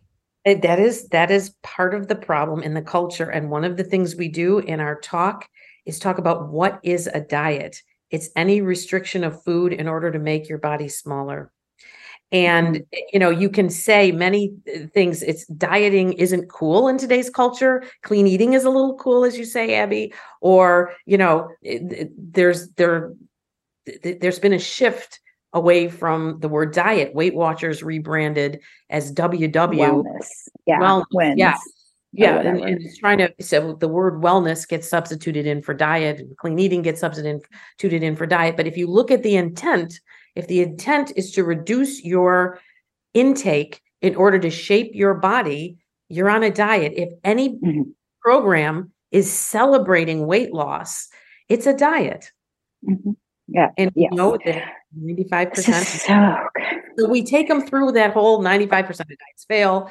that 0.56 0.80
is 0.80 1.08
that 1.10 1.32
is 1.32 1.56
part 1.64 1.94
of 1.94 2.08
the 2.08 2.16
problem 2.16 2.64
in 2.64 2.74
the 2.74 2.82
culture 2.82 3.30
and 3.30 3.50
one 3.50 3.64
of 3.64 3.78
the 3.78 3.84
things 3.84 4.16
we 4.16 4.30
do 4.30 4.60
in 4.60 4.80
our 4.80 5.00
talk 5.00 5.50
is 5.86 6.00
talk 6.00 6.18
about 6.18 6.50
what 6.50 6.80
is 6.84 7.08
a 7.08 7.22
diet. 7.22 7.82
It's 8.12 8.30
any 8.36 8.62
restriction 8.62 9.24
of 9.24 9.44
food 9.44 9.74
in 9.74 9.88
order 9.88 10.12
to 10.12 10.20
make 10.20 10.48
your 10.48 10.58
body 10.58 10.90
smaller. 10.90 11.52
And 12.32 12.84
you 13.14 13.20
know 13.20 13.30
you 13.30 13.50
can 13.50 13.70
say 13.70 14.12
many 14.12 14.54
uh, 14.68 14.88
things. 14.94 15.24
It's 15.24 15.46
dieting 15.48 16.14
isn't 16.14 16.50
cool 16.50 16.90
in 16.90 16.98
today's 16.98 17.30
culture. 17.30 17.84
Clean 18.04 18.28
eating 18.28 18.54
is 18.54 18.66
a 18.66 18.70
little 18.70 18.98
cool 18.98 19.24
as 19.24 19.38
you 19.38 19.46
say 19.46 19.76
abby. 19.76 20.14
Or 20.42 20.94
you 21.06 21.18
know 21.18 21.50
there's 21.64 22.70
there 22.72 23.14
there's 24.04 24.40
been 24.40 24.54
a 24.54 24.60
shift 24.60 25.22
away 25.54 25.90
from 25.90 26.40
the 26.40 26.50
word 26.50 26.74
diet. 26.74 27.14
Weight 27.16 27.36
Watchers 27.36 27.84
rebranded 27.84 28.60
as 28.90 29.14
WW. 29.14 29.54
Wellness. 29.54 30.28
Yeah. 30.66 30.80
Wellness, 30.80 31.06
Wins. 31.12 31.40
yeah. 31.40 31.58
Yeah, 32.14 32.40
and, 32.40 32.62
and 32.62 32.82
it's 32.82 32.98
trying 32.98 33.18
to 33.20 33.32
so 33.42 33.74
the 33.74 33.88
word 33.88 34.24
wellness 34.24 34.68
gets 34.68 34.90
substituted 34.90 35.46
in 35.46 35.62
for 35.62 35.74
diet, 35.74 36.20
and 36.22 36.36
clean 36.38 36.58
eating 36.58 36.82
gets 36.82 37.02
substituted 37.02 38.02
in 38.02 38.16
for 38.16 38.26
diet. 38.26 38.56
But 38.58 38.66
if 38.66 38.78
you 38.78 38.88
look 38.88 39.12
at 39.12 39.24
the 39.24 39.36
intent, 39.36 40.00
if 40.34 40.48
the 40.48 40.62
intent 40.62 41.12
is 41.18 41.32
to 41.34 41.44
reduce 41.44 42.04
your 42.04 42.60
intake 43.14 43.82
in 44.02 44.16
order 44.16 44.40
to 44.40 44.50
shape 44.50 44.92
your 44.96 45.16
body, 45.16 45.78
you're 46.08 46.30
on 46.30 46.44
a 46.44 46.50
diet. 46.50 46.94
If 46.96 47.10
any 47.26 47.60
Mhm. 47.60 47.92
program 48.22 48.92
is 49.12 49.32
celebrating 49.32 50.26
weight 50.26 50.54
loss, 50.54 51.10
it's 51.50 51.68
a 51.68 51.74
diet. 51.76 52.32
Mhm. 52.88 53.16
Yeah. 53.50 53.72
And 53.78 53.92
Yes. 53.96 54.14
know 54.14 54.38
that 54.46 54.64
95% 54.96 55.84
so 55.84 56.36
good. 56.56 56.66
so 56.98 57.10
we 57.10 57.24
take 57.24 57.48
them 57.48 57.62
through 57.62 57.92
that 57.94 58.14
whole 58.14 58.42
95% 58.42 58.90
of 58.90 59.08
diets 59.08 59.46
fail. 59.48 59.90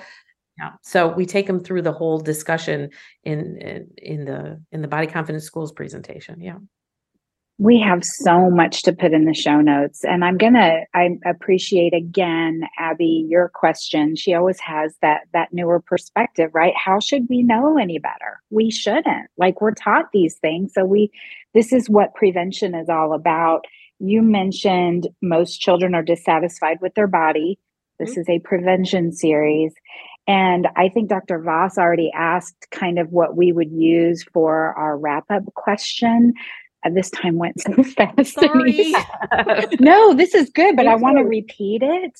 Yeah. 0.58 0.70
So 0.82 1.08
we 1.08 1.26
take 1.26 1.46
them 1.46 1.60
through 1.60 1.82
the 1.82 1.92
whole 1.92 2.18
discussion 2.18 2.90
in, 3.24 3.58
in 3.58 3.88
in 3.98 4.24
the 4.24 4.62
in 4.72 4.80
the 4.80 4.88
Body 4.88 5.06
Confident 5.06 5.44
Schools 5.44 5.70
presentation. 5.70 6.40
Yeah. 6.40 6.58
We 7.58 7.80
have 7.80 8.04
so 8.04 8.50
much 8.50 8.82
to 8.82 8.92
put 8.92 9.12
in 9.12 9.24
the 9.24 9.34
show 9.34 9.60
notes. 9.60 10.04
And 10.04 10.24
I'm 10.24 10.38
gonna 10.38 10.80
I 10.94 11.10
appreciate 11.26 11.92
again, 11.92 12.62
Abby, 12.78 13.26
your 13.28 13.50
question. 13.54 14.16
She 14.16 14.32
always 14.32 14.58
has 14.60 14.94
that 15.02 15.22
that 15.34 15.52
newer 15.52 15.80
perspective, 15.80 16.50
right? 16.54 16.74
How 16.74 17.00
should 17.00 17.26
we 17.28 17.42
know 17.42 17.76
any 17.76 17.98
better? 17.98 18.40
We 18.48 18.70
shouldn't. 18.70 19.28
Like 19.36 19.60
we're 19.60 19.74
taught 19.74 20.06
these 20.12 20.36
things. 20.36 20.72
So 20.72 20.86
we 20.86 21.10
this 21.52 21.70
is 21.70 21.90
what 21.90 22.14
prevention 22.14 22.74
is 22.74 22.88
all 22.88 23.12
about. 23.12 23.66
You 23.98 24.22
mentioned 24.22 25.08
most 25.22 25.60
children 25.60 25.94
are 25.94 26.02
dissatisfied 26.02 26.78
with 26.80 26.94
their 26.94 27.06
body. 27.06 27.58
This 27.98 28.16
is 28.16 28.28
a 28.28 28.40
prevention 28.40 29.12
series. 29.12 29.72
And 30.26 30.68
I 30.76 30.88
think 30.88 31.08
Dr. 31.08 31.40
Voss 31.40 31.78
already 31.78 32.10
asked 32.14 32.66
kind 32.70 32.98
of 32.98 33.10
what 33.10 33.36
we 33.36 33.52
would 33.52 33.70
use 33.70 34.24
for 34.32 34.74
our 34.76 34.98
wrap 34.98 35.24
up 35.30 35.44
question. 35.54 36.34
Uh, 36.84 36.90
this 36.90 37.10
time 37.10 37.36
went 37.36 37.60
so 37.60 37.82
fast. 37.82 38.34
Sorry. 38.34 38.92
No, 39.80 40.14
this 40.14 40.34
is 40.34 40.50
good, 40.50 40.76
but 40.76 40.86
I 40.86 40.96
want 40.96 41.18
to 41.18 41.24
repeat 41.24 41.82
it. 41.82 42.18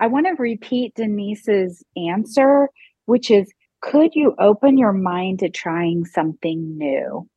I 0.00 0.06
want 0.06 0.26
to 0.26 0.40
repeat 0.40 0.94
Denise's 0.94 1.82
answer, 1.96 2.68
which 3.06 3.30
is 3.30 3.52
could 3.80 4.14
you 4.14 4.34
open 4.38 4.78
your 4.78 4.92
mind 4.92 5.40
to 5.40 5.48
trying 5.48 6.04
something 6.04 6.76
new? 6.78 7.28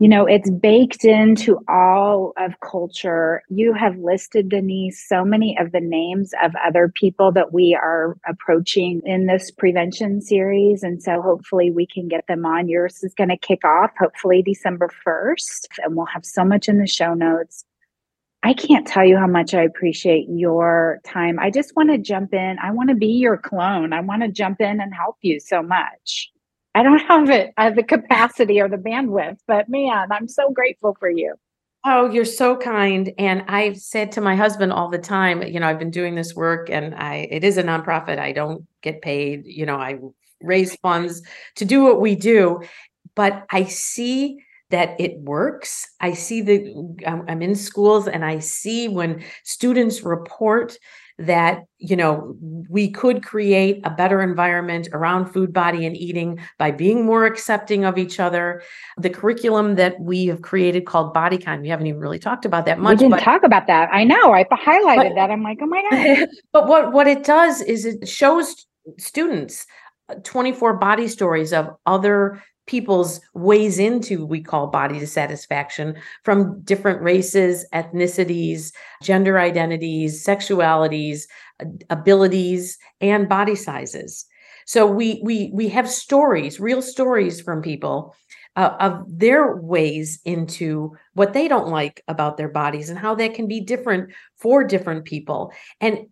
You 0.00 0.08
know, 0.08 0.24
it's 0.24 0.48
baked 0.48 1.04
into 1.04 1.58
all 1.68 2.32
of 2.38 2.58
culture. 2.60 3.42
You 3.50 3.74
have 3.74 3.98
listed, 3.98 4.48
Denise, 4.48 5.06
so 5.06 5.26
many 5.26 5.54
of 5.60 5.72
the 5.72 5.80
names 5.80 6.32
of 6.42 6.52
other 6.66 6.88
people 6.88 7.30
that 7.32 7.52
we 7.52 7.74
are 7.74 8.16
approaching 8.26 9.02
in 9.04 9.26
this 9.26 9.50
prevention 9.50 10.22
series. 10.22 10.82
And 10.82 11.02
so 11.02 11.20
hopefully 11.20 11.70
we 11.70 11.86
can 11.86 12.08
get 12.08 12.26
them 12.28 12.46
on. 12.46 12.66
Yours 12.66 13.04
is 13.04 13.12
going 13.12 13.28
to 13.28 13.36
kick 13.36 13.62
off 13.62 13.90
hopefully 13.98 14.40
December 14.40 14.88
1st, 15.06 15.66
and 15.84 15.94
we'll 15.94 16.06
have 16.06 16.24
so 16.24 16.46
much 16.46 16.66
in 16.66 16.78
the 16.78 16.86
show 16.86 17.12
notes. 17.12 17.66
I 18.42 18.54
can't 18.54 18.86
tell 18.86 19.04
you 19.04 19.18
how 19.18 19.26
much 19.26 19.52
I 19.52 19.64
appreciate 19.64 20.26
your 20.30 21.00
time. 21.04 21.38
I 21.38 21.50
just 21.50 21.76
want 21.76 21.90
to 21.90 21.98
jump 21.98 22.32
in. 22.32 22.56
I 22.62 22.70
want 22.70 22.88
to 22.88 22.94
be 22.94 23.08
your 23.08 23.36
clone. 23.36 23.92
I 23.92 24.00
want 24.00 24.22
to 24.22 24.28
jump 24.28 24.62
in 24.62 24.80
and 24.80 24.94
help 24.94 25.18
you 25.20 25.40
so 25.40 25.62
much. 25.62 26.32
I 26.74 26.82
don't 26.82 26.98
have 27.08 27.30
it, 27.30 27.52
have 27.56 27.76
the 27.76 27.82
capacity 27.82 28.60
or 28.60 28.68
the 28.68 28.76
bandwidth, 28.76 29.38
but 29.46 29.68
man, 29.68 30.12
I'm 30.12 30.28
so 30.28 30.50
grateful 30.50 30.96
for 30.98 31.10
you. 31.10 31.34
Oh, 31.82 32.10
you're 32.10 32.26
so 32.26 32.56
kind. 32.56 33.10
And 33.16 33.42
I've 33.48 33.78
said 33.78 34.12
to 34.12 34.20
my 34.20 34.36
husband 34.36 34.70
all 34.70 34.90
the 34.90 34.98
time, 34.98 35.42
you 35.42 35.58
know, 35.58 35.66
I've 35.66 35.78
been 35.78 35.90
doing 35.90 36.14
this 36.14 36.34
work 36.34 36.68
and 36.68 36.94
I 36.94 37.26
it 37.30 37.42
is 37.42 37.56
a 37.56 37.62
nonprofit. 37.62 38.18
I 38.18 38.32
don't 38.32 38.66
get 38.82 39.00
paid, 39.00 39.46
you 39.46 39.64
know, 39.64 39.76
I 39.76 39.98
raise 40.42 40.76
funds 40.76 41.22
to 41.56 41.64
do 41.64 41.82
what 41.82 42.00
we 42.00 42.16
do, 42.16 42.60
but 43.14 43.46
I 43.50 43.64
see 43.64 44.38
that 44.70 44.98
it 45.00 45.18
works. 45.20 45.88
I 46.00 46.14
see 46.14 46.40
the 46.40 46.74
I'm 47.06 47.24
I'm 47.28 47.42
in 47.42 47.54
schools 47.54 48.08
and 48.08 48.24
I 48.24 48.38
see 48.38 48.88
when 48.88 49.22
students 49.44 50.02
report 50.02 50.78
that 51.18 51.64
you 51.76 51.96
know 51.96 52.34
we 52.70 52.90
could 52.90 53.22
create 53.22 53.80
a 53.84 53.90
better 53.90 54.22
environment 54.22 54.88
around 54.92 55.26
food 55.26 55.52
body 55.52 55.84
and 55.84 55.94
eating 55.94 56.40
by 56.56 56.70
being 56.70 57.04
more 57.04 57.26
accepting 57.26 57.84
of 57.84 57.98
each 57.98 58.18
other 58.18 58.62
the 58.96 59.10
curriculum 59.10 59.74
that 59.74 60.00
we 60.00 60.24
have 60.26 60.40
created 60.40 60.86
called 60.86 61.14
BodyKind 61.14 61.60
we 61.60 61.68
haven't 61.68 61.86
even 61.88 62.00
really 62.00 62.18
talked 62.18 62.46
about 62.46 62.64
that 62.64 62.78
much 62.78 62.92
We 62.92 62.96
didn't 63.00 63.10
but 63.10 63.20
talk 63.20 63.42
about 63.42 63.66
that. 63.66 63.90
I 63.92 64.02
know. 64.04 64.32
I 64.32 64.44
highlighted 64.44 65.10
But- 65.10 65.14
that. 65.16 65.30
I'm 65.30 65.42
like, 65.42 65.58
oh 65.60 65.66
my 65.66 65.82
God. 65.90 66.28
but 66.54 66.66
what 66.68 66.92
what 66.92 67.06
it 67.06 67.22
does 67.22 67.60
is 67.60 67.84
it 67.84 68.08
shows 68.08 68.66
students 68.96 69.66
uh, 70.08 70.14
24 70.24 70.74
body 70.78 71.06
stories 71.06 71.52
of 71.52 71.68
other 71.84 72.42
people's 72.70 73.20
ways 73.34 73.80
into 73.80 74.24
we 74.24 74.40
call 74.40 74.68
body 74.68 74.98
dissatisfaction 74.98 75.96
from 76.24 76.62
different 76.62 77.02
races 77.02 77.66
ethnicities 77.74 78.72
gender 79.02 79.40
identities 79.40 80.24
sexualities 80.24 81.22
abilities 81.90 82.78
and 83.00 83.28
body 83.28 83.56
sizes. 83.56 84.24
So 84.66 84.86
we 84.86 85.20
we 85.24 85.50
we 85.52 85.68
have 85.70 85.90
stories 85.90 86.60
real 86.60 86.80
stories 86.80 87.40
from 87.40 87.60
people 87.60 88.14
uh, 88.54 88.76
of 88.78 89.04
their 89.08 89.56
ways 89.56 90.20
into 90.24 90.96
what 91.14 91.32
they 91.32 91.48
don't 91.48 91.68
like 91.68 92.02
about 92.06 92.36
their 92.36 92.48
bodies 92.48 92.88
and 92.88 92.98
how 92.98 93.14
that 93.16 93.34
can 93.34 93.48
be 93.48 93.60
different 93.60 94.12
for 94.36 94.62
different 94.64 95.04
people. 95.04 95.52
And 95.80 96.06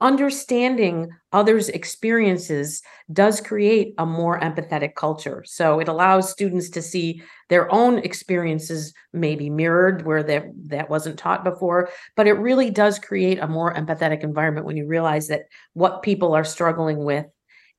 understanding 0.00 1.08
others 1.32 1.68
experiences 1.68 2.82
does 3.12 3.40
create 3.40 3.94
a 3.98 4.06
more 4.06 4.38
empathetic 4.40 4.94
culture 4.94 5.42
so 5.44 5.80
it 5.80 5.88
allows 5.88 6.30
students 6.30 6.70
to 6.70 6.80
see 6.80 7.20
their 7.48 7.72
own 7.72 7.98
experiences 7.98 8.94
maybe 9.12 9.50
mirrored 9.50 10.06
where 10.06 10.22
that 10.22 10.44
that 10.54 10.88
wasn't 10.88 11.18
taught 11.18 11.42
before 11.42 11.88
but 12.14 12.28
it 12.28 12.34
really 12.34 12.70
does 12.70 12.98
create 12.98 13.38
a 13.40 13.48
more 13.48 13.74
empathetic 13.74 14.22
environment 14.22 14.66
when 14.66 14.76
you 14.76 14.86
realize 14.86 15.26
that 15.26 15.42
what 15.72 16.02
people 16.02 16.32
are 16.32 16.44
struggling 16.44 17.04
with 17.04 17.26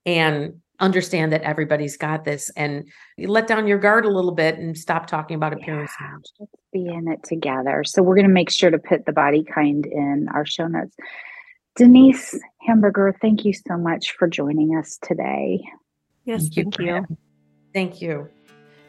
and 0.05 0.53
understand 0.79 1.31
that 1.31 1.41
everybody's 1.41 1.97
got 1.97 2.23
this 2.23 2.49
and 2.55 2.87
you 3.17 3.27
let 3.27 3.47
down 3.47 3.67
your 3.67 3.77
guard 3.77 4.05
a 4.05 4.09
little 4.09 4.31
bit 4.31 4.57
and 4.57 4.77
stop 4.77 5.07
talking 5.07 5.35
about 5.35 5.53
appearance. 5.53 5.91
Let's 6.39 6.51
be 6.71 6.87
in 6.87 7.07
it 7.09 7.21
together. 7.23 7.83
So 7.85 8.01
we're 8.01 8.15
going 8.15 8.27
to 8.27 8.33
make 8.33 8.49
sure 8.49 8.69
to 8.69 8.79
put 8.79 9.05
the 9.05 9.11
BodyKind 9.11 9.85
in 9.91 10.27
our 10.33 10.45
show 10.45 10.67
notes. 10.67 10.95
Denise 11.79 12.37
Hamburger, 12.67 13.15
thank 13.21 13.45
you 13.45 13.53
so 13.53 13.77
much 13.77 14.11
for 14.11 14.27
joining 14.27 14.75
us 14.75 14.99
today. 15.01 15.61
Yes, 16.25 16.49
thank 16.53 16.75
for 16.75 16.81
you. 16.81 16.93
having- 16.95 17.17
Thank 17.73 18.01
you. 18.01 18.27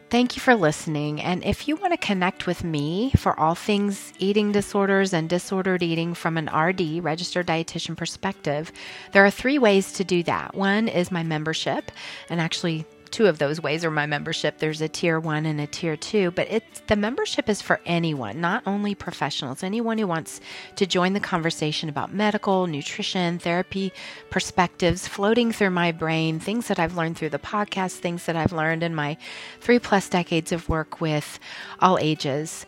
Thank 0.09 0.35
you 0.35 0.41
for 0.41 0.55
listening. 0.55 1.21
And 1.21 1.41
if 1.45 1.69
you 1.69 1.77
want 1.77 1.93
to 1.93 1.97
connect 2.05 2.45
with 2.45 2.65
me 2.65 3.13
for 3.15 3.39
all 3.39 3.55
things 3.55 4.11
eating 4.19 4.51
disorders 4.51 5.13
and 5.13 5.29
disordered 5.29 5.81
eating 5.81 6.13
from 6.13 6.37
an 6.37 6.49
RD, 6.49 6.99
registered 6.99 7.47
dietitian 7.47 7.95
perspective, 7.95 8.73
there 9.13 9.23
are 9.23 9.31
three 9.31 9.57
ways 9.57 9.93
to 9.93 10.03
do 10.03 10.21
that. 10.23 10.53
One 10.53 10.89
is 10.89 11.13
my 11.13 11.23
membership, 11.23 11.93
and 12.29 12.41
actually, 12.41 12.85
two 13.11 13.27
of 13.27 13.37
those 13.37 13.61
ways 13.61 13.85
are 13.85 13.91
my 13.91 14.05
membership. 14.05 14.57
There's 14.57 14.81
a 14.81 14.87
tier 14.87 15.19
one 15.19 15.45
and 15.45 15.59
a 15.59 15.67
tier 15.67 15.95
two, 15.95 16.31
but 16.31 16.47
it's 16.49 16.81
the 16.87 16.95
membership 16.95 17.49
is 17.49 17.61
for 17.61 17.79
anyone, 17.85 18.41
not 18.41 18.63
only 18.65 18.95
professionals, 18.95 19.63
anyone 19.63 19.97
who 19.97 20.07
wants 20.07 20.41
to 20.77 20.85
join 20.85 21.13
the 21.13 21.19
conversation 21.19 21.89
about 21.89 22.13
medical, 22.13 22.67
nutrition, 22.67 23.39
therapy 23.39 23.91
perspectives 24.29 25.07
floating 25.07 25.51
through 25.51 25.69
my 25.69 25.91
brain, 25.91 26.39
things 26.39 26.67
that 26.67 26.79
I've 26.79 26.95
learned 26.95 27.17
through 27.17 27.29
the 27.29 27.39
podcast, 27.39 27.97
things 27.97 28.25
that 28.25 28.35
I've 28.35 28.53
learned 28.53 28.83
in 28.83 28.95
my 28.95 29.17
three 29.59 29.79
plus 29.79 30.09
decades 30.09 30.51
of 30.51 30.69
work 30.69 31.01
with 31.01 31.39
all 31.79 31.99
ages. 31.99 32.65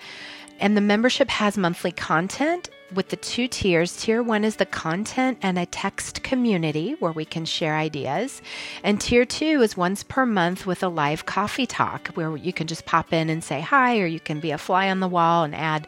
And 0.59 0.77
the 0.77 0.81
membership 0.81 1.29
has 1.29 1.57
monthly 1.57 1.91
content 1.91 2.69
with 2.95 3.09
the 3.09 3.15
two 3.15 3.47
tiers. 3.47 3.95
Tier 3.97 4.23
one 4.23 4.43
is 4.43 4.57
the 4.57 4.65
content 4.65 5.37
and 5.41 5.57
a 5.57 5.65
text 5.65 6.23
community 6.23 6.95
where 6.99 7.11
we 7.11 7.25
can 7.25 7.45
share 7.45 7.75
ideas. 7.75 8.41
And 8.83 8.99
tier 8.99 9.25
two 9.25 9.61
is 9.61 9.77
once 9.77 10.03
per 10.03 10.25
month 10.25 10.65
with 10.65 10.83
a 10.83 10.87
live 10.87 11.25
coffee 11.25 11.65
talk 11.65 12.07
where 12.09 12.35
you 12.37 12.53
can 12.53 12.67
just 12.67 12.85
pop 12.85 13.13
in 13.13 13.29
and 13.29 13.43
say 13.43 13.61
hi, 13.61 13.99
or 13.99 14.05
you 14.05 14.19
can 14.19 14.39
be 14.39 14.51
a 14.51 14.57
fly 14.57 14.89
on 14.89 14.99
the 14.99 15.07
wall 15.07 15.43
and 15.43 15.55
add, 15.55 15.87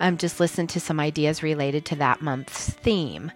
um, 0.00 0.16
just 0.16 0.40
listen 0.40 0.66
to 0.68 0.80
some 0.80 1.00
ideas 1.00 1.42
related 1.42 1.84
to 1.86 1.96
that 1.96 2.20
month's 2.20 2.70
theme. 2.70 3.30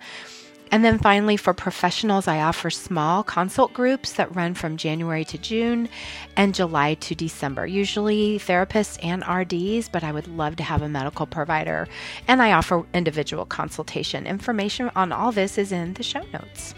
And 0.70 0.84
then 0.84 0.98
finally, 0.98 1.36
for 1.36 1.54
professionals, 1.54 2.28
I 2.28 2.40
offer 2.40 2.70
small 2.70 3.22
consult 3.22 3.72
groups 3.72 4.12
that 4.12 4.34
run 4.34 4.54
from 4.54 4.76
January 4.76 5.24
to 5.26 5.38
June 5.38 5.88
and 6.36 6.54
July 6.54 6.94
to 6.94 7.14
December. 7.14 7.66
Usually 7.66 8.38
therapists 8.38 8.98
and 9.02 9.24
RDs, 9.26 9.88
but 9.88 10.04
I 10.04 10.12
would 10.12 10.28
love 10.28 10.56
to 10.56 10.62
have 10.62 10.82
a 10.82 10.88
medical 10.88 11.26
provider. 11.26 11.88
And 12.26 12.42
I 12.42 12.52
offer 12.52 12.84
individual 12.92 13.46
consultation. 13.46 14.26
Information 14.26 14.90
on 14.94 15.12
all 15.12 15.32
this 15.32 15.58
is 15.58 15.72
in 15.72 15.94
the 15.94 16.02
show 16.02 16.22
notes. 16.32 16.74